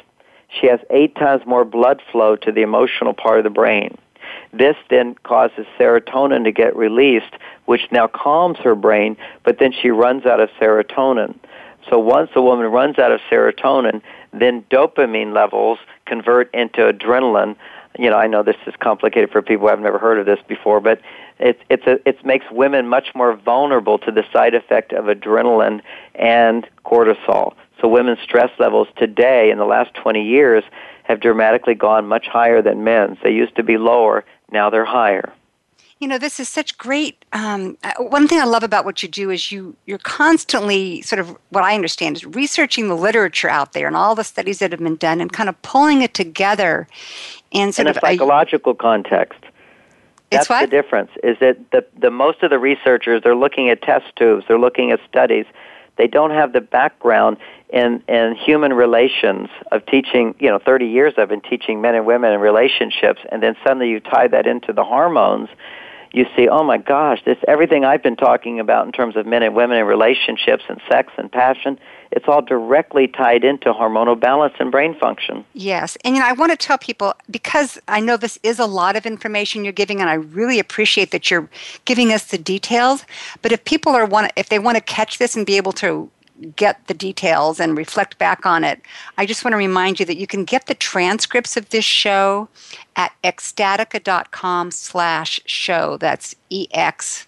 she 0.60 0.66
has 0.66 0.80
eight 0.90 1.14
times 1.16 1.42
more 1.46 1.64
blood 1.64 2.02
flow 2.12 2.36
to 2.36 2.52
the 2.52 2.62
emotional 2.62 3.14
part 3.14 3.38
of 3.38 3.44
the 3.44 3.50
brain. 3.50 3.96
This 4.52 4.76
then 4.88 5.14
causes 5.22 5.66
serotonin 5.78 6.44
to 6.44 6.52
get 6.52 6.76
released, 6.76 7.34
which 7.66 7.82
now 7.90 8.06
calms 8.06 8.58
her 8.58 8.74
brain, 8.74 9.16
but 9.44 9.58
then 9.58 9.72
she 9.72 9.90
runs 9.90 10.26
out 10.26 10.40
of 10.40 10.50
serotonin. 10.60 11.36
So 11.90 11.98
once 11.98 12.30
a 12.36 12.40
woman 12.40 12.66
runs 12.66 12.98
out 12.98 13.10
of 13.10 13.20
serotonin, 13.30 14.00
then 14.32 14.62
dopamine 14.70 15.34
levels 15.34 15.78
convert 16.06 16.54
into 16.54 16.82
adrenaline. 16.82 17.56
You 17.98 18.08
know, 18.08 18.16
I 18.16 18.28
know 18.28 18.44
this 18.44 18.56
is 18.66 18.74
complicated 18.78 19.30
for 19.30 19.42
people 19.42 19.66
who 19.66 19.70
have 19.70 19.80
never 19.80 19.98
heard 19.98 20.18
of 20.18 20.24
this 20.24 20.38
before, 20.46 20.80
but 20.80 21.00
it 21.40 21.60
it's 21.68 21.86
a, 21.88 22.08
it 22.08 22.24
makes 22.24 22.46
women 22.52 22.86
much 22.86 23.08
more 23.16 23.34
vulnerable 23.34 23.98
to 23.98 24.12
the 24.12 24.24
side 24.32 24.54
effect 24.54 24.92
of 24.92 25.06
adrenaline 25.06 25.82
and 26.14 26.64
cortisol. 26.86 27.54
So 27.80 27.88
women's 27.88 28.20
stress 28.20 28.50
levels 28.60 28.86
today 28.96 29.50
in 29.50 29.58
the 29.58 29.64
last 29.64 29.92
20 29.94 30.22
years 30.22 30.62
have 31.04 31.20
dramatically 31.20 31.74
gone 31.74 32.06
much 32.06 32.28
higher 32.28 32.62
than 32.62 32.84
men's. 32.84 33.18
They 33.24 33.32
used 33.32 33.56
to 33.56 33.64
be 33.64 33.78
lower, 33.78 34.24
now 34.52 34.70
they're 34.70 34.84
higher. 34.84 35.32
You 36.00 36.08
know 36.08 36.18
this 36.18 36.40
is 36.40 36.48
such 36.48 36.76
great 36.78 37.24
um, 37.32 37.76
uh, 37.84 37.92
one 37.98 38.26
thing 38.26 38.40
i 38.40 38.44
love 38.44 38.62
about 38.62 38.84
what 38.84 39.02
you 39.02 39.08
do 39.08 39.30
is 39.30 39.52
you 39.52 39.76
you're 39.86 39.98
constantly 39.98 41.02
sort 41.02 41.20
of 41.20 41.36
what 41.50 41.62
i 41.62 41.74
understand 41.74 42.16
is 42.16 42.24
researching 42.24 42.88
the 42.88 42.96
literature 42.96 43.48
out 43.48 43.72
there 43.74 43.86
and 43.86 43.96
all 43.96 44.14
the 44.14 44.24
studies 44.24 44.58
that 44.58 44.72
have 44.72 44.80
been 44.80 44.96
done 44.96 45.20
and 45.20 45.32
kind 45.32 45.48
of 45.48 45.60
pulling 45.62 46.02
it 46.02 46.14
together 46.14 46.88
in 47.50 47.72
sort 47.72 47.86
in 47.86 47.96
a 47.96 48.00
psychological 48.00 48.72
a, 48.72 48.76
context 48.76 49.40
that's 50.30 50.48
the 50.48 50.66
difference 50.66 51.10
is 51.24 51.36
that 51.40 51.58
the, 51.72 51.84
the 51.98 52.10
most 52.10 52.42
of 52.42 52.50
the 52.50 52.58
researchers 52.58 53.22
they're 53.22 53.36
looking 53.36 53.68
at 53.68 53.82
test 53.82 54.06
tubes 54.16 54.44
they're 54.48 54.58
looking 54.58 54.90
at 54.90 55.00
studies. 55.08 55.46
They 55.96 56.06
don't 56.06 56.30
have 56.30 56.54
the 56.54 56.62
background 56.62 57.36
in, 57.68 58.02
in 58.08 58.34
human 58.34 58.72
relations 58.72 59.50
of 59.70 59.84
teaching, 59.84 60.34
you 60.38 60.48
know, 60.48 60.58
30 60.58 60.86
years 60.86 61.14
I've 61.18 61.28
been 61.28 61.42
teaching 61.42 61.82
men 61.82 61.94
and 61.94 62.06
women 62.06 62.32
in 62.32 62.40
relationships, 62.40 63.20
and 63.30 63.42
then 63.42 63.54
suddenly 63.62 63.90
you 63.90 64.00
tie 64.00 64.26
that 64.28 64.46
into 64.46 64.72
the 64.72 64.82
hormones, 64.82 65.50
you 66.12 66.26
see, 66.36 66.48
oh 66.48 66.64
my 66.64 66.78
gosh, 66.78 67.22
this 67.24 67.38
everything 67.46 67.84
I've 67.84 68.02
been 68.02 68.16
talking 68.16 68.58
about 68.58 68.86
in 68.86 68.92
terms 68.92 69.16
of 69.16 69.26
men 69.26 69.42
and 69.42 69.54
women 69.54 69.78
and 69.78 69.86
relationships 69.86 70.64
and 70.68 70.80
sex 70.90 71.12
and 71.16 71.30
passion, 71.30 71.78
it's 72.10 72.26
all 72.26 72.42
directly 72.42 73.06
tied 73.06 73.44
into 73.44 73.72
hormonal 73.72 74.18
balance 74.18 74.54
and 74.58 74.72
brain 74.72 74.98
function. 74.98 75.44
Yes. 75.54 75.96
And 76.04 76.16
you 76.16 76.20
know, 76.20 76.26
I 76.26 76.32
want 76.32 76.50
to 76.50 76.56
tell 76.56 76.78
people 76.78 77.14
because 77.30 77.78
I 77.86 78.00
know 78.00 78.16
this 78.16 78.38
is 78.42 78.58
a 78.58 78.66
lot 78.66 78.96
of 78.96 79.06
information 79.06 79.62
you're 79.64 79.72
giving 79.72 80.00
and 80.00 80.10
I 80.10 80.14
really 80.14 80.58
appreciate 80.58 81.12
that 81.12 81.30
you're 81.30 81.48
giving 81.84 82.12
us 82.12 82.24
the 82.24 82.38
details, 82.38 83.04
but 83.42 83.52
if 83.52 83.64
people 83.64 83.92
are 83.92 84.06
want 84.06 84.32
if 84.36 84.48
they 84.48 84.58
want 84.58 84.76
to 84.76 84.82
catch 84.82 85.18
this 85.18 85.36
and 85.36 85.46
be 85.46 85.56
able 85.56 85.72
to 85.72 86.10
get 86.56 86.86
the 86.86 86.94
details 86.94 87.60
and 87.60 87.76
reflect 87.76 88.18
back 88.18 88.46
on 88.46 88.64
it, 88.64 88.80
I 89.18 89.26
just 89.26 89.44
want 89.44 89.52
to 89.52 89.58
remind 89.58 90.00
you 90.00 90.06
that 90.06 90.16
you 90.16 90.26
can 90.26 90.44
get 90.44 90.66
the 90.66 90.74
transcripts 90.74 91.56
of 91.56 91.70
this 91.70 91.84
show 91.84 92.48
at 92.96 93.12
ecstatica.com 93.22 94.70
slash 94.70 95.40
show. 95.46 95.96
That's 95.96 96.34
E-X-T-A-T-I-C-A 96.50 97.22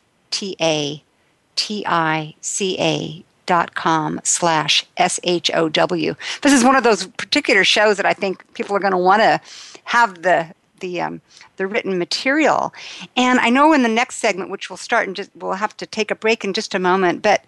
dot 3.44 3.74
com 3.74 4.20
slash 4.22 4.86
S-H-O-W. 4.96 6.14
This 6.42 6.52
is 6.52 6.64
one 6.64 6.76
of 6.76 6.84
those 6.84 7.06
particular 7.06 7.64
shows 7.64 7.96
that 7.96 8.06
I 8.06 8.12
think 8.12 8.54
people 8.54 8.76
are 8.76 8.80
going 8.80 8.92
to 8.92 8.98
want 8.98 9.22
to 9.22 9.40
have 9.84 10.22
the 10.22 10.54
the 10.82 11.00
um, 11.00 11.20
the 11.56 11.66
written 11.66 11.98
material. 11.98 12.74
And 13.16 13.38
I 13.40 13.48
know 13.48 13.72
in 13.72 13.82
the 13.82 13.88
next 13.88 14.16
segment, 14.16 14.50
which 14.50 14.68
we'll 14.68 14.76
start 14.76 15.06
and 15.06 15.16
just 15.16 15.30
we'll 15.34 15.54
have 15.54 15.76
to 15.78 15.86
take 15.86 16.10
a 16.10 16.14
break 16.14 16.44
in 16.44 16.52
just 16.52 16.74
a 16.74 16.78
moment, 16.78 17.22
but 17.22 17.44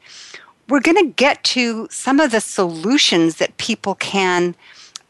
we're 0.68 0.80
going 0.80 0.96
to 0.96 1.12
get 1.12 1.42
to 1.44 1.88
some 1.90 2.20
of 2.20 2.30
the 2.30 2.40
solutions 2.40 3.36
that 3.36 3.56
people 3.58 3.94
can 3.96 4.54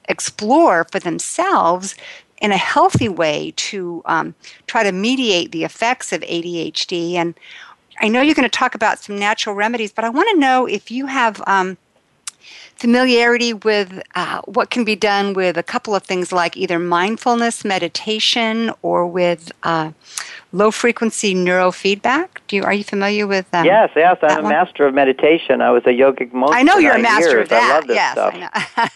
explore 0.09 0.85
for 0.91 0.99
themselves 0.99 1.95
in 2.41 2.53
a 2.53 2.57
healthy 2.57 3.09
way 3.09 3.53
to 3.57 4.03
um, 4.07 4.35
try 4.67 4.83
to 4.83 4.93
mediate 4.93 5.53
the 5.53 5.65
effects 5.65 6.13
of 6.13 6.21
ADHD. 6.23 7.15
And 7.15 7.35
I 8.01 8.09
know 8.09 8.21
you're 8.21 8.35
going 8.35 8.49
to 8.49 8.59
talk 8.59 8.75
about 8.75 8.99
some 8.99 9.19
natural 9.19 9.55
remedies, 9.55 9.93
but 9.93 10.05
I 10.05 10.11
want 10.11 10.29
to 10.31 10.39
know 10.39 10.67
if 10.67 10.91
you 10.91 11.07
have 11.07 11.43
um, 11.47 11.79
familiarity 12.77 13.53
with 13.53 14.03
uh, 14.15 14.41
what 14.47 14.71
can 14.71 14.85
be 14.85 14.97
done 14.97 15.33
with 15.33 15.57
a 15.57 15.63
couple 15.63 15.95
of 15.95 16.03
things 16.03 16.33
like 16.33 16.57
either 16.57 16.79
mindfulness 16.79 17.65
meditation 17.65 18.71
or 18.83 19.07
with 19.07 19.53
uh, 19.63 19.93
low 20.53 20.71
frequency 20.71 21.35
neurofeedback. 21.35 22.29
Do 22.49 22.57
you 22.57 22.65
are 22.65 22.75
you 22.75 22.85
familiar 22.85 23.27
with 23.27 23.47
um, 23.55 23.65
Yes, 23.65 23.91
yes, 23.97 24.19
I'm 24.23 24.39
a 24.39 24.43
one? 24.43 24.53
master 24.53 24.87
of 24.87 24.95
meditation. 24.95 25.61
I 25.61 25.71
was 25.71 25.83
a 25.85 25.91
yogic 25.91 26.33
monk. 26.33 26.55
I 26.55 26.63
know 26.63 26.79
you're 26.79 26.97
a 26.97 27.03
master 27.03 27.31
years. 27.31 27.43
of 27.45 27.49
that. 27.51 27.63
I 27.63 27.75
love 27.75 27.87
this 27.87 27.97
yes, 27.97 28.13
stuff. 28.13 28.35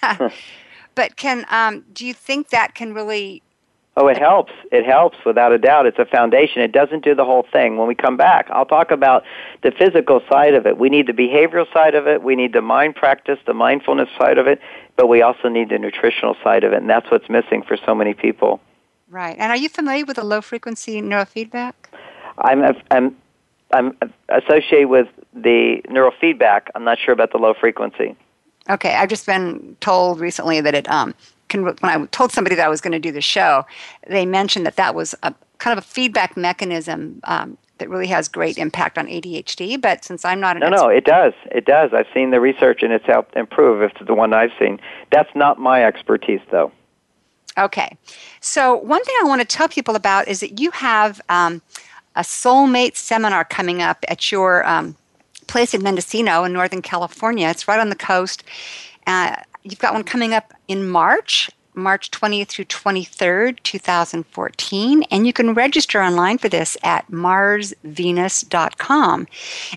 I 0.03 0.16
know. 0.18 0.30
but 0.94 1.16
can 1.16 1.46
um, 1.51 1.84
do 1.92 2.07
you 2.07 2.14
think 2.14 2.51
that 2.51 2.74
can 2.74 2.94
really 2.94 3.42
Oh, 4.01 4.07
it 4.07 4.16
helps. 4.16 4.53
It 4.70 4.86
helps 4.86 5.18
without 5.26 5.51
a 5.51 5.59
doubt. 5.59 5.86
It's 5.86 5.99
a 5.99 6.05
foundation. 6.05 6.62
It 6.62 6.70
doesn't 6.70 7.03
do 7.03 7.16
the 7.16 7.24
whole 7.24 7.44
thing. 7.53 7.78
When 7.78 7.88
we 7.88 7.96
come 7.96 8.16
back, 8.16 8.46
I'll 8.49 8.64
talk 8.64 8.92
about 8.92 9.24
the 9.64 9.72
physical 9.72 10.22
side 10.30 10.55
of 10.55 10.66
it. 10.66 10.78
We 10.78 10.88
need 10.88 11.09
the 11.09 11.12
behavioral 11.12 11.70
side 11.72 11.96
of 11.96 12.07
it. 12.07 12.22
We 12.22 12.36
need 12.36 12.53
the 12.53 12.62
mind 12.62 12.94
practice, 12.94 13.40
the 13.44 13.55
mindfulness 13.55 14.09
side 14.16 14.38
of 14.38 14.46
it, 14.46 14.61
but 14.94 15.09
we 15.09 15.20
also 15.20 15.49
need 15.49 15.70
the 15.70 15.80
nutritional 15.80 16.36
side 16.44 16.62
of 16.62 16.72
it, 16.72 16.76
and 16.76 16.88
that's 16.88 17.11
what's 17.11 17.28
missing 17.28 17.64
for 17.66 17.76
so 17.84 17.92
many 17.92 18.14
people. 18.14 18.61
Right. 19.11 19.36
And 19.36 19.51
are 19.51 19.57
you 19.57 19.68
familiar 19.68 20.05
with 20.05 20.14
the 20.14 20.24
low 20.24 20.42
frequency 20.42 21.03
neurofeedback? 21.03 21.72
I'm 22.38 22.62
I'm 22.92 23.16
I'm 23.72 23.99
associated 24.28 24.90
with 24.90 25.09
the 25.34 25.82
neurofeedback. 25.88 26.68
I'm 26.76 26.84
not 26.84 26.99
sure 27.05 27.14
about 27.14 27.32
the 27.32 27.38
low 27.38 27.53
frequency. 27.53 28.14
Okay, 28.70 28.94
I've 28.94 29.09
just 29.09 29.26
been 29.26 29.76
told 29.80 30.20
recently 30.20 30.61
that 30.61 30.76
it 30.76 30.88
um 30.88 31.16
when 31.53 31.76
I 31.82 32.05
told 32.07 32.32
somebody 32.32 32.57
that 32.57 32.66
I 32.66 32.68
was 32.68 32.80
going 32.80 32.92
to 32.92 32.99
do 32.99 33.12
the 33.12 33.20
show, 33.20 33.64
they 34.07 34.26
mentioned 34.26 34.66
that 34.66 34.76
that 34.76 34.94
was 34.94 35.14
a 35.22 35.34
kind 35.59 35.76
of 35.76 35.84
a 35.84 35.86
feedback 35.86 36.36
mechanism 36.36 37.20
um, 37.24 37.59
that 37.78 37.88
really 37.88 38.07
has 38.07 38.28
great 38.28 38.59
impact 38.59 38.99
on 38.99 39.07
ADHD. 39.07 39.80
But 39.80 40.05
since 40.05 40.24
I'm 40.24 40.40
not 40.40 40.57
an 40.57 40.61
no, 40.61 40.66
expert, 40.66 40.82
no, 40.82 40.88
it 40.88 41.05
does, 41.05 41.32
it 41.51 41.64
does. 41.64 41.90
I've 41.92 42.07
seen 42.14 42.30
the 42.30 42.40
research 42.40 42.82
and 42.82 42.92
it's 42.92 43.07
helped 43.07 43.36
improve. 43.36 43.82
If 43.82 43.92
it's 43.92 44.07
the 44.07 44.14
one 44.14 44.32
I've 44.32 44.53
seen, 44.59 44.80
that's 45.11 45.30
not 45.34 45.59
my 45.59 45.84
expertise, 45.84 46.40
though. 46.51 46.72
Okay. 47.57 47.96
So, 48.40 48.76
one 48.76 49.03
thing 49.05 49.14
I 49.20 49.24
want 49.26 49.40
to 49.40 49.46
tell 49.46 49.68
people 49.68 49.96
about 49.96 50.28
is 50.28 50.40
that 50.40 50.61
you 50.61 50.70
have 50.70 51.20
um, 51.28 51.61
a 52.14 52.22
soulmate 52.22 52.96
seminar 52.96 53.44
coming 53.44 53.82
up 53.82 54.05
at 54.09 54.30
your 54.30 54.66
um, 54.66 54.96
place 55.49 55.74
in 55.74 55.82
Mendocino 55.82 56.44
in 56.44 56.53
Northern 56.53 56.82
California. 56.82 57.49
It's 57.49 57.66
right 57.66 57.80
on 57.80 57.88
the 57.88 57.96
coast. 57.96 58.44
Uh, 59.07 59.36
you've 59.62 59.78
got 59.78 59.94
one 59.94 60.04
coming 60.04 60.34
up 60.34 60.52
in 60.68 60.86
March. 60.88 61.50
March 61.74 62.11
20th 62.11 62.48
through 62.48 62.66
23rd, 62.66 63.62
2014. 63.62 65.02
And 65.04 65.26
you 65.26 65.32
can 65.32 65.54
register 65.54 66.02
online 66.02 66.36
for 66.38 66.48
this 66.48 66.76
at 66.82 67.09
marsvenus.com. 67.11 69.28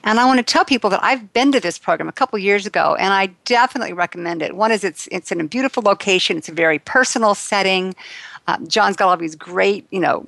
And 0.03 0.19
I 0.19 0.25
want 0.25 0.39
to 0.39 0.43
tell 0.43 0.65
people 0.65 0.89
that 0.89 1.03
I've 1.03 1.31
been 1.33 1.51
to 1.51 1.59
this 1.59 1.77
program 1.77 2.09
a 2.09 2.13
couple 2.13 2.39
years 2.39 2.65
ago, 2.65 2.95
and 2.95 3.13
I 3.13 3.27
definitely 3.45 3.93
recommend 3.93 4.41
it. 4.41 4.55
One 4.55 4.71
is 4.71 4.83
it's, 4.83 5.07
it's 5.11 5.31
in 5.31 5.39
a 5.39 5.45
beautiful 5.45 5.83
location, 5.83 6.37
it's 6.37 6.49
a 6.49 6.53
very 6.53 6.79
personal 6.79 7.35
setting. 7.35 7.93
Uh, 8.47 8.57
John's 8.65 8.95
got 8.95 9.07
all 9.07 9.17
these 9.17 9.35
great, 9.35 9.85
you 9.91 9.99
know, 9.99 10.25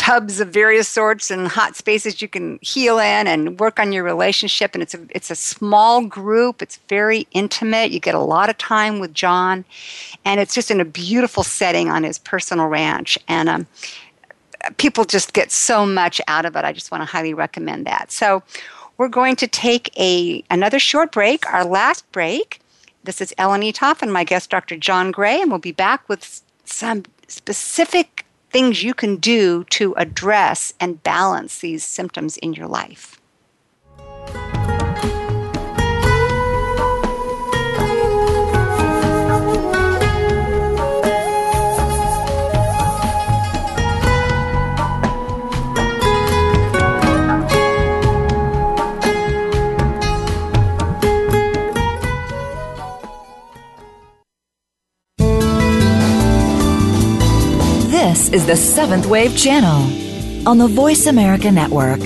tubs 0.00 0.40
of 0.40 0.48
various 0.48 0.88
sorts 0.88 1.30
and 1.30 1.46
hot 1.46 1.76
spaces 1.76 2.22
you 2.22 2.26
can 2.26 2.58
heal 2.62 2.98
in 2.98 3.26
and 3.26 3.60
work 3.60 3.78
on 3.78 3.92
your 3.92 4.02
relationship. 4.02 4.70
And 4.72 4.82
it's 4.82 4.94
a 4.94 5.00
it's 5.10 5.30
a 5.30 5.34
small 5.34 6.06
group. 6.06 6.62
It's 6.62 6.78
very 6.88 7.26
intimate. 7.32 7.90
You 7.90 8.00
get 8.00 8.14
a 8.14 8.20
lot 8.20 8.48
of 8.48 8.56
time 8.56 8.98
with 8.98 9.12
john. 9.12 9.62
And 10.24 10.40
it's 10.40 10.54
just 10.54 10.70
in 10.70 10.80
a 10.80 10.86
beautiful 10.86 11.42
setting 11.42 11.90
on 11.90 12.02
his 12.02 12.18
personal 12.18 12.68
ranch. 12.68 13.18
And 13.28 13.50
um, 13.50 13.66
people 14.78 15.04
just 15.04 15.34
get 15.34 15.52
so 15.52 15.84
much 15.84 16.18
out 16.28 16.46
of 16.46 16.56
it. 16.56 16.64
I 16.64 16.72
just 16.72 16.90
want 16.90 17.02
to 17.02 17.06
highly 17.06 17.34
recommend 17.34 17.86
that. 17.86 18.10
So 18.10 18.42
we're 18.96 19.08
going 19.08 19.36
to 19.36 19.46
take 19.46 19.92
a 19.98 20.42
another 20.48 20.78
short 20.78 21.12
break 21.12 21.46
our 21.52 21.66
last 21.66 22.10
break. 22.10 22.60
This 23.04 23.20
is 23.20 23.34
ellen 23.36 23.60
Eatough 23.60 24.00
and 24.00 24.10
my 24.10 24.24
guest 24.24 24.48
dr 24.48 24.78
john 24.78 25.10
gray. 25.10 25.42
And 25.42 25.50
we'll 25.50 25.60
be 25.60 25.72
back 25.72 26.08
with 26.08 26.40
some 26.64 27.02
specific 27.28 28.24
things 28.50 28.82
you 28.82 28.94
can 28.94 29.16
do 29.16 29.64
to 29.64 29.94
address 29.94 30.74
and 30.80 31.02
balance 31.02 31.60
these 31.60 31.84
symptoms 31.84 32.36
in 32.38 32.52
your 32.52 32.66
life. 32.66 33.19
This 58.10 58.28
is 58.30 58.44
the 58.44 58.56
Seventh 58.56 59.06
Wave 59.06 59.36
Channel 59.36 59.82
on 60.44 60.58
the 60.58 60.66
Voice 60.66 61.06
America 61.06 61.48
Network. 61.48 62.00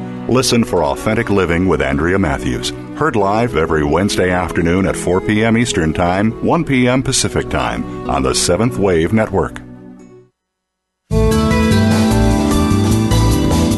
Listen 0.31 0.63
for 0.63 0.85
Authentic 0.85 1.29
Living 1.29 1.67
with 1.67 1.81
Andrea 1.81 2.17
Matthews. 2.17 2.69
Heard 2.95 3.17
live 3.17 3.57
every 3.57 3.83
Wednesday 3.83 4.31
afternoon 4.31 4.85
at 4.85 4.95
4 4.95 5.19
p.m. 5.19 5.57
Eastern 5.57 5.91
Time, 5.91 6.31
1 6.45 6.63
p.m. 6.63 7.03
Pacific 7.03 7.49
Time 7.49 8.09
on 8.09 8.23
the 8.23 8.33
Seventh 8.33 8.77
Wave 8.77 9.11
Network. 9.11 9.55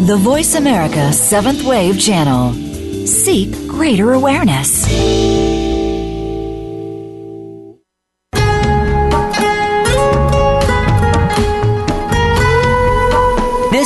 The 0.05 0.17
Voice 0.19 0.53
America 0.53 1.11
Seventh 1.11 1.63
Wave 1.65 1.99
Channel. 1.99 2.53
Seek 3.07 3.49
greater 3.67 4.13
awareness. 4.13 5.32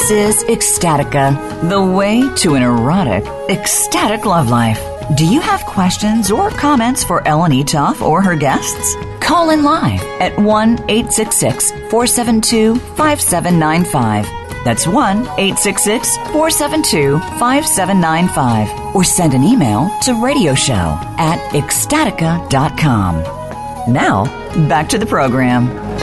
This 0.08 0.38
is 0.38 0.45
Ecstatica, 0.45 1.36
the 1.68 1.84
way 1.84 2.34
to 2.36 2.55
an 2.55 2.64
erotic, 2.64 3.26
ecstatic 3.49 4.26
love 4.26 4.47
life. 4.47 4.82
Do 5.18 5.26
you 5.26 5.41
have 5.41 5.66
questions 5.66 6.32
or 6.32 6.49
comments 6.49 7.03
for 7.03 7.28
Ellen 7.28 7.51
Eatough 7.51 8.01
or 8.01 8.22
her 8.22 8.38
guests? 8.38 8.95
Call 9.20 9.49
in 9.49 9.64
live 9.64 10.01
at 10.22 10.39
1 10.39 10.70
866 10.89 11.72
472 11.91 12.76
5795. 12.95 14.64
That's 14.64 14.88
1 14.88 15.18
866 15.18 16.16
472 16.32 17.20
5795. 17.20 18.95
Or 18.95 19.03
send 19.03 19.34
an 19.34 19.43
email 19.43 19.89
to 20.03 20.14
radioshow 20.14 20.95
at 21.20 21.39
ecstatica.com. 21.51 23.24
Now, 23.91 24.24
back 24.70 24.88
to 24.88 24.97
the 24.97 25.05
program. 25.05 25.97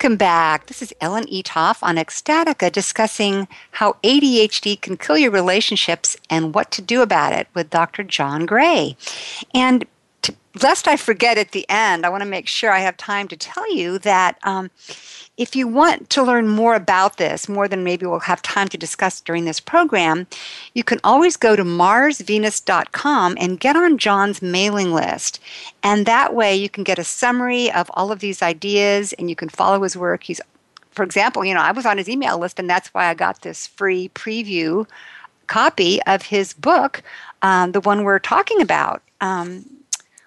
Welcome 0.00 0.16
back. 0.16 0.64
This 0.64 0.80
is 0.80 0.94
Ellen 1.02 1.26
Eatough 1.26 1.82
on 1.82 1.96
Ecstatica 1.96 2.72
discussing 2.72 3.46
how 3.72 3.98
ADHD 4.02 4.80
can 4.80 4.96
kill 4.96 5.18
your 5.18 5.30
relationships 5.30 6.16
and 6.30 6.54
what 6.54 6.70
to 6.70 6.80
do 6.80 7.02
about 7.02 7.34
it 7.34 7.48
with 7.52 7.68
Dr. 7.68 8.02
John 8.02 8.46
Gray. 8.46 8.96
And 9.52 9.84
to, 10.22 10.34
lest 10.62 10.88
I 10.88 10.96
forget 10.96 11.36
at 11.36 11.52
the 11.52 11.66
end, 11.68 12.06
I 12.06 12.08
want 12.08 12.22
to 12.22 12.28
make 12.30 12.48
sure 12.48 12.72
I 12.72 12.78
have 12.78 12.96
time 12.96 13.28
to 13.28 13.36
tell 13.36 13.70
you 13.74 13.98
that 13.98 14.38
um, 14.42 14.70
if 15.40 15.56
you 15.56 15.66
want 15.66 16.10
to 16.10 16.22
learn 16.22 16.46
more 16.46 16.74
about 16.74 17.16
this, 17.16 17.48
more 17.48 17.66
than 17.66 17.82
maybe 17.82 18.04
we'll 18.04 18.20
have 18.20 18.42
time 18.42 18.68
to 18.68 18.76
discuss 18.76 19.22
during 19.22 19.46
this 19.46 19.58
program, 19.58 20.26
you 20.74 20.84
can 20.84 21.00
always 21.02 21.38
go 21.38 21.56
to 21.56 21.64
marsvenus.com 21.64 23.38
and 23.40 23.58
get 23.58 23.74
on 23.74 23.96
John's 23.96 24.42
mailing 24.42 24.92
list. 24.92 25.40
And 25.82 26.04
that 26.04 26.34
way 26.34 26.54
you 26.54 26.68
can 26.68 26.84
get 26.84 26.98
a 26.98 27.04
summary 27.04 27.72
of 27.72 27.90
all 27.94 28.12
of 28.12 28.20
these 28.20 28.42
ideas 28.42 29.14
and 29.14 29.30
you 29.30 29.34
can 29.34 29.48
follow 29.48 29.82
his 29.82 29.96
work. 29.96 30.24
He's 30.24 30.42
for 30.90 31.04
example, 31.04 31.42
you 31.42 31.54
know, 31.54 31.62
I 31.62 31.72
was 31.72 31.86
on 31.86 31.96
his 31.96 32.08
email 32.08 32.36
list 32.36 32.58
and 32.58 32.68
that's 32.68 32.92
why 32.92 33.06
I 33.06 33.14
got 33.14 33.40
this 33.40 33.66
free 33.66 34.10
preview 34.10 34.86
copy 35.46 36.02
of 36.02 36.20
his 36.20 36.52
book, 36.52 37.02
um, 37.40 37.72
the 37.72 37.80
one 37.80 38.04
we're 38.04 38.18
talking 38.18 38.60
about. 38.60 39.00
Um, 39.22 39.64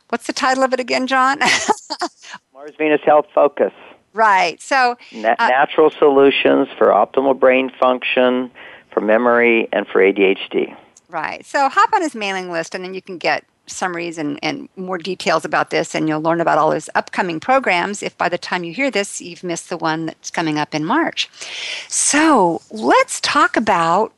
what's 0.10 0.26
the 0.26 0.34
title 0.34 0.64
of 0.64 0.74
it 0.74 0.80
again, 0.80 1.06
John? 1.06 1.38
Mars 2.54 2.72
Venus 2.80 3.02
Health 3.06 3.28
Focus. 3.36 3.74
Right. 4.14 4.62
So, 4.62 4.96
Na- 5.12 5.36
uh, 5.40 5.48
natural 5.48 5.90
solutions 5.90 6.68
for 6.78 6.88
optimal 6.88 7.40
brain 7.40 7.72
function, 7.80 8.52
for 8.92 9.02
memory, 9.02 9.68
and 9.72 9.88
for 9.88 10.02
ADHD. 10.02 10.76
Right. 11.10 11.46
So, 11.46 11.68
hop 11.68 11.94
on 11.94 12.02
his 12.02 12.16
mailing 12.16 12.52
list, 12.52 12.76
and 12.76 12.84
then 12.84 12.94
you 12.94 13.02
can 13.02 13.18
get 13.18 13.44
summaries 13.66 14.18
and, 14.18 14.40
and 14.44 14.70
more 14.76 14.98
details 14.98 15.46
about 15.46 15.70
this, 15.70 15.96
and 15.96 16.08
you'll 16.08 16.22
learn 16.22 16.42
about 16.42 16.58
all 16.58 16.72
his 16.72 16.90
upcoming 16.96 17.40
programs. 17.40 18.04
If 18.04 18.18
by 18.18 18.30
the 18.30 18.38
time 18.38 18.64
you 18.64 18.74
hear 18.74 18.92
this, 18.92 19.20
you've 19.20 19.44
missed 19.44 19.70
the 19.70 19.78
one 19.78 20.06
that's 20.06 20.30
coming 20.30 20.60
up 20.60 20.76
in 20.76 20.86
March. 20.86 21.30
So, 21.88 22.62
let's 22.72 23.20
talk 23.22 23.58
about 23.58 24.14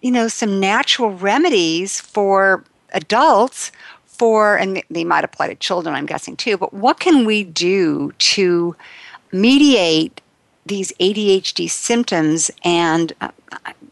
you 0.00 0.10
know 0.10 0.28
some 0.28 0.60
natural 0.60 1.10
remedies 1.12 1.98
for 1.98 2.62
adults 2.92 3.72
for 4.06 4.56
and 4.56 4.82
they 4.90 5.02
might 5.02 5.24
apply 5.24 5.48
to 5.48 5.54
children 5.56 5.94
i'm 5.94 6.06
guessing 6.06 6.36
too 6.36 6.56
but 6.56 6.72
what 6.72 7.00
can 7.00 7.24
we 7.24 7.42
do 7.42 8.12
to 8.18 8.76
mediate 9.34 10.20
these 10.64 10.92
ADHD 10.92 11.68
symptoms 11.68 12.50
and 12.64 13.12
uh, 13.20 13.28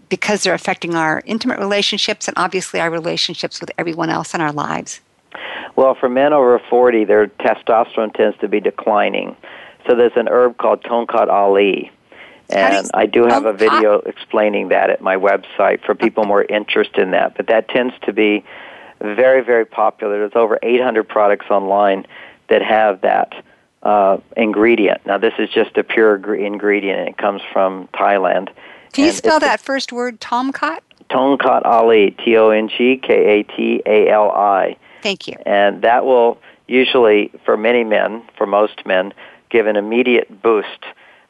because 0.08 0.44
they're 0.44 0.54
affecting 0.54 0.94
our 0.94 1.22
intimate 1.26 1.58
relationships 1.58 2.28
and 2.28 2.36
obviously 2.36 2.80
our 2.80 2.90
relationships 2.90 3.60
with 3.60 3.70
everyone 3.76 4.08
else 4.08 4.34
in 4.34 4.40
our 4.40 4.52
lives? 4.52 5.00
Well, 5.74 5.94
for 5.94 6.08
men 6.08 6.32
over 6.32 6.60
40, 6.70 7.04
their 7.04 7.26
testosterone 7.26 8.14
tends 8.14 8.38
to 8.38 8.48
be 8.48 8.60
declining. 8.60 9.36
So 9.86 9.96
there's 9.96 10.12
an 10.16 10.28
herb 10.28 10.58
called 10.58 10.82
Tongkat 10.82 11.28
Ali. 11.28 11.90
And 12.50 12.90
I 12.92 13.06
do 13.06 13.24
have 13.24 13.46
a 13.46 13.52
video 13.54 14.00
explaining 14.00 14.68
that 14.68 14.90
at 14.90 15.00
my 15.00 15.16
website 15.16 15.82
for 15.84 15.94
people 15.94 16.24
more 16.24 16.44
interested 16.44 17.02
in 17.02 17.12
that. 17.12 17.34
But 17.36 17.46
that 17.46 17.68
tends 17.68 17.94
to 18.02 18.12
be 18.12 18.44
very, 19.00 19.42
very 19.42 19.64
popular. 19.64 20.18
There's 20.18 20.36
over 20.36 20.58
800 20.62 21.08
products 21.08 21.46
online 21.50 22.06
that 22.48 22.62
have 22.62 23.00
that 23.00 23.32
uh, 23.82 24.18
ingredient. 24.36 25.04
Now, 25.06 25.18
this 25.18 25.34
is 25.38 25.48
just 25.50 25.76
a 25.76 25.84
pure 25.84 26.16
ingredient, 26.34 27.00
and 27.00 27.08
it 27.08 27.18
comes 27.18 27.42
from 27.52 27.88
Thailand. 27.94 28.50
Can 28.92 29.06
you 29.06 29.12
spell 29.12 29.40
that 29.40 29.60
first 29.60 29.92
word, 29.92 30.20
Tomkat? 30.20 30.80
Tongkat 31.10 31.64
Ali, 31.64 32.12
T 32.24 32.36
O 32.36 32.50
N 32.50 32.68
G 32.68 32.96
K 33.02 33.40
A 33.40 33.42
T 33.42 33.82
A 33.84 34.08
L 34.10 34.30
I. 34.30 34.76
Thank 35.02 35.26
you. 35.26 35.34
And 35.44 35.82
that 35.82 36.04
will 36.04 36.38
usually, 36.66 37.30
for 37.44 37.56
many 37.56 37.84
men, 37.84 38.22
for 38.36 38.46
most 38.46 38.86
men, 38.86 39.12
give 39.50 39.66
an 39.66 39.76
immediate 39.76 40.42
boost 40.42 40.84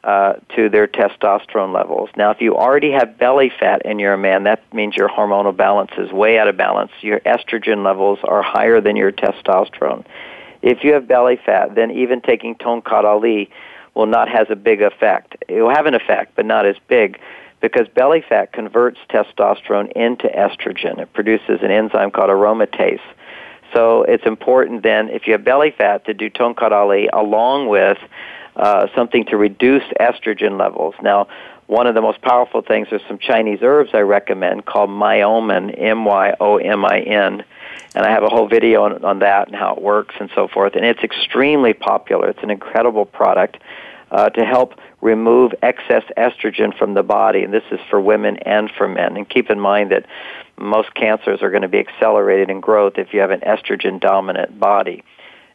uh, 0.04 0.34
to 0.56 0.68
their 0.68 0.86
testosterone 0.86 1.72
levels. 1.72 2.10
Now, 2.16 2.30
if 2.30 2.40
you 2.40 2.56
already 2.56 2.90
have 2.92 3.18
belly 3.18 3.52
fat 3.58 3.82
and 3.84 4.00
you're 4.00 4.14
a 4.14 4.18
man, 4.18 4.44
that 4.44 4.62
means 4.74 4.96
your 4.96 5.08
hormonal 5.08 5.56
balance 5.56 5.92
is 5.96 6.10
way 6.12 6.38
out 6.38 6.48
of 6.48 6.56
balance. 6.56 6.90
Your 7.00 7.20
estrogen 7.20 7.84
levels 7.84 8.18
are 8.24 8.42
higher 8.42 8.80
than 8.80 8.96
your 8.96 9.12
testosterone. 9.12 10.04
If 10.62 10.84
you 10.84 10.94
have 10.94 11.08
belly 11.08 11.38
fat, 11.44 11.74
then 11.74 11.90
even 11.90 12.20
taking 12.20 12.54
Tongkat 12.54 13.04
Ali 13.04 13.50
will 13.94 14.06
not 14.06 14.28
has 14.28 14.46
a 14.48 14.56
big 14.56 14.80
effect. 14.80 15.36
It 15.48 15.60
will 15.60 15.74
have 15.74 15.86
an 15.86 15.94
effect, 15.94 16.34
but 16.36 16.46
not 16.46 16.66
as 16.66 16.76
big 16.88 17.20
because 17.60 17.86
belly 17.88 18.24
fat 18.28 18.52
converts 18.52 18.98
testosterone 19.08 19.90
into 19.92 20.26
estrogen. 20.26 20.98
It 20.98 21.12
produces 21.12 21.60
an 21.62 21.70
enzyme 21.70 22.10
called 22.10 22.30
aromatase. 22.30 23.00
So 23.72 24.02
it's 24.02 24.26
important 24.26 24.82
then, 24.82 25.08
if 25.08 25.26
you 25.26 25.32
have 25.32 25.44
belly 25.44 25.70
fat, 25.70 26.04
to 26.06 26.14
do 26.14 26.28
Tongkat 26.28 26.72
Ali 26.72 27.08
along 27.12 27.68
with 27.68 27.98
uh, 28.56 28.88
something 28.94 29.24
to 29.26 29.36
reduce 29.36 29.84
estrogen 29.98 30.58
levels. 30.58 30.94
Now, 31.02 31.28
one 31.68 31.86
of 31.86 31.94
the 31.94 32.02
most 32.02 32.20
powerful 32.20 32.60
things 32.60 32.88
are 32.92 33.00
some 33.08 33.18
Chinese 33.18 33.60
herbs 33.62 33.90
I 33.94 34.00
recommend 34.00 34.66
called 34.66 34.90
myomin, 34.90 35.74
M-Y-O-M-I-N, 35.78 37.44
and 37.94 38.04
I 38.06 38.10
have 38.10 38.22
a 38.22 38.28
whole 38.28 38.48
video 38.48 38.84
on, 38.84 39.04
on 39.04 39.18
that 39.20 39.48
and 39.48 39.56
how 39.56 39.74
it 39.74 39.82
works 39.82 40.14
and 40.18 40.30
so 40.34 40.48
forth. 40.48 40.74
And 40.74 40.84
it's 40.84 41.02
extremely 41.02 41.74
popular. 41.74 42.28
It's 42.28 42.42
an 42.42 42.50
incredible 42.50 43.04
product 43.04 43.58
uh, 44.10 44.30
to 44.30 44.44
help 44.44 44.74
remove 45.00 45.52
excess 45.62 46.04
estrogen 46.16 46.76
from 46.76 46.94
the 46.94 47.02
body, 47.02 47.42
and 47.42 47.52
this 47.52 47.64
is 47.70 47.80
for 47.90 48.00
women 48.00 48.36
and 48.38 48.70
for 48.70 48.86
men. 48.86 49.16
And 49.16 49.28
keep 49.28 49.50
in 49.50 49.58
mind 49.58 49.90
that 49.90 50.06
most 50.58 50.94
cancers 50.94 51.42
are 51.42 51.50
going 51.50 51.62
to 51.62 51.68
be 51.68 51.78
accelerated 51.78 52.50
in 52.50 52.60
growth 52.60 52.94
if 52.98 53.12
you 53.12 53.20
have 53.20 53.30
an 53.30 53.40
estrogen 53.40 53.98
dominant 53.98 54.60
body. 54.60 55.02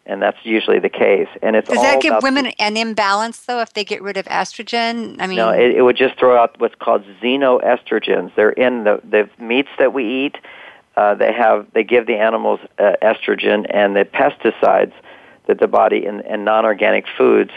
and 0.07 0.21
that's 0.21 0.37
usually 0.43 0.79
the 0.79 0.89
case. 0.89 1.27
And 1.41 1.55
it's 1.55 1.69
does 1.69 1.81
that 1.81 2.01
give 2.01 2.23
women 2.23 2.45
the, 2.45 2.61
an 2.61 2.77
imbalance 2.77 3.39
though 3.39 3.59
if 3.59 3.73
they 3.73 3.83
get 3.83 4.01
rid 4.01 4.17
of 4.17 4.25
estrogen? 4.25 5.17
I 5.19 5.27
mean, 5.27 5.35
no, 5.35 5.49
it, 5.51 5.75
it 5.75 5.81
would 5.81 5.97
just 5.97 6.17
throw 6.17 6.41
out 6.41 6.59
what's 6.59 6.75
called 6.75 7.03
xenoestrogens. 7.21 8.33
They're 8.35 8.49
in 8.51 8.85
the 8.85 9.01
the 9.03 9.29
meats 9.43 9.69
that 9.77 9.93
we 9.93 10.25
eat. 10.25 10.37
Uh, 10.97 11.13
they 11.13 11.31
have 11.31 11.67
they 11.73 11.83
give 11.83 12.07
the 12.07 12.15
animals 12.15 12.59
uh, 12.79 12.93
estrogen 13.03 13.67
and 13.69 13.95
the 13.95 14.03
pesticides 14.03 14.93
that 15.45 15.59
the 15.59 15.67
body 15.67 16.05
and, 16.07 16.21
and 16.21 16.43
non-organic 16.43 17.05
foods. 17.17 17.51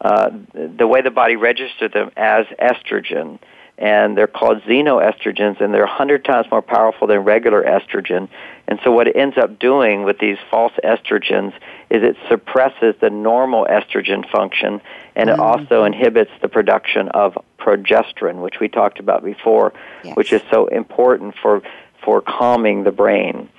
Uh, 0.00 0.30
the 0.52 0.86
way 0.86 1.00
the 1.00 1.10
body 1.10 1.36
registers 1.36 1.90
them 1.92 2.10
as 2.16 2.44
estrogen 2.60 3.38
and 3.78 4.16
they're 4.16 4.26
called 4.26 4.62
xenoestrogens, 4.62 5.60
and 5.60 5.74
they're 5.74 5.84
100 5.84 6.24
times 6.24 6.46
more 6.50 6.62
powerful 6.62 7.06
than 7.06 7.18
regular 7.20 7.62
estrogen. 7.62 8.28
And 8.68 8.80
so, 8.82 8.90
what 8.90 9.06
it 9.06 9.16
ends 9.16 9.36
up 9.36 9.58
doing 9.58 10.04
with 10.04 10.18
these 10.18 10.38
false 10.50 10.72
estrogens 10.82 11.52
is 11.90 12.02
it 12.02 12.16
suppresses 12.28 12.94
the 13.00 13.10
normal 13.10 13.66
estrogen 13.66 14.28
function, 14.30 14.80
and 15.14 15.28
it 15.28 15.38
also 15.38 15.84
inhibits 15.84 16.30
the 16.40 16.48
production 16.48 17.08
of 17.10 17.36
progesterone, 17.58 18.42
which 18.42 18.60
we 18.60 18.68
talked 18.68 18.98
about 18.98 19.22
before, 19.22 19.72
Yes. 20.04 20.16
which 20.16 20.32
is 20.32 20.40
so 20.50 20.66
important 20.68 21.34
for 21.42 21.62
for 22.06 22.22
calming 22.22 22.84
the 22.84 22.92
brain. 22.92 23.50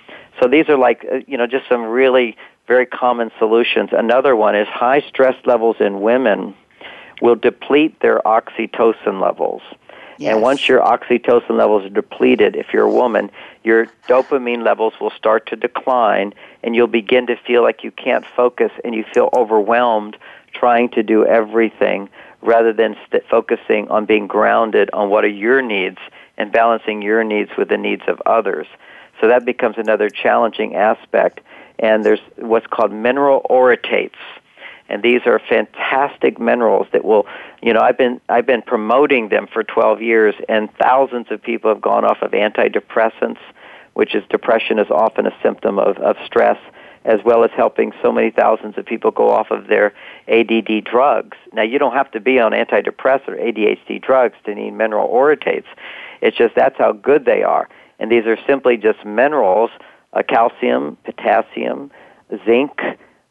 So 0.42 0.48
these 0.48 0.70
are 0.70 0.78
like 0.78 1.06
uh, 1.06 1.20
you 1.28 1.38
know 1.38 1.46
just 1.46 1.68
some 1.68 1.84
really 1.84 2.36
very 2.68 2.88
common 2.88 3.30
solutions. 3.38 3.90
Another 3.92 4.36
one 4.36 4.56
is 4.56 4.68
high 4.68 5.02
stress 5.02 5.36
levels 5.46 5.76
in 5.80 6.02
women 6.02 6.56
will 7.22 7.36
deplete 7.36 8.00
their 8.00 8.20
oxytocin 8.20 9.22
levels. 9.22 9.62
Yes. 10.18 10.34
And 10.34 10.42
once 10.42 10.68
your 10.68 10.82
oxytocin 10.82 11.58
levels 11.58 11.86
are 11.86 11.90
depleted, 11.90 12.56
if 12.56 12.68
you're 12.74 12.86
a 12.86 12.92
woman, 12.92 13.30
your 13.64 13.88
dopamine 14.08 14.64
levels 14.64 14.94
will 15.00 15.12
start 15.12 15.46
to 15.48 15.56
decline 15.56 16.34
and 16.64 16.76
you'll 16.76 16.88
begin 16.88 17.28
to 17.28 17.36
feel 17.36 17.62
like 17.62 17.84
you 17.84 17.92
can't 17.92 18.26
focus 18.36 18.72
and 18.84 18.96
you 18.96 19.04
feel 19.14 19.30
overwhelmed 19.34 20.18
trying 20.54 20.90
to 20.90 21.04
do 21.04 21.26
everything 21.26 22.10
rather 22.42 22.74
than 22.74 22.96
st- 23.08 23.24
focusing 23.30 23.88
on 23.90 24.06
being 24.06 24.26
grounded 24.26 24.90
on 24.94 25.10
what 25.10 25.24
are 25.24 25.30
your 25.30 25.62
needs 25.62 26.00
and 26.38 26.52
balancing 26.52 27.02
your 27.02 27.24
needs 27.24 27.52
with 27.58 27.70
the 27.70 27.78
needs 27.78 28.04
of 28.08 28.22
others. 28.26 28.68
So 29.22 29.28
that 29.28 29.46
becomes 29.46 29.76
another 29.78 30.10
challenging 30.10 30.76
aspect. 30.76 31.40
And 31.80 32.04
there's 32.04 32.20
what's 32.38 32.68
called 32.68 32.92
mineral 32.92 33.46
orotates 33.50 34.16
and 34.90 35.04
these 35.04 35.22
are 35.26 35.40
fantastic 35.50 36.40
minerals 36.40 36.88
that 36.94 37.04
will 37.04 37.26
you 37.62 37.74
know 37.74 37.82
i've 37.82 37.98
been 37.98 38.22
i've 38.30 38.46
been 38.46 38.62
promoting 38.62 39.30
them 39.30 39.48
for 39.52 39.64
12 39.64 40.02
years 40.02 40.36
and 40.48 40.70
thousands 40.82 41.28
of 41.30 41.42
people 41.42 41.72
have 41.72 41.82
gone 41.82 42.06
off 42.06 42.18
of 42.22 42.32
antidepressants 42.32 43.40
which 43.94 44.16
is 44.16 44.24
depression 44.30 44.80
is 44.80 44.88
often 44.92 45.26
a 45.26 45.36
symptom 45.42 45.80
of, 45.80 45.98
of 45.98 46.16
stress 46.26 46.58
as 47.08 47.24
well 47.24 47.46
as 47.46 47.50
helping 47.56 47.94
so 48.02 48.12
many 48.12 48.30
thousands 48.30 48.78
of 48.78 48.86
people 48.86 49.12
go 49.12 49.30
off 49.30 49.50
of 49.50 49.68
their 49.68 49.94
ADD 50.28 50.84
drugs. 50.84 51.38
Now, 51.54 51.64
you 51.64 51.80
don't 51.80 51.94
have 51.94 52.12
to 52.12 52.20
be 52.20 52.38
on 52.38 52.52
antidepressant 52.52 53.42
ADHD 53.42 54.02
drugs 54.02 54.36
to 54.46 54.54
need 54.54 54.72
mineral 54.72 55.08
orotates. 55.08 55.66
It's 56.22 56.38
just 56.38 56.54
that's 56.54 56.78
how 56.78 56.92
good 56.92 57.24
they 57.24 57.44
are. 57.44 57.70
And 57.98 58.12
these 58.12 58.26
are 58.26 58.38
simply 58.46 58.76
just 58.76 59.04
minerals, 59.06 59.72
uh, 60.12 60.22
calcium, 60.28 60.98
potassium, 61.06 61.92
zinc, 62.46 62.78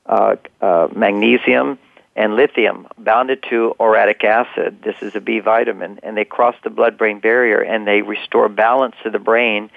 uh, 0.06 0.36
uh, 0.62 0.88
magnesium, 0.96 1.78
and 2.16 2.34
lithium 2.34 2.88
bounded 2.96 3.44
to 3.50 3.74
orotic 3.78 4.24
acid. 4.24 4.80
This 4.82 4.96
is 5.02 5.14
a 5.14 5.20
B 5.20 5.40
vitamin, 5.40 6.00
and 6.02 6.16
they 6.16 6.24
cross 6.24 6.54
the 6.64 6.70
blood-brain 6.70 7.20
barrier 7.20 7.60
and 7.60 7.86
they 7.86 8.00
restore 8.00 8.48
balance 8.48 8.94
to 9.04 9.10
the 9.10 9.18
brain. 9.18 9.68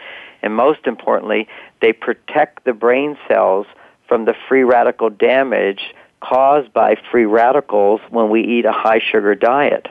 And 0.41 0.55
most 0.55 0.87
importantly, 0.87 1.49
they 1.81 1.91
protect 1.91 2.63
the 2.63 2.71
brain 2.71 3.17
cells 3.27 3.67
from 4.09 4.25
the 4.25 4.33
free 4.49 4.63
radical 4.63 5.09
damage 5.09 5.93
caused 6.19 6.73
by 6.73 6.97
free 7.11 7.25
radicals 7.25 8.01
when 8.09 8.29
we 8.29 8.41
eat 8.41 8.65
a 8.65 8.73
high 8.73 8.99
sugar 8.99 9.35
diet. 9.35 9.87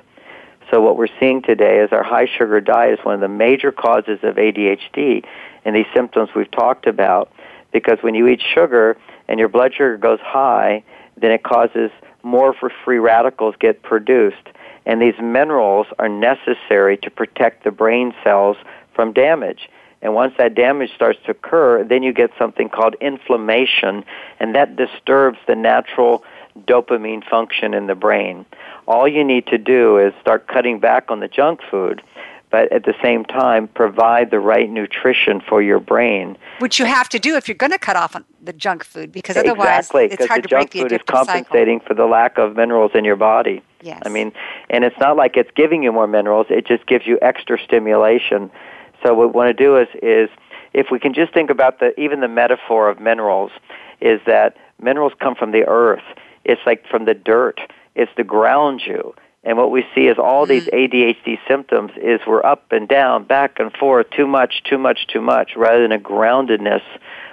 So 0.71 0.83
what 0.83 0.99
we're 0.99 1.09
seeing 1.19 1.41
today 1.41 1.79
is 1.79 1.93
our 1.93 2.03
high 2.03 2.27
sugar 2.27 2.61
diet 2.61 2.99
is 2.99 3.05
one 3.05 3.15
of 3.15 3.21
the 3.21 3.29
major 3.29 3.73
causes 3.73 4.19
of 4.23 4.37
ADHD 4.37 5.25
and 5.65 5.75
these 5.75 5.87
symptoms 5.95 6.29
we've 6.37 6.51
talked 6.51 6.87
about 6.87 7.33
because 7.73 7.99
when 8.03 8.15
you 8.15 8.27
eat 8.29 8.43
sugar 8.55 8.99
and 9.29 9.39
your 9.39 9.49
blood 9.49 9.73
sugar 9.73 9.97
goes 9.97 10.21
high, 10.21 10.83
then 11.17 11.31
it 11.31 11.43
causes 11.43 11.91
more 12.23 12.55
free 12.85 12.99
radicals 12.99 13.55
get 13.59 13.83
produced. 13.83 14.37
And 14.85 15.01
these 15.01 15.19
minerals 15.23 15.87
are 15.99 16.09
necessary 16.09 16.97
to 16.99 17.11
protect 17.11 17.65
the 17.65 17.71
brain 17.71 18.15
cells 18.25 18.57
from 18.95 19.13
damage. 19.13 19.69
And 20.01 20.15
once 20.15 20.35
that 20.39 20.55
damage 20.55 20.91
starts 20.95 21.19
to 21.25 21.33
occur, 21.33 21.85
then 21.85 22.03
you 22.03 22.13
get 22.13 22.31
something 22.39 22.69
called 22.69 22.95
inflammation, 23.01 24.05
and 24.39 24.55
that 24.55 24.77
disturbs 24.77 25.39
the 25.47 25.57
natural 25.57 26.23
dopamine 26.67 27.29
function 27.29 27.75
in 27.75 27.87
the 27.87 27.95
brain. 27.95 28.47
All 28.87 29.09
you 29.09 29.25
need 29.25 29.47
to 29.49 29.59
do 29.59 29.99
is 29.99 30.13
start 30.21 30.47
cutting 30.47 30.79
back 30.79 31.11
on 31.11 31.21
the 31.21 31.29
junk 31.29 31.61
food, 31.71 32.03
but 32.51 32.73
at 32.73 32.85
the 32.85 32.95
same 33.03 33.25
time, 33.25 33.69
provide 33.69 34.31
the 34.31 34.41
right 34.41 34.71
nutrition 34.71 35.41
for 35.41 35.61
your 35.61 35.81
brain. 35.81 36.37
which 36.61 36.79
you 36.79 36.87
have 36.87 37.09
to 37.11 37.19
do 37.19 37.37
if 37.37 37.47
you're 37.49 37.55
going 37.55 37.73
to 37.73 37.79
cut 37.79 37.97
off 37.97 38.17
on 38.17 38.25
the 38.43 38.53
junk 38.53 38.85
food 38.85 39.13
because 39.13 39.37
otherwise 39.37 39.67
exactly, 39.67 40.05
it's 40.05 40.13
because 40.13 40.27
hard 40.29 40.45
the 40.45 40.49
to 40.49 40.55
break 40.55 40.61
junk 40.61 40.73
the 40.73 40.81
food 40.81 40.93
is 40.93 40.99
addictive 41.01 41.07
cycle. 41.07 41.25
compensating 41.27 41.81
for 41.81 41.95
the 41.95 42.07
lack 42.07 42.39
of 42.39 42.57
minerals 42.57 42.93
in 42.95 43.05
your 43.05 43.17
body. 43.17 43.63
Yes. 43.83 44.01
I 44.05 44.09
mean, 44.09 44.33
and 44.71 44.85
it's 44.85 44.99
not 44.99 45.17
like 45.17 45.37
it's 45.37 45.51
giving 45.55 45.83
you 45.83 45.93
more 45.93 46.07
minerals; 46.07 46.47
it 46.51 46.67
just 46.67 46.87
gives 46.87 47.07
you 47.07 47.19
extra 47.23 47.59
stimulation. 47.63 48.51
So 49.03 49.15
what 49.15 49.29
we 49.29 49.33
want 49.33 49.57
to 49.57 49.65
do 49.65 49.77
is 49.77 49.89
is 50.03 50.29
if 50.75 50.87
we 50.91 50.99
can 50.99 51.15
just 51.15 51.33
think 51.33 51.51
about 51.51 51.81
the 51.81 51.99
even 51.99 52.21
the 52.21 52.29
metaphor 52.29 52.89
of 52.89 53.01
minerals 53.01 53.51
is 54.01 54.21
that 54.27 54.57
minerals 54.81 55.13
come 55.21 55.35
from 55.35 55.53
the 55.53 55.65
earth. 55.67 56.05
It's 56.45 56.61
like 56.67 56.87
from 56.87 57.05
the 57.05 57.15
dirt. 57.15 57.61
It's 57.95 58.13
to 58.17 58.25
ground 58.25 58.83
you. 58.87 59.15
And 59.45 59.57
what 59.57 59.71
we 59.71 59.85
see 59.95 60.09
is 60.09 60.19
all 60.19 60.47
these 60.47 60.67
mm-hmm. 60.67 60.97
ADHD 60.97 61.39
symptoms 61.49 61.93
is 61.97 62.21
we're 62.27 62.45
up 62.45 62.73
and 62.73 62.89
down, 62.89 63.25
back 63.25 63.59
and 63.59 63.73
forth, 63.73 64.11
too 64.11 64.27
much, 64.27 64.63
too 64.69 64.79
much, 64.79 65.07
too 65.07 65.21
much, 65.21 65.53
rather 65.57 65.83
than 65.83 65.93
a 65.93 65.99
groundedness 65.99 66.83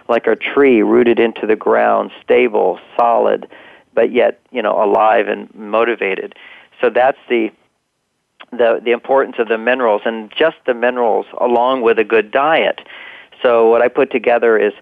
like 0.08 0.28
a 0.28 0.36
tree 0.36 0.82
rooted 0.82 1.20
into 1.20 1.48
the 1.48 1.56
ground, 1.56 2.12
stable, 2.24 2.80
solid, 2.96 3.48
but 3.94 4.12
yet, 4.12 4.40
you 4.52 4.62
know, 4.62 4.82
alive 4.84 5.28
and 5.28 5.54
motivated. 5.56 6.36
So 6.80 6.90
that's 6.90 7.18
the 7.28 7.52
the 8.58 8.82
the 8.84 8.92
importance 8.92 9.36
of 9.40 9.48
the 9.48 9.58
minerals 9.58 10.02
and 10.06 10.32
just 10.32 10.58
the 10.66 10.74
minerals 10.74 11.26
along 11.40 11.82
with 11.82 12.00
a 12.00 12.04
good 12.04 12.32
diet. 12.32 12.82
So 13.42 13.70
what 13.70 13.82
I 13.82 13.88
put 13.88 14.12
together 14.12 14.58
is 14.58 14.74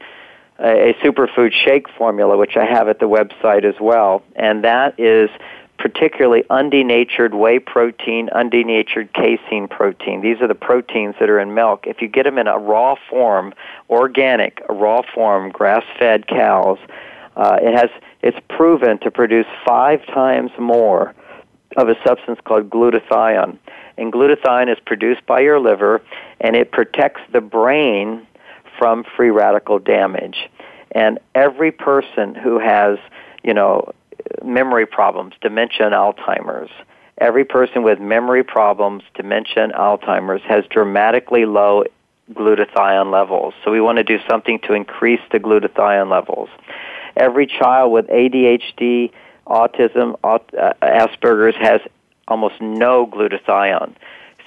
a, 0.59 0.89
a 0.89 0.93
superfood 0.95 1.51
shake 1.51 1.89
formula, 1.89 2.37
which 2.37 2.55
I 2.55 2.65
have 2.65 2.87
at 2.87 2.99
the 2.99 3.07
website 3.07 3.65
as 3.65 3.75
well, 3.79 4.23
and 4.35 4.63
that 4.63 4.99
is 4.99 5.29
particularly 5.77 6.43
undenatured 6.49 7.33
whey 7.33 7.59
protein, 7.59 8.29
undenatured 8.29 9.11
casein 9.13 9.67
protein. 9.67 10.21
These 10.21 10.39
are 10.39 10.47
the 10.47 10.55
proteins 10.55 11.15
that 11.19 11.29
are 11.29 11.39
in 11.39 11.53
milk. 11.53 11.87
If 11.87 12.01
you 12.01 12.07
get 12.07 12.23
them 12.23 12.37
in 12.37 12.47
a 12.47 12.57
raw 12.57 12.95
form, 13.09 13.53
organic, 13.89 14.61
a 14.69 14.73
raw 14.73 15.01
form, 15.13 15.49
grass-fed 15.49 16.27
cows, 16.27 16.77
uh, 17.35 17.57
it 17.61 17.75
has 17.77 17.89
it's 18.21 18.37
proven 18.47 18.99
to 18.99 19.11
produce 19.11 19.47
five 19.65 20.05
times 20.05 20.51
more 20.57 21.13
of 21.77 21.89
a 21.89 21.95
substance 22.05 22.39
called 22.43 22.69
glutathione. 22.69 23.57
And 23.97 24.11
glutathione 24.11 24.71
is 24.71 24.79
produced 24.85 25.25
by 25.25 25.41
your 25.41 25.59
liver, 25.59 26.01
and 26.41 26.55
it 26.55 26.71
protects 26.71 27.21
the 27.31 27.41
brain 27.41 28.25
from 28.77 29.03
free 29.15 29.29
radical 29.29 29.79
damage. 29.79 30.49
And 30.91 31.19
every 31.35 31.71
person 31.71 32.35
who 32.35 32.59
has, 32.59 32.97
you 33.43 33.53
know, 33.53 33.91
memory 34.43 34.85
problems, 34.85 35.33
dementia 35.41 35.85
and 35.85 35.95
Alzheimer's, 35.95 36.71
every 37.17 37.45
person 37.45 37.83
with 37.83 37.99
memory 37.99 38.43
problems, 38.43 39.03
dementia 39.15 39.63
and 39.63 39.73
Alzheimer's 39.73 40.41
has 40.43 40.65
dramatically 40.69 41.45
low 41.45 41.83
glutathione 42.31 43.11
levels. 43.11 43.53
So 43.63 43.71
we 43.71 43.81
want 43.81 43.97
to 43.97 44.03
do 44.03 44.17
something 44.29 44.59
to 44.59 44.73
increase 44.73 45.21
the 45.31 45.39
glutathione 45.39 46.09
levels. 46.09 46.49
Every 47.15 47.45
child 47.45 47.91
with 47.91 48.07
ADHD, 48.07 49.11
autism, 49.47 50.17
aut- 50.23 50.53
uh, 50.53 50.73
Asperger's 50.81 51.55
has 51.55 51.81
almost 52.27 52.61
no 52.61 53.05
glutathione. 53.05 53.93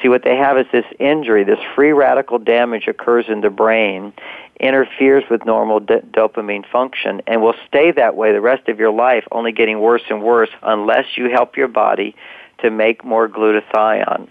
See, 0.02 0.08
what 0.08 0.24
they 0.24 0.36
have 0.36 0.58
is 0.58 0.66
this 0.72 0.84
injury, 0.98 1.44
this 1.44 1.58
free 1.74 1.92
radical 1.92 2.38
damage 2.38 2.86
occurs 2.86 3.26
in 3.28 3.40
the 3.40 3.48
brain, 3.50 4.12
interferes 4.60 5.24
with 5.30 5.46
normal 5.46 5.80
d- 5.80 6.00
dopamine 6.10 6.68
function, 6.70 7.22
and 7.26 7.42
will 7.42 7.54
stay 7.66 7.92
that 7.92 8.14
way 8.14 8.32
the 8.32 8.40
rest 8.40 8.68
of 8.68 8.78
your 8.78 8.90
life, 8.90 9.24
only 9.32 9.52
getting 9.52 9.80
worse 9.80 10.02
and 10.10 10.22
worse 10.22 10.50
unless 10.62 11.16
you 11.16 11.30
help 11.30 11.56
your 11.56 11.68
body 11.68 12.14
to 12.58 12.70
make 12.70 13.04
more 13.04 13.28
glutathione. 13.28 14.28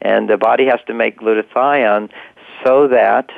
And 0.00 0.28
the 0.28 0.38
body 0.38 0.66
has 0.66 0.80
to 0.86 0.94
make 0.94 1.18
glutathione 1.18 2.10
so 2.64 2.88
that 2.88 3.30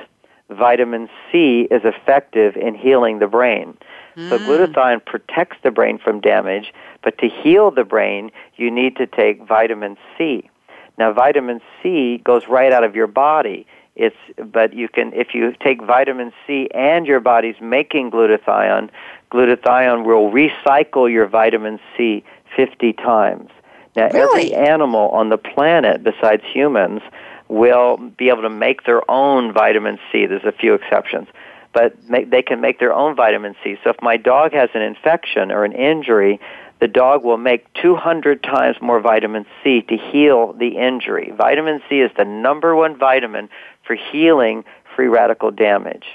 vitamin 0.50 1.08
C 1.30 1.66
is 1.70 1.82
effective 1.84 2.56
in 2.56 2.74
healing 2.74 3.18
the 3.18 3.26
brain. 3.26 3.76
So 4.16 4.38
hmm. 4.38 4.44
glutathione 4.44 5.04
protects 5.04 5.56
the 5.62 5.70
brain 5.70 5.98
from 5.98 6.20
damage, 6.20 6.72
but 7.02 7.18
to 7.18 7.28
heal 7.28 7.70
the 7.70 7.84
brain, 7.84 8.30
you 8.56 8.70
need 8.70 8.96
to 8.96 9.06
take 9.06 9.42
vitamin 9.46 9.96
C. 10.16 10.48
Now, 10.96 11.12
vitamin 11.12 11.60
C 11.82 12.18
goes 12.24 12.46
right 12.48 12.72
out 12.72 12.84
of 12.84 12.94
your 12.94 13.08
body. 13.08 13.66
It's 13.96 14.16
but 14.52 14.72
you 14.72 14.88
can 14.88 15.12
if 15.12 15.34
you 15.34 15.54
take 15.62 15.82
vitamin 15.82 16.32
C 16.46 16.68
and 16.74 17.06
your 17.06 17.20
body's 17.20 17.60
making 17.60 18.10
glutathione, 18.10 18.90
glutathione 19.30 20.04
will 20.04 20.30
recycle 20.32 21.10
your 21.10 21.26
vitamin 21.26 21.78
C 21.96 22.24
50 22.56 22.92
times. 22.94 23.50
Now, 23.96 24.08
really? 24.08 24.52
every 24.52 24.68
animal 24.68 25.10
on 25.10 25.28
the 25.28 25.38
planet 25.38 26.02
besides 26.02 26.42
humans 26.52 27.02
will 27.48 27.96
be 27.96 28.28
able 28.30 28.42
to 28.42 28.50
make 28.50 28.84
their 28.84 29.08
own 29.08 29.52
vitamin 29.52 29.98
C. 30.10 30.26
There's 30.26 30.44
a 30.44 30.52
few 30.52 30.74
exceptions. 30.74 31.28
But 31.74 32.08
make, 32.08 32.30
they 32.30 32.42
can 32.42 32.60
make 32.60 32.78
their 32.78 32.92
own 32.92 33.14
vitamin 33.16 33.54
C. 33.62 33.76
So 33.84 33.90
if 33.90 33.96
my 34.00 34.16
dog 34.16 34.52
has 34.52 34.70
an 34.74 34.82
infection 34.82 35.50
or 35.50 35.64
an 35.64 35.72
injury, 35.72 36.40
the 36.80 36.88
dog 36.88 37.24
will 37.24 37.36
make 37.36 37.72
200 37.74 38.42
times 38.42 38.76
more 38.80 39.00
vitamin 39.00 39.44
C 39.62 39.82
to 39.82 39.96
heal 39.96 40.52
the 40.52 40.76
injury. 40.78 41.32
Vitamin 41.36 41.82
C 41.88 41.96
is 41.96 42.10
the 42.16 42.24
number 42.24 42.74
one 42.74 42.96
vitamin 42.96 43.48
for 43.86 43.96
healing 43.96 44.64
free 44.94 45.08
radical 45.08 45.50
damage. 45.50 46.06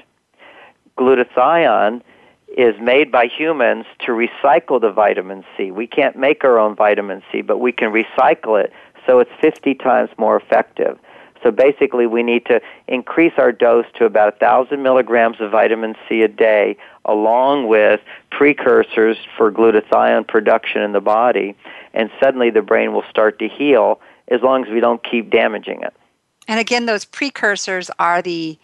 Glutathione 0.97 2.01
is 2.57 2.75
made 2.81 3.11
by 3.11 3.27
humans 3.27 3.85
to 4.05 4.11
recycle 4.11 4.81
the 4.81 4.91
vitamin 4.91 5.43
C. 5.55 5.71
We 5.71 5.87
can't 5.87 6.15
make 6.15 6.43
our 6.43 6.57
own 6.57 6.75
vitamin 6.75 7.21
C, 7.31 7.41
but 7.41 7.59
we 7.59 7.71
can 7.71 7.91
recycle 7.91 8.61
it 8.61 8.73
so 9.05 9.19
it's 9.19 9.31
50 9.41 9.75
times 9.75 10.09
more 10.17 10.37
effective. 10.37 10.99
So 11.43 11.51
basically, 11.51 12.05
we 12.05 12.23
need 12.23 12.45
to 12.47 12.61
increase 12.87 13.33
our 13.37 13.51
dose 13.51 13.85
to 13.95 14.05
about 14.05 14.41
1,000 14.41 14.81
milligrams 14.83 15.39
of 15.39 15.51
vitamin 15.51 15.95
C 16.07 16.21
a 16.21 16.27
day, 16.27 16.77
along 17.05 17.67
with 17.67 18.01
precursors 18.29 19.17
for 19.37 19.51
glutathione 19.51 20.27
production 20.27 20.81
in 20.81 20.91
the 20.91 21.01
body, 21.01 21.55
and 21.93 22.09
suddenly 22.21 22.49
the 22.49 22.61
brain 22.61 22.93
will 22.93 23.05
start 23.09 23.39
to 23.39 23.47
heal 23.47 23.99
as 24.27 24.41
long 24.41 24.65
as 24.65 24.71
we 24.71 24.79
don't 24.79 25.03
keep 25.03 25.29
damaging 25.29 25.81
it. 25.81 25.93
And 26.47 26.59
again, 26.59 26.85
those 26.85 27.05
precursors 27.05 27.89
are 27.99 28.21
the 28.21 28.57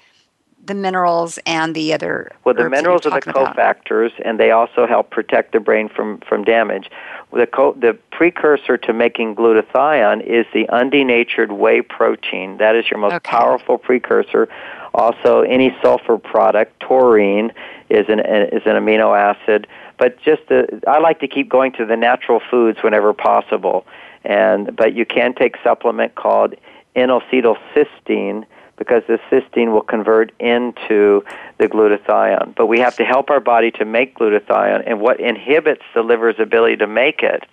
the 0.66 0.74
minerals 0.74 1.40
and 1.46 1.76
the 1.76 1.94
other. 1.94 2.32
Well, 2.44 2.56
the 2.56 2.70
minerals 2.70 3.06
are 3.06 3.12
the 3.12 3.22
cofactors, 3.22 4.14
about. 4.16 4.26
and 4.26 4.40
they 4.40 4.52
also 4.52 4.88
help 4.88 5.10
protect 5.10 5.54
the 5.54 5.60
brain 5.60 5.90
from 5.90 6.20
from 6.20 6.44
damage. 6.44 6.90
The 7.32 7.48
co- 7.48 7.74
the 7.74 7.98
precursor 8.12 8.78
to 8.78 8.94
making 8.94 9.36
glutathione 9.36 10.22
is 10.26 10.46
the 10.54 10.66
undenatured 10.66 11.52
whey 11.52 11.82
protein. 11.82 12.58
That 12.58 12.76
is 12.76 12.90
your 12.90 13.00
most 13.00 13.14
okay. 13.16 13.30
powerful 13.30 13.78
precursor. 13.78 14.48
Also, 14.94 15.42
any 15.42 15.76
sulfur 15.82 16.18
product, 16.18 16.80
taurine, 16.80 17.52
is 17.90 18.06
an 18.08 18.20
is 18.20 18.64
an 18.66 18.76
amino 18.76 19.18
acid. 19.18 19.68
But 19.98 20.20
just 20.22 20.48
the, 20.50 20.82
I 20.88 21.00
like 21.00 21.20
to 21.22 21.28
keep 21.28 21.50
going 21.50 21.72
to 21.74 21.86
the 21.86 21.96
natural 21.96 22.42
foods 22.52 22.80
whenever 22.84 23.14
possible. 23.14 23.86
And 24.24 24.76
but 24.76 24.94
you 24.94 25.06
can 25.06 25.34
take 25.36 25.56
supplement 25.64 26.16
called 26.16 26.56
N-acetylcysteine 26.96 28.46
because 28.78 29.04
the 29.08 29.20
cysteine 29.32 29.72
will 29.72 29.82
convert 29.82 30.32
into 30.40 31.24
the 31.58 31.68
glutathione. 31.68 32.56
But 32.56 32.68
we 32.68 32.80
have 32.80 32.96
to 32.98 33.06
help 33.06 33.30
our 33.30 33.40
body 33.40 33.72
to 33.72 33.86
make 33.86 34.18
glutathione, 34.18 34.84
and 34.86 35.00
what 35.00 35.20
inhibits 35.20 35.84
the 35.94 36.02
liver's 36.02 36.36
ability 36.40 36.78
to 36.78 36.88
make 36.88 37.24
it 37.24 37.46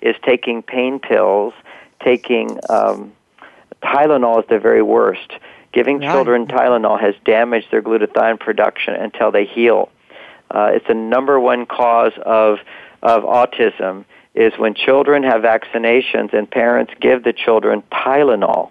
is 0.00 0.16
taking 0.24 0.62
pain 0.62 0.98
pills, 0.98 1.52
taking 2.02 2.58
um, 2.68 3.12
Tylenol 3.82 4.42
is 4.42 4.48
the 4.48 4.58
very 4.58 4.82
worst. 4.82 5.32
Giving 5.72 6.00
right. 6.00 6.12
children 6.12 6.46
Tylenol 6.46 7.00
has 7.00 7.14
damaged 7.24 7.68
their 7.70 7.82
glutathione 7.82 8.40
production 8.40 8.94
until 8.94 9.30
they 9.30 9.44
heal. 9.44 9.90
Uh, 10.50 10.70
it's 10.74 10.86
the 10.88 10.94
number 10.94 11.38
one 11.38 11.66
cause 11.66 12.12
of 12.24 12.58
of 13.02 13.22
autism 13.22 14.04
is 14.34 14.52
when 14.58 14.74
children 14.74 15.22
have 15.22 15.42
vaccinations 15.42 16.34
and 16.34 16.50
parents 16.50 16.92
give 17.00 17.24
the 17.24 17.32
children 17.32 17.82
Tylenol 17.90 18.70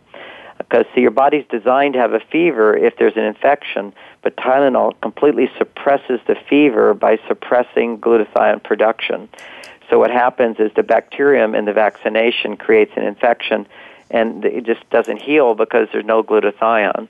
because 0.70 0.86
see 0.94 1.02
your 1.02 1.12
body's 1.12 1.46
designed 1.50 1.94
to 1.94 2.00
have 2.00 2.14
a 2.14 2.20
fever 2.20 2.78
if 2.78 2.96
there's 2.98 3.18
an 3.18 3.24
infection 3.24 3.92
but 4.22 4.36
tylenol 4.36 5.00
completely 5.02 5.50
suppresses 5.58 6.20
the 6.28 6.36
fever 6.50 6.94
by 6.94 7.18
suppressing 7.28 8.00
glutathione 8.00 8.64
production. 8.64 9.30
So 9.90 9.98
what 9.98 10.12
happens 10.12 10.58
is 10.60 10.72
the 10.76 10.84
bacterium 10.84 11.56
in 11.56 11.66
the 11.66 11.74
vaccination 11.74 12.58
creates 12.58 12.92
an 12.96 13.04
infection 13.04 13.68
and 14.12 14.44
it 14.46 14.66
just 14.66 14.88
doesn't 14.90 15.22
heal 15.22 15.56
because 15.56 15.88
there's 15.92 16.06
no 16.06 16.24
glutathione. 16.24 17.08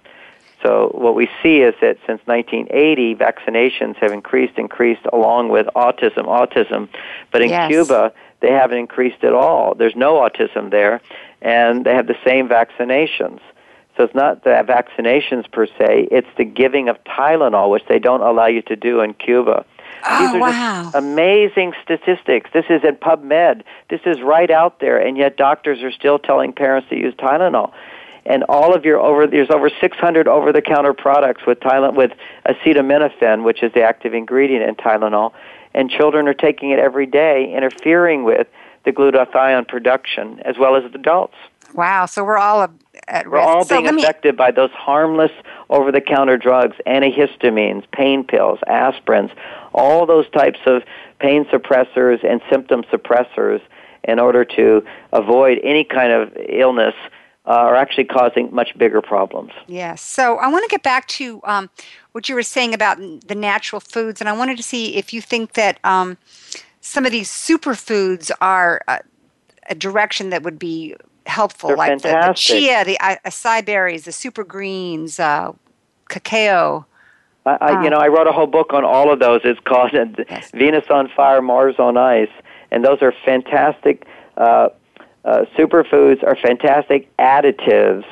So 0.64 0.92
what 0.94 1.16
we 1.16 1.30
see 1.42 1.60
is 1.60 1.74
that 1.82 1.98
since 2.06 2.22
1980 2.26 3.16
vaccinations 3.16 3.96
have 3.98 4.12
increased 4.12 4.58
increased 4.58 5.06
along 5.12 5.50
with 5.50 5.68
autism 5.76 6.26
autism. 6.26 6.90
But 7.32 7.42
in 7.42 7.50
yes. 7.50 7.70
cuba 7.70 8.14
they 8.42 8.52
haven't 8.52 8.78
increased 8.78 9.24
at 9.24 9.34
all 9.34 9.76
there's 9.76 9.96
no 9.96 10.16
autism 10.16 10.72
there 10.72 11.02
and 11.42 11.86
they 11.86 11.94
have 11.94 12.08
the 12.08 12.18
same 12.26 12.48
vaccinations. 12.48 13.40
So 13.98 14.04
it's 14.06 14.16
not 14.16 14.44
the 14.44 14.52
vaccinations 14.52 15.52
per 15.52 15.66
se, 15.66 16.08
it's 16.12 16.28
the 16.38 16.46
giving 16.46 16.88
of 16.88 16.98
Tylenol, 17.04 17.70
which 17.70 17.84
they 17.90 18.00
don't 18.00 18.22
allow 18.22 18.48
you 18.48 18.62
to 18.64 18.76
do 18.76 19.02
in 19.02 19.14
Cuba. 19.14 19.66
Oh, 20.06 20.20
These 20.20 20.36
are 20.36 20.40
wow. 20.40 20.84
just 20.84 20.96
amazing 20.96 21.74
statistics. 21.84 22.50
This 22.54 22.66
is 22.70 22.82
in 22.86 22.96
PubMed. 22.96 23.64
This 23.90 24.00
is 24.06 24.22
right 24.22 24.50
out 24.50 24.80
there, 24.80 24.98
and 24.98 25.18
yet 25.18 25.36
doctors 25.36 25.84
are 25.84 25.92
still 25.92 26.18
telling 26.18 26.54
parents 26.54 26.88
to 26.90 26.96
use 26.96 27.14
Tylenol. 27.16 27.74
And 28.26 28.44
all 28.48 28.74
of 28.74 28.86
your 28.86 29.00
over 29.00 29.28
there's 29.28 29.50
over 29.50 29.70
600 29.70 30.28
over-the-counter 30.28 30.94
products 30.94 31.42
with 31.46 31.60
Tylenol 31.60 31.96
with 31.96 32.12
acetaminophen, 32.46 33.44
which 33.44 33.64
is 33.64 33.74
the 33.74 33.82
active 33.82 34.14
ingredient 34.14 34.64
in 34.64 34.76
Tylenol, 34.76 35.34
and 35.74 35.90
children 35.90 36.28
are 36.28 36.34
taking 36.34 36.72
it 36.72 36.80
every 36.80 37.06
day, 37.06 37.54
interfering 37.56 38.24
with 38.24 38.48
the 38.86 38.92
glutathione 38.92 39.68
production 39.68 40.40
as 40.46 40.58
well 40.58 40.76
as 40.76 40.84
adults. 40.94 41.36
Wow, 41.74 42.08
so 42.08 42.24
we're 42.24 42.38
all 42.38 42.64
at 43.08 43.26
risk. 43.26 43.32
We're 43.32 43.40
all 43.40 43.64
so 43.64 43.82
being 43.82 43.96
me... 43.96 44.02
affected 44.02 44.36
by 44.36 44.52
those 44.52 44.72
harmless 44.72 45.32
over 45.70 45.92
the 45.92 46.02
counter 46.02 46.38
drugs, 46.38 46.76
antihistamines, 46.88 47.84
pain 47.92 48.24
pills, 48.24 48.60
aspirins, 48.68 49.32
all 49.74 50.06
those 50.06 50.30
types 50.32 50.60
of 50.66 50.84
pain 51.20 51.46
suppressors 51.46 52.24
and 52.24 52.42
symptom 52.50 52.84
suppressors 52.92 53.62
in 54.04 54.20
order 54.20 54.44
to 54.46 54.84
avoid 55.14 55.60
any 55.64 55.84
kind 55.84 56.12
of 56.12 56.36
illness 56.48 56.96
uh, 57.50 57.54
are 57.54 57.76
actually 57.76 58.06
causing 58.06 58.54
much 58.54 58.78
bigger 58.78 59.02
problems. 59.02 59.52
Yes. 59.68 60.02
So 60.02 60.38
I 60.38 60.48
want 60.48 60.64
to 60.64 60.70
get 60.70 60.84
back 60.84 61.08
to 61.08 61.42
um, 61.44 61.70
what 62.14 62.30
you 62.30 62.36
were 62.36 62.44
saying 62.44 62.74
about 62.74 62.98
the 63.00 63.36
natural 63.36 63.82
foods, 63.82 64.22
and 64.22 64.30
I 64.30 64.34
wanted 64.34 64.56
to 64.58 64.64
see 64.64 64.96
if 64.96 65.14
you 65.14 65.22
think 65.22 65.54
that. 65.54 65.80
Um, 65.84 66.18
some 66.82 67.06
of 67.06 67.12
these 67.12 67.30
superfoods 67.30 68.32
are 68.42 68.82
a, 68.88 69.00
a 69.70 69.76
direction 69.76 70.30
that 70.30 70.44
would 70.44 70.58
be 70.58 70.96
helpful, 71.26 71.70
They're 71.70 71.78
like 71.78 72.02
the, 72.02 72.10
the, 72.10 72.34
chia, 72.34 72.84
the 72.84 72.98
acai 73.00 73.66
berries, 73.66 74.06
the 74.06 74.12
super 74.12 74.44
greens, 74.44 75.20
uh, 75.20 75.54
cacao. 76.10 76.86
I, 77.46 77.58
I, 77.62 77.84
you 77.84 77.90
know, 77.90 77.98
I 77.98 78.08
wrote 78.08 78.28
a 78.28 78.32
whole 78.32 78.48
book 78.48 78.74
on 78.74 78.84
all 78.84 79.12
of 79.12 79.20
those. 79.20 79.42
It's 79.44 79.60
called 79.62 79.92
Yes. 80.30 80.52
Venus 80.52 80.86
on 80.90 81.10
Fire, 81.16 81.42
Mars 81.42 81.76
on 81.80 81.98
Ice, 81.98 82.30
and 82.72 82.84
those 82.84 83.02
are 83.02 83.14
fantastic. 83.26 84.06
Uh, 84.38 84.70
uh, 85.26 85.46
superfoods 85.58 86.24
are 86.24 86.36
fantastic 86.36 87.16
additives 87.18 88.06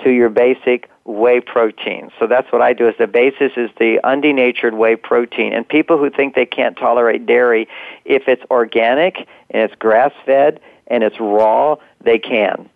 to 0.00 0.10
your 0.10 0.28
basic 0.28 0.88
whey 1.04 1.40
protein. 1.40 2.10
So 2.18 2.26
that's 2.26 2.50
what 2.52 2.60
I 2.60 2.72
do. 2.72 2.88
Is 2.88 2.94
the 2.98 3.06
basis 3.06 3.52
is 3.56 3.70
the 3.78 3.98
undenatured 4.04 4.74
whey 4.76 4.96
protein, 4.96 5.52
and 5.52 5.66
people 5.66 5.98
who 5.98 6.10
think 6.10 6.34
they 6.34 6.46
can't 6.46 6.76
tolerate 6.76 7.26
dairy, 7.26 7.68
if 8.04 8.28
it's 8.28 8.42
organic 8.50 9.16
and 9.50 9.62
it's 9.62 9.74
grass 9.76 10.12
fed 10.26 10.60
and 10.86 11.02
it's 11.02 11.18
raw, 11.18 11.76
they 12.00 12.18
can. 12.18 12.68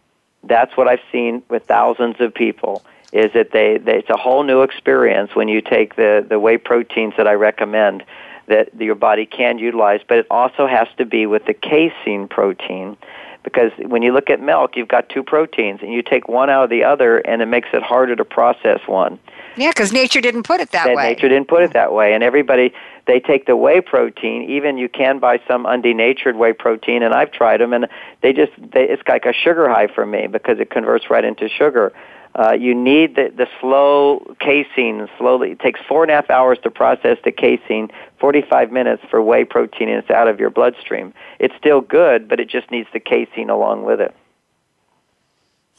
That's 0.44 0.76
what 0.76 0.88
I've 0.88 1.00
seen 1.10 1.42
with 1.48 1.66
thousands 1.66 2.16
of 2.20 2.34
people. 2.34 2.82
Is 3.12 3.32
that 3.34 3.50
they, 3.52 3.76
they 3.76 3.98
it's 3.98 4.10
a 4.10 4.16
whole 4.16 4.42
new 4.42 4.62
experience 4.62 5.34
when 5.34 5.48
you 5.48 5.60
take 5.60 5.96
the 5.96 6.24
the 6.26 6.40
whey 6.40 6.56
proteins 6.56 7.14
that 7.18 7.28
I 7.28 7.34
recommend 7.34 8.04
that 8.46 8.74
your 8.80 8.94
body 8.94 9.26
can 9.26 9.58
utilize, 9.58 10.00
but 10.08 10.18
it 10.18 10.26
also 10.30 10.66
has 10.66 10.88
to 10.96 11.04
be 11.04 11.26
with 11.26 11.44
the 11.44 11.54
casein 11.54 12.26
protein 12.28 12.96
because 13.42 13.72
when 13.78 14.02
you 14.02 14.12
look 14.12 14.30
at 14.30 14.40
milk, 14.40 14.76
you've 14.76 14.88
got 14.88 15.08
two 15.08 15.22
proteins, 15.22 15.80
and 15.82 15.92
you 15.92 16.02
take 16.02 16.28
one 16.28 16.50
out 16.50 16.64
of 16.64 16.70
the 16.70 16.84
other, 16.84 17.18
and 17.18 17.42
it 17.42 17.46
makes 17.46 17.68
it 17.72 17.82
harder 17.82 18.16
to 18.16 18.24
process 18.24 18.80
one. 18.86 19.18
Yeah, 19.56 19.70
because 19.70 19.92
nature 19.92 20.20
didn't 20.20 20.44
put 20.44 20.60
it 20.60 20.70
that, 20.70 20.86
that 20.86 20.96
way. 20.96 21.08
nature 21.08 21.28
didn't 21.28 21.48
put 21.48 21.62
it 21.62 21.72
that 21.72 21.92
way, 21.92 22.14
and 22.14 22.22
everybody 22.22 22.72
they 23.06 23.20
take 23.20 23.46
the 23.46 23.56
whey 23.56 23.80
protein. 23.80 24.48
Even 24.48 24.78
you 24.78 24.88
can 24.88 25.18
buy 25.18 25.40
some 25.48 25.64
undenatured 25.64 26.36
whey 26.36 26.52
protein, 26.52 27.02
and 27.02 27.12
I've 27.12 27.32
tried 27.32 27.60
them, 27.60 27.72
and 27.72 27.88
they 28.22 28.32
just 28.32 28.52
they, 28.56 28.88
it's 28.88 29.02
like 29.08 29.26
a 29.26 29.32
sugar 29.32 29.68
high 29.68 29.88
for 29.88 30.06
me 30.06 30.26
because 30.26 30.58
it 30.60 30.70
converts 30.70 31.10
right 31.10 31.24
into 31.24 31.48
sugar. 31.48 31.92
Uh, 32.34 32.52
you 32.52 32.74
need 32.74 33.16
the, 33.16 33.30
the 33.36 33.46
slow 33.60 34.34
casein 34.40 35.06
slowly. 35.18 35.52
It 35.52 35.60
takes 35.60 35.80
four 35.86 36.02
and 36.02 36.10
a 36.10 36.14
half 36.14 36.30
hours 36.30 36.58
to 36.62 36.70
process 36.70 37.18
the 37.24 37.32
casein, 37.32 37.90
45 38.18 38.72
minutes 38.72 39.02
for 39.10 39.20
whey 39.20 39.44
protein, 39.44 39.88
and 39.90 39.98
it's 39.98 40.10
out 40.10 40.28
of 40.28 40.40
your 40.40 40.48
bloodstream. 40.48 41.12
It's 41.38 41.54
still 41.56 41.82
good, 41.82 42.28
but 42.28 42.40
it 42.40 42.48
just 42.48 42.70
needs 42.70 42.88
the 42.92 43.00
casein 43.00 43.50
along 43.50 43.84
with 43.84 44.00
it. 44.00 44.14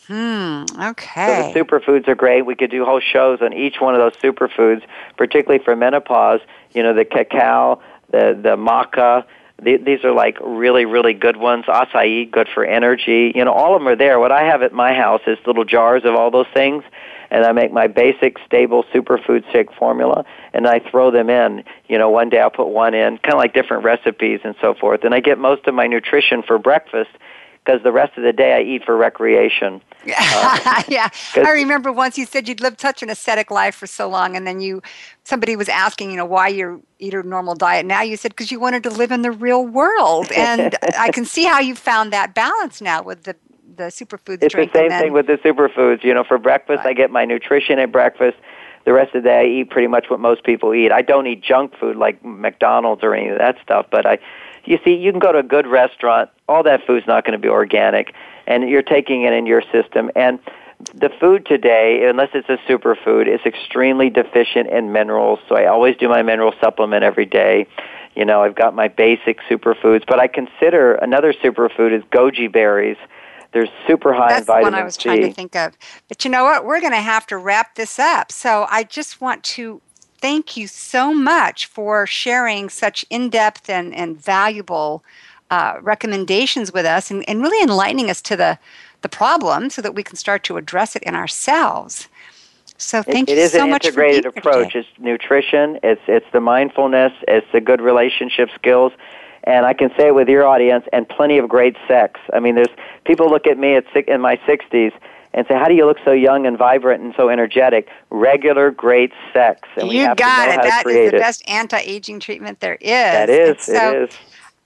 Hmm. 0.08 0.66
Okay. 0.80 1.54
So 1.54 1.54
the 1.54 1.60
superfoods 1.60 2.08
are 2.08 2.16
great. 2.16 2.46
We 2.46 2.56
could 2.56 2.70
do 2.70 2.84
whole 2.84 3.00
shows 3.00 3.40
on 3.42 3.54
each 3.54 3.80
one 3.80 3.96
of 3.96 4.02
those 4.02 4.22
superfoods, 4.22 4.84
particularly 5.18 5.64
for 5.64 5.76
menopause. 5.76 6.42
You 6.74 6.84
know, 6.84 6.94
the 6.94 7.06
cacao, 7.06 7.82
the 8.12 8.38
the 8.40 8.58
maca. 8.58 9.24
The, 9.64 9.78
these 9.78 10.04
are 10.04 10.12
like 10.12 10.38
really, 10.42 10.86
really 10.86 11.14
good 11.14 11.38
ones. 11.38 11.66
Acai, 11.66 12.30
good 12.30 12.48
for 12.54 12.66
energy. 12.66 13.32
You 13.36 13.46
know, 13.46 13.54
all 13.54 13.76
of 13.76 13.82
them 13.82 13.88
are 13.88 13.96
there. 13.96 14.20
What 14.20 14.32
I 14.32 14.44
have 14.44 14.62
at 14.62 14.74
my 14.74 14.94
house 14.94 15.22
is 15.28 15.38
little 15.46 15.66
jars 15.66 16.04
of 16.06 16.16
all 16.16 16.32
those 16.32 16.48
things, 16.54 16.84
and 17.32 17.46
I 17.46 17.52
make 17.52 17.72
my 17.72 17.88
basic 17.88 18.38
stable 18.46 18.84
superfood 18.94 19.44
shake 19.52 19.74
formula, 19.74 20.26
and 20.54 20.68
I 20.68 20.80
throw 20.80 21.12
them 21.12 21.30
in. 21.30 21.64
You 21.88 21.98
know, 21.98 22.10
one 22.10 22.30
day 22.30 22.40
I'll 22.40 22.50
put 22.50 22.68
one 22.68 22.94
in, 22.94 23.18
kind 23.20 23.34
of 23.34 23.40
like 23.40 23.54
different 23.54 23.84
recipes 23.84 24.42
and 24.44 24.56
so 24.62 24.74
forth. 24.74 25.04
And 25.04 25.14
I 25.14 25.20
get 25.20 25.38
most 25.40 25.68
of 25.68 25.74
my 25.74 25.88
nutrition 25.88 26.44
for 26.44 26.58
breakfast 26.58 27.12
because 27.64 27.82
the 27.84 27.92
rest 27.92 28.18
of 28.18 28.24
the 28.24 28.34
day 28.34 28.54
I 28.54 28.62
eat 28.62 28.84
for 28.86 28.96
recreation. 28.96 29.82
Uh, 30.06 30.84
yeah, 30.90 31.08
I 31.36 31.52
remember 31.52 31.90
once 31.92 32.18
you 32.18 32.26
said 32.26 32.48
you'd 32.48 32.60
lived 32.60 32.82
such 32.82 33.02
an 33.02 33.10
ascetic 33.10 33.50
life 33.50 33.74
for 33.74 33.88
so 33.88 34.10
long, 34.10 34.36
and 34.36 34.46
then 34.46 34.60
you 34.60 34.82
somebody 35.24 35.56
was 35.56 35.70
asking, 35.70 36.12
you 36.12 36.18
know, 36.18 36.26
why 36.26 36.50
you 36.50 36.84
eat 37.00 37.14
a 37.14 37.24
normal 37.24 37.56
diet. 37.56 37.86
Now 37.86 38.02
you 38.02 38.18
said 38.18 38.32
because 38.32 38.52
you 38.52 38.60
wanted 38.60 38.84
to 38.84 38.90
live 38.90 39.12
in 39.12 39.22
the 39.22 39.32
real 39.32 39.66
world, 39.66 40.30
and 40.36 40.76
I 41.00 41.10
can 41.12 41.24
see 41.24 41.46
how 41.46 41.60
you 41.60 41.76
found 41.76 42.12
that 42.12 42.34
balance 42.34 42.82
now 42.82 43.02
with 43.02 43.24
the 43.24 43.36
the 43.78 43.84
superfoods. 43.84 44.44
It's 44.44 44.54
the 44.54 44.70
same 44.74 44.90
thing 44.90 45.14
with 45.14 45.28
the 45.28 45.38
superfoods. 45.38 46.04
You 46.04 46.14
know, 46.14 46.26
for 46.26 46.38
breakfast 46.38 46.80
right. 46.80 46.88
I 46.88 46.94
get 46.94 47.10
my 47.10 47.24
nutrition 47.24 47.80
at 47.80 47.92
breakfast. 47.92 48.38
The 48.86 48.92
rest 48.92 49.16
of 49.16 49.24
the 49.24 49.30
day 49.30 49.40
I 49.40 49.46
eat 49.46 49.70
pretty 49.70 49.88
much 49.88 50.10
what 50.10 50.20
most 50.20 50.44
people 50.44 50.74
eat. 50.74 50.92
I 50.92 51.02
don't 51.02 51.28
eat 51.28 51.42
junk 51.42 51.78
food 51.80 51.96
like 51.96 52.24
McDonald's 52.26 53.04
or 53.04 53.16
any 53.16 53.30
of 53.30 53.38
that 53.38 53.56
stuff, 53.64 53.86
but 53.90 54.06
I 54.06 54.20
you 54.66 54.80
see, 54.84 54.96
you 54.96 55.12
can 55.12 55.20
go 55.20 55.32
to 55.32 55.40
a 55.40 55.44
good 55.44 55.68
restaurant. 55.68 56.30
All 56.48 56.64
that 56.64 56.86
food's 56.86 57.08
not 57.08 57.26
going 57.26 57.34
to 57.34 57.38
be 57.40 57.50
organic, 57.50 58.14
and 58.48 58.70
you're 58.70 58.82
taking 58.82 59.24
it 59.24 59.34
in 59.34 59.46
your 59.46 59.62
system. 59.72 60.10
And 60.16 60.40
the 60.94 61.10
food 61.20 61.46
today, 61.46 62.08
unless 62.08 62.30
it's 62.34 62.50
a 62.50 62.58
superfood, 62.70 63.28
is 63.28 63.42
extremely 63.46 64.10
deficient 64.10 64.70
in 64.70 64.92
minerals. 64.92 65.40
So 65.48 65.56
I 65.56 65.68
always 65.68 65.96
do 65.98 66.10
my 66.10 66.22
mineral 66.22 66.54
supplement 66.62 67.04
every 67.04 67.26
day. 67.26 67.68
You 68.16 68.26
know, 68.26 68.44
I've 68.44 68.56
got 68.56 68.76
my 68.76 68.88
basic 68.88 69.40
superfoods, 69.50 70.04
but 70.08 70.20
I 70.20 70.28
consider 70.28 70.96
another 70.96 71.34
superfood 71.34 71.98
is 71.98 72.04
goji 72.12 72.52
berries. 72.52 72.98
They're 73.54 73.68
super 73.88 74.14
high 74.14 74.30
That's 74.30 74.42
in 74.42 74.46
vitamin 74.46 74.72
the 74.72 74.76
one 74.76 74.82
I 74.82 74.84
was 74.84 74.98
trying 74.98 75.22
to 75.22 75.34
think 75.34 75.56
of. 75.56 75.74
But 76.08 76.26
you 76.26 76.32
know 76.32 76.44
what? 76.44 76.66
We're 76.66 76.82
going 76.82 76.94
to 76.94 77.02
have 77.02 77.26
to 77.28 77.38
wrap 77.38 77.76
this 77.76 78.00
up. 78.00 78.32
So 78.32 78.66
I 78.70 78.84
just 78.84 79.22
want 79.22 79.44
to 79.44 79.82
thank 80.24 80.56
you 80.56 80.68
so 80.68 81.14
much 81.14 81.66
for 81.66 82.08
sharing 82.08 82.70
such 82.70 83.04
in 83.10 83.30
depth 83.30 83.70
and, 83.70 83.94
and 83.94 84.18
valuable 84.18 85.04
uh, 85.52 85.76
recommendations 85.82 86.72
with 86.72 86.86
us 86.86 87.12
and, 87.12 87.28
and 87.28 87.42
really 87.42 87.62
enlightening 87.62 88.10
us 88.10 88.22
to 88.22 88.38
the, 88.38 88.58
the 89.02 89.10
problem 89.10 89.70
so 89.70 89.82
that 89.82 89.94
we 89.94 90.02
can 90.02 90.16
start 90.16 90.42
to 90.46 90.56
address 90.56 90.96
it 90.96 91.04
in 91.04 91.14
ourselves. 91.14 92.08
So 92.78 93.04
thank 93.04 93.30
it, 93.30 93.38
you 93.38 93.44
it 93.44 93.52
so 93.52 93.68
much. 93.68 93.84
It 93.84 93.90
is 93.90 93.98
an 93.98 94.02
integrated 94.02 94.26
approach. 94.38 94.76
It's 94.76 94.88
nutrition. 94.98 95.78
It's 95.84 96.02
it's 96.08 96.26
the 96.32 96.40
mindfulness. 96.40 97.12
It's 97.28 97.48
the 97.52 97.60
good 97.60 97.82
relationship 97.82 98.50
skills, 98.56 98.94
and 99.44 99.66
I 99.66 99.74
can 99.74 99.90
say 99.98 100.08
it 100.08 100.16
with 100.16 100.30
your 100.30 100.48
audience 100.48 100.86
and 100.94 101.08
plenty 101.08 101.38
of 101.38 101.50
great 101.50 101.76
sex. 101.88 102.20
I 102.34 102.40
mean, 102.40 102.56
there's 102.56 102.74
people 103.06 103.30
look 103.30 103.46
at 103.46 103.58
me 103.58 103.76
at 103.76 103.86
in 104.08 104.22
my 104.22 104.38
60s 104.38 104.94
and 105.34 105.46
say, 105.48 105.56
"How 105.56 105.66
do 105.66 105.74
you 105.74 105.86
look 105.86 105.98
so 106.06 106.12
young 106.12 106.46
and 106.46 106.58
vibrant 106.58 107.04
and 107.04 107.14
so 107.16 107.30
energetic?" 107.30 107.90
Regular, 108.10 108.72
great 108.72 109.12
sex, 109.34 109.68
and 109.78 109.92
you 109.92 110.02
have 110.06 110.18
got 110.18 110.50
it. 110.50 110.62
That 110.62 110.86
is 110.86 111.12
the 111.12 111.18
it. 111.18 111.20
best 111.20 111.48
anti-aging 111.48 112.20
treatment 112.20 112.60
there 112.60 112.76
is. 112.76 112.90
That 112.90 113.30
is. 113.30 113.62
so, 113.62 114.04
it 114.04 114.10
is. 114.10 114.18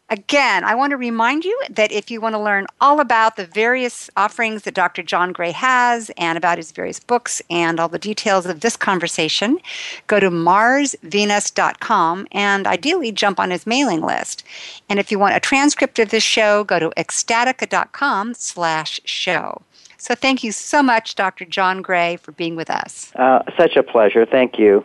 Again, 0.10 0.64
I 0.64 0.74
want 0.74 0.92
to 0.92 0.98
remind 0.98 1.44
you 1.44 1.62
that 1.70 1.92
if 1.92 2.10
you 2.10 2.22
want 2.22 2.34
to 2.34 2.40
learn 2.40 2.66
all 2.80 3.02
about 3.02 3.36
the 3.36 3.46
various 3.46 4.10
offerings 4.16 4.64
that 4.64 4.74
Dr. 4.74 5.04
John 5.04 5.34
Gray 5.34 5.52
has 5.52 6.10
and 6.18 6.38
about 6.38 6.58
his 6.58 6.72
various 6.72 7.02
books 7.02 7.42
and 7.50 7.78
all 7.78 7.90
the 7.90 8.00
details 8.00 8.46
of 8.46 8.62
this 8.62 8.78
conversation, 8.78 9.60
go 10.08 10.22
to 10.22 10.30
marsvenus.com 10.30 12.28
and 12.32 12.66
ideally 12.66 13.12
jump 13.12 13.38
on 13.38 13.52
his 13.52 13.68
mailing 13.68 14.00
list. 14.00 14.46
And 14.88 14.98
if 14.98 15.12
you 15.12 15.20
want 15.20 15.36
a 15.36 15.42
transcript 15.42 16.00
of 16.00 16.08
this 16.08 16.24
show, 16.24 16.64
go 16.64 16.80
to 16.80 16.90
ecstatica.com 16.96 18.34
slash 18.36 19.02
show. 19.04 19.62
So 19.98 20.16
thank 20.16 20.44
you 20.44 20.52
so 20.52 20.84
much, 20.84 21.16
Dr. 21.16 21.46
John 21.46 21.82
Gray, 21.82 22.18
for 22.18 22.32
being 22.32 22.56
with 22.56 22.70
us. 22.70 23.12
Uh, 23.16 23.40
such 23.58 23.76
a 23.76 23.84
pleasure. 23.84 24.26
Thank 24.26 24.58
you. 24.60 24.84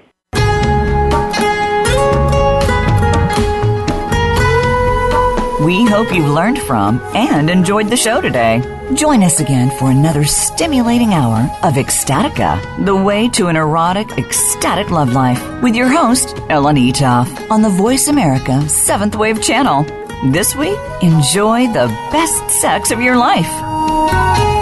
We 5.63 5.87
hope 5.87 6.13
you've 6.13 6.27
learned 6.29 6.59
from 6.63 7.01
and 7.15 7.49
enjoyed 7.49 7.89
the 7.89 7.97
show 7.97 8.21
today. 8.21 8.61
Join 8.95 9.23
us 9.23 9.39
again 9.39 9.71
for 9.79 9.93
another 9.93 10.25
stimulating 10.25 11.15
hour 11.15 11.39
of 11.63 11.75
Ecstatica, 11.75 12.85
the 12.85 12.97
way 12.97 13.29
to 13.29 13.47
an 13.47 13.55
erotic, 13.55 14.11
ecstatic 14.19 14.91
love 14.91 15.13
life, 15.13 15.41
with 15.63 15.77
your 15.77 15.87
host, 15.87 16.37
Ellen 16.49 16.77
Eatough, 16.77 17.49
on 17.49 17.63
the 17.63 17.69
Voice 17.69 18.09
America 18.09 18.69
Seventh 18.69 19.15
Wave 19.15 19.41
Channel. 19.41 19.85
This 20.33 20.57
week, 20.57 20.79
enjoy 21.01 21.69
the 21.69 21.87
best 22.11 22.51
sex 22.51 22.91
of 22.91 23.01
your 23.01 23.17
life. 23.17 24.62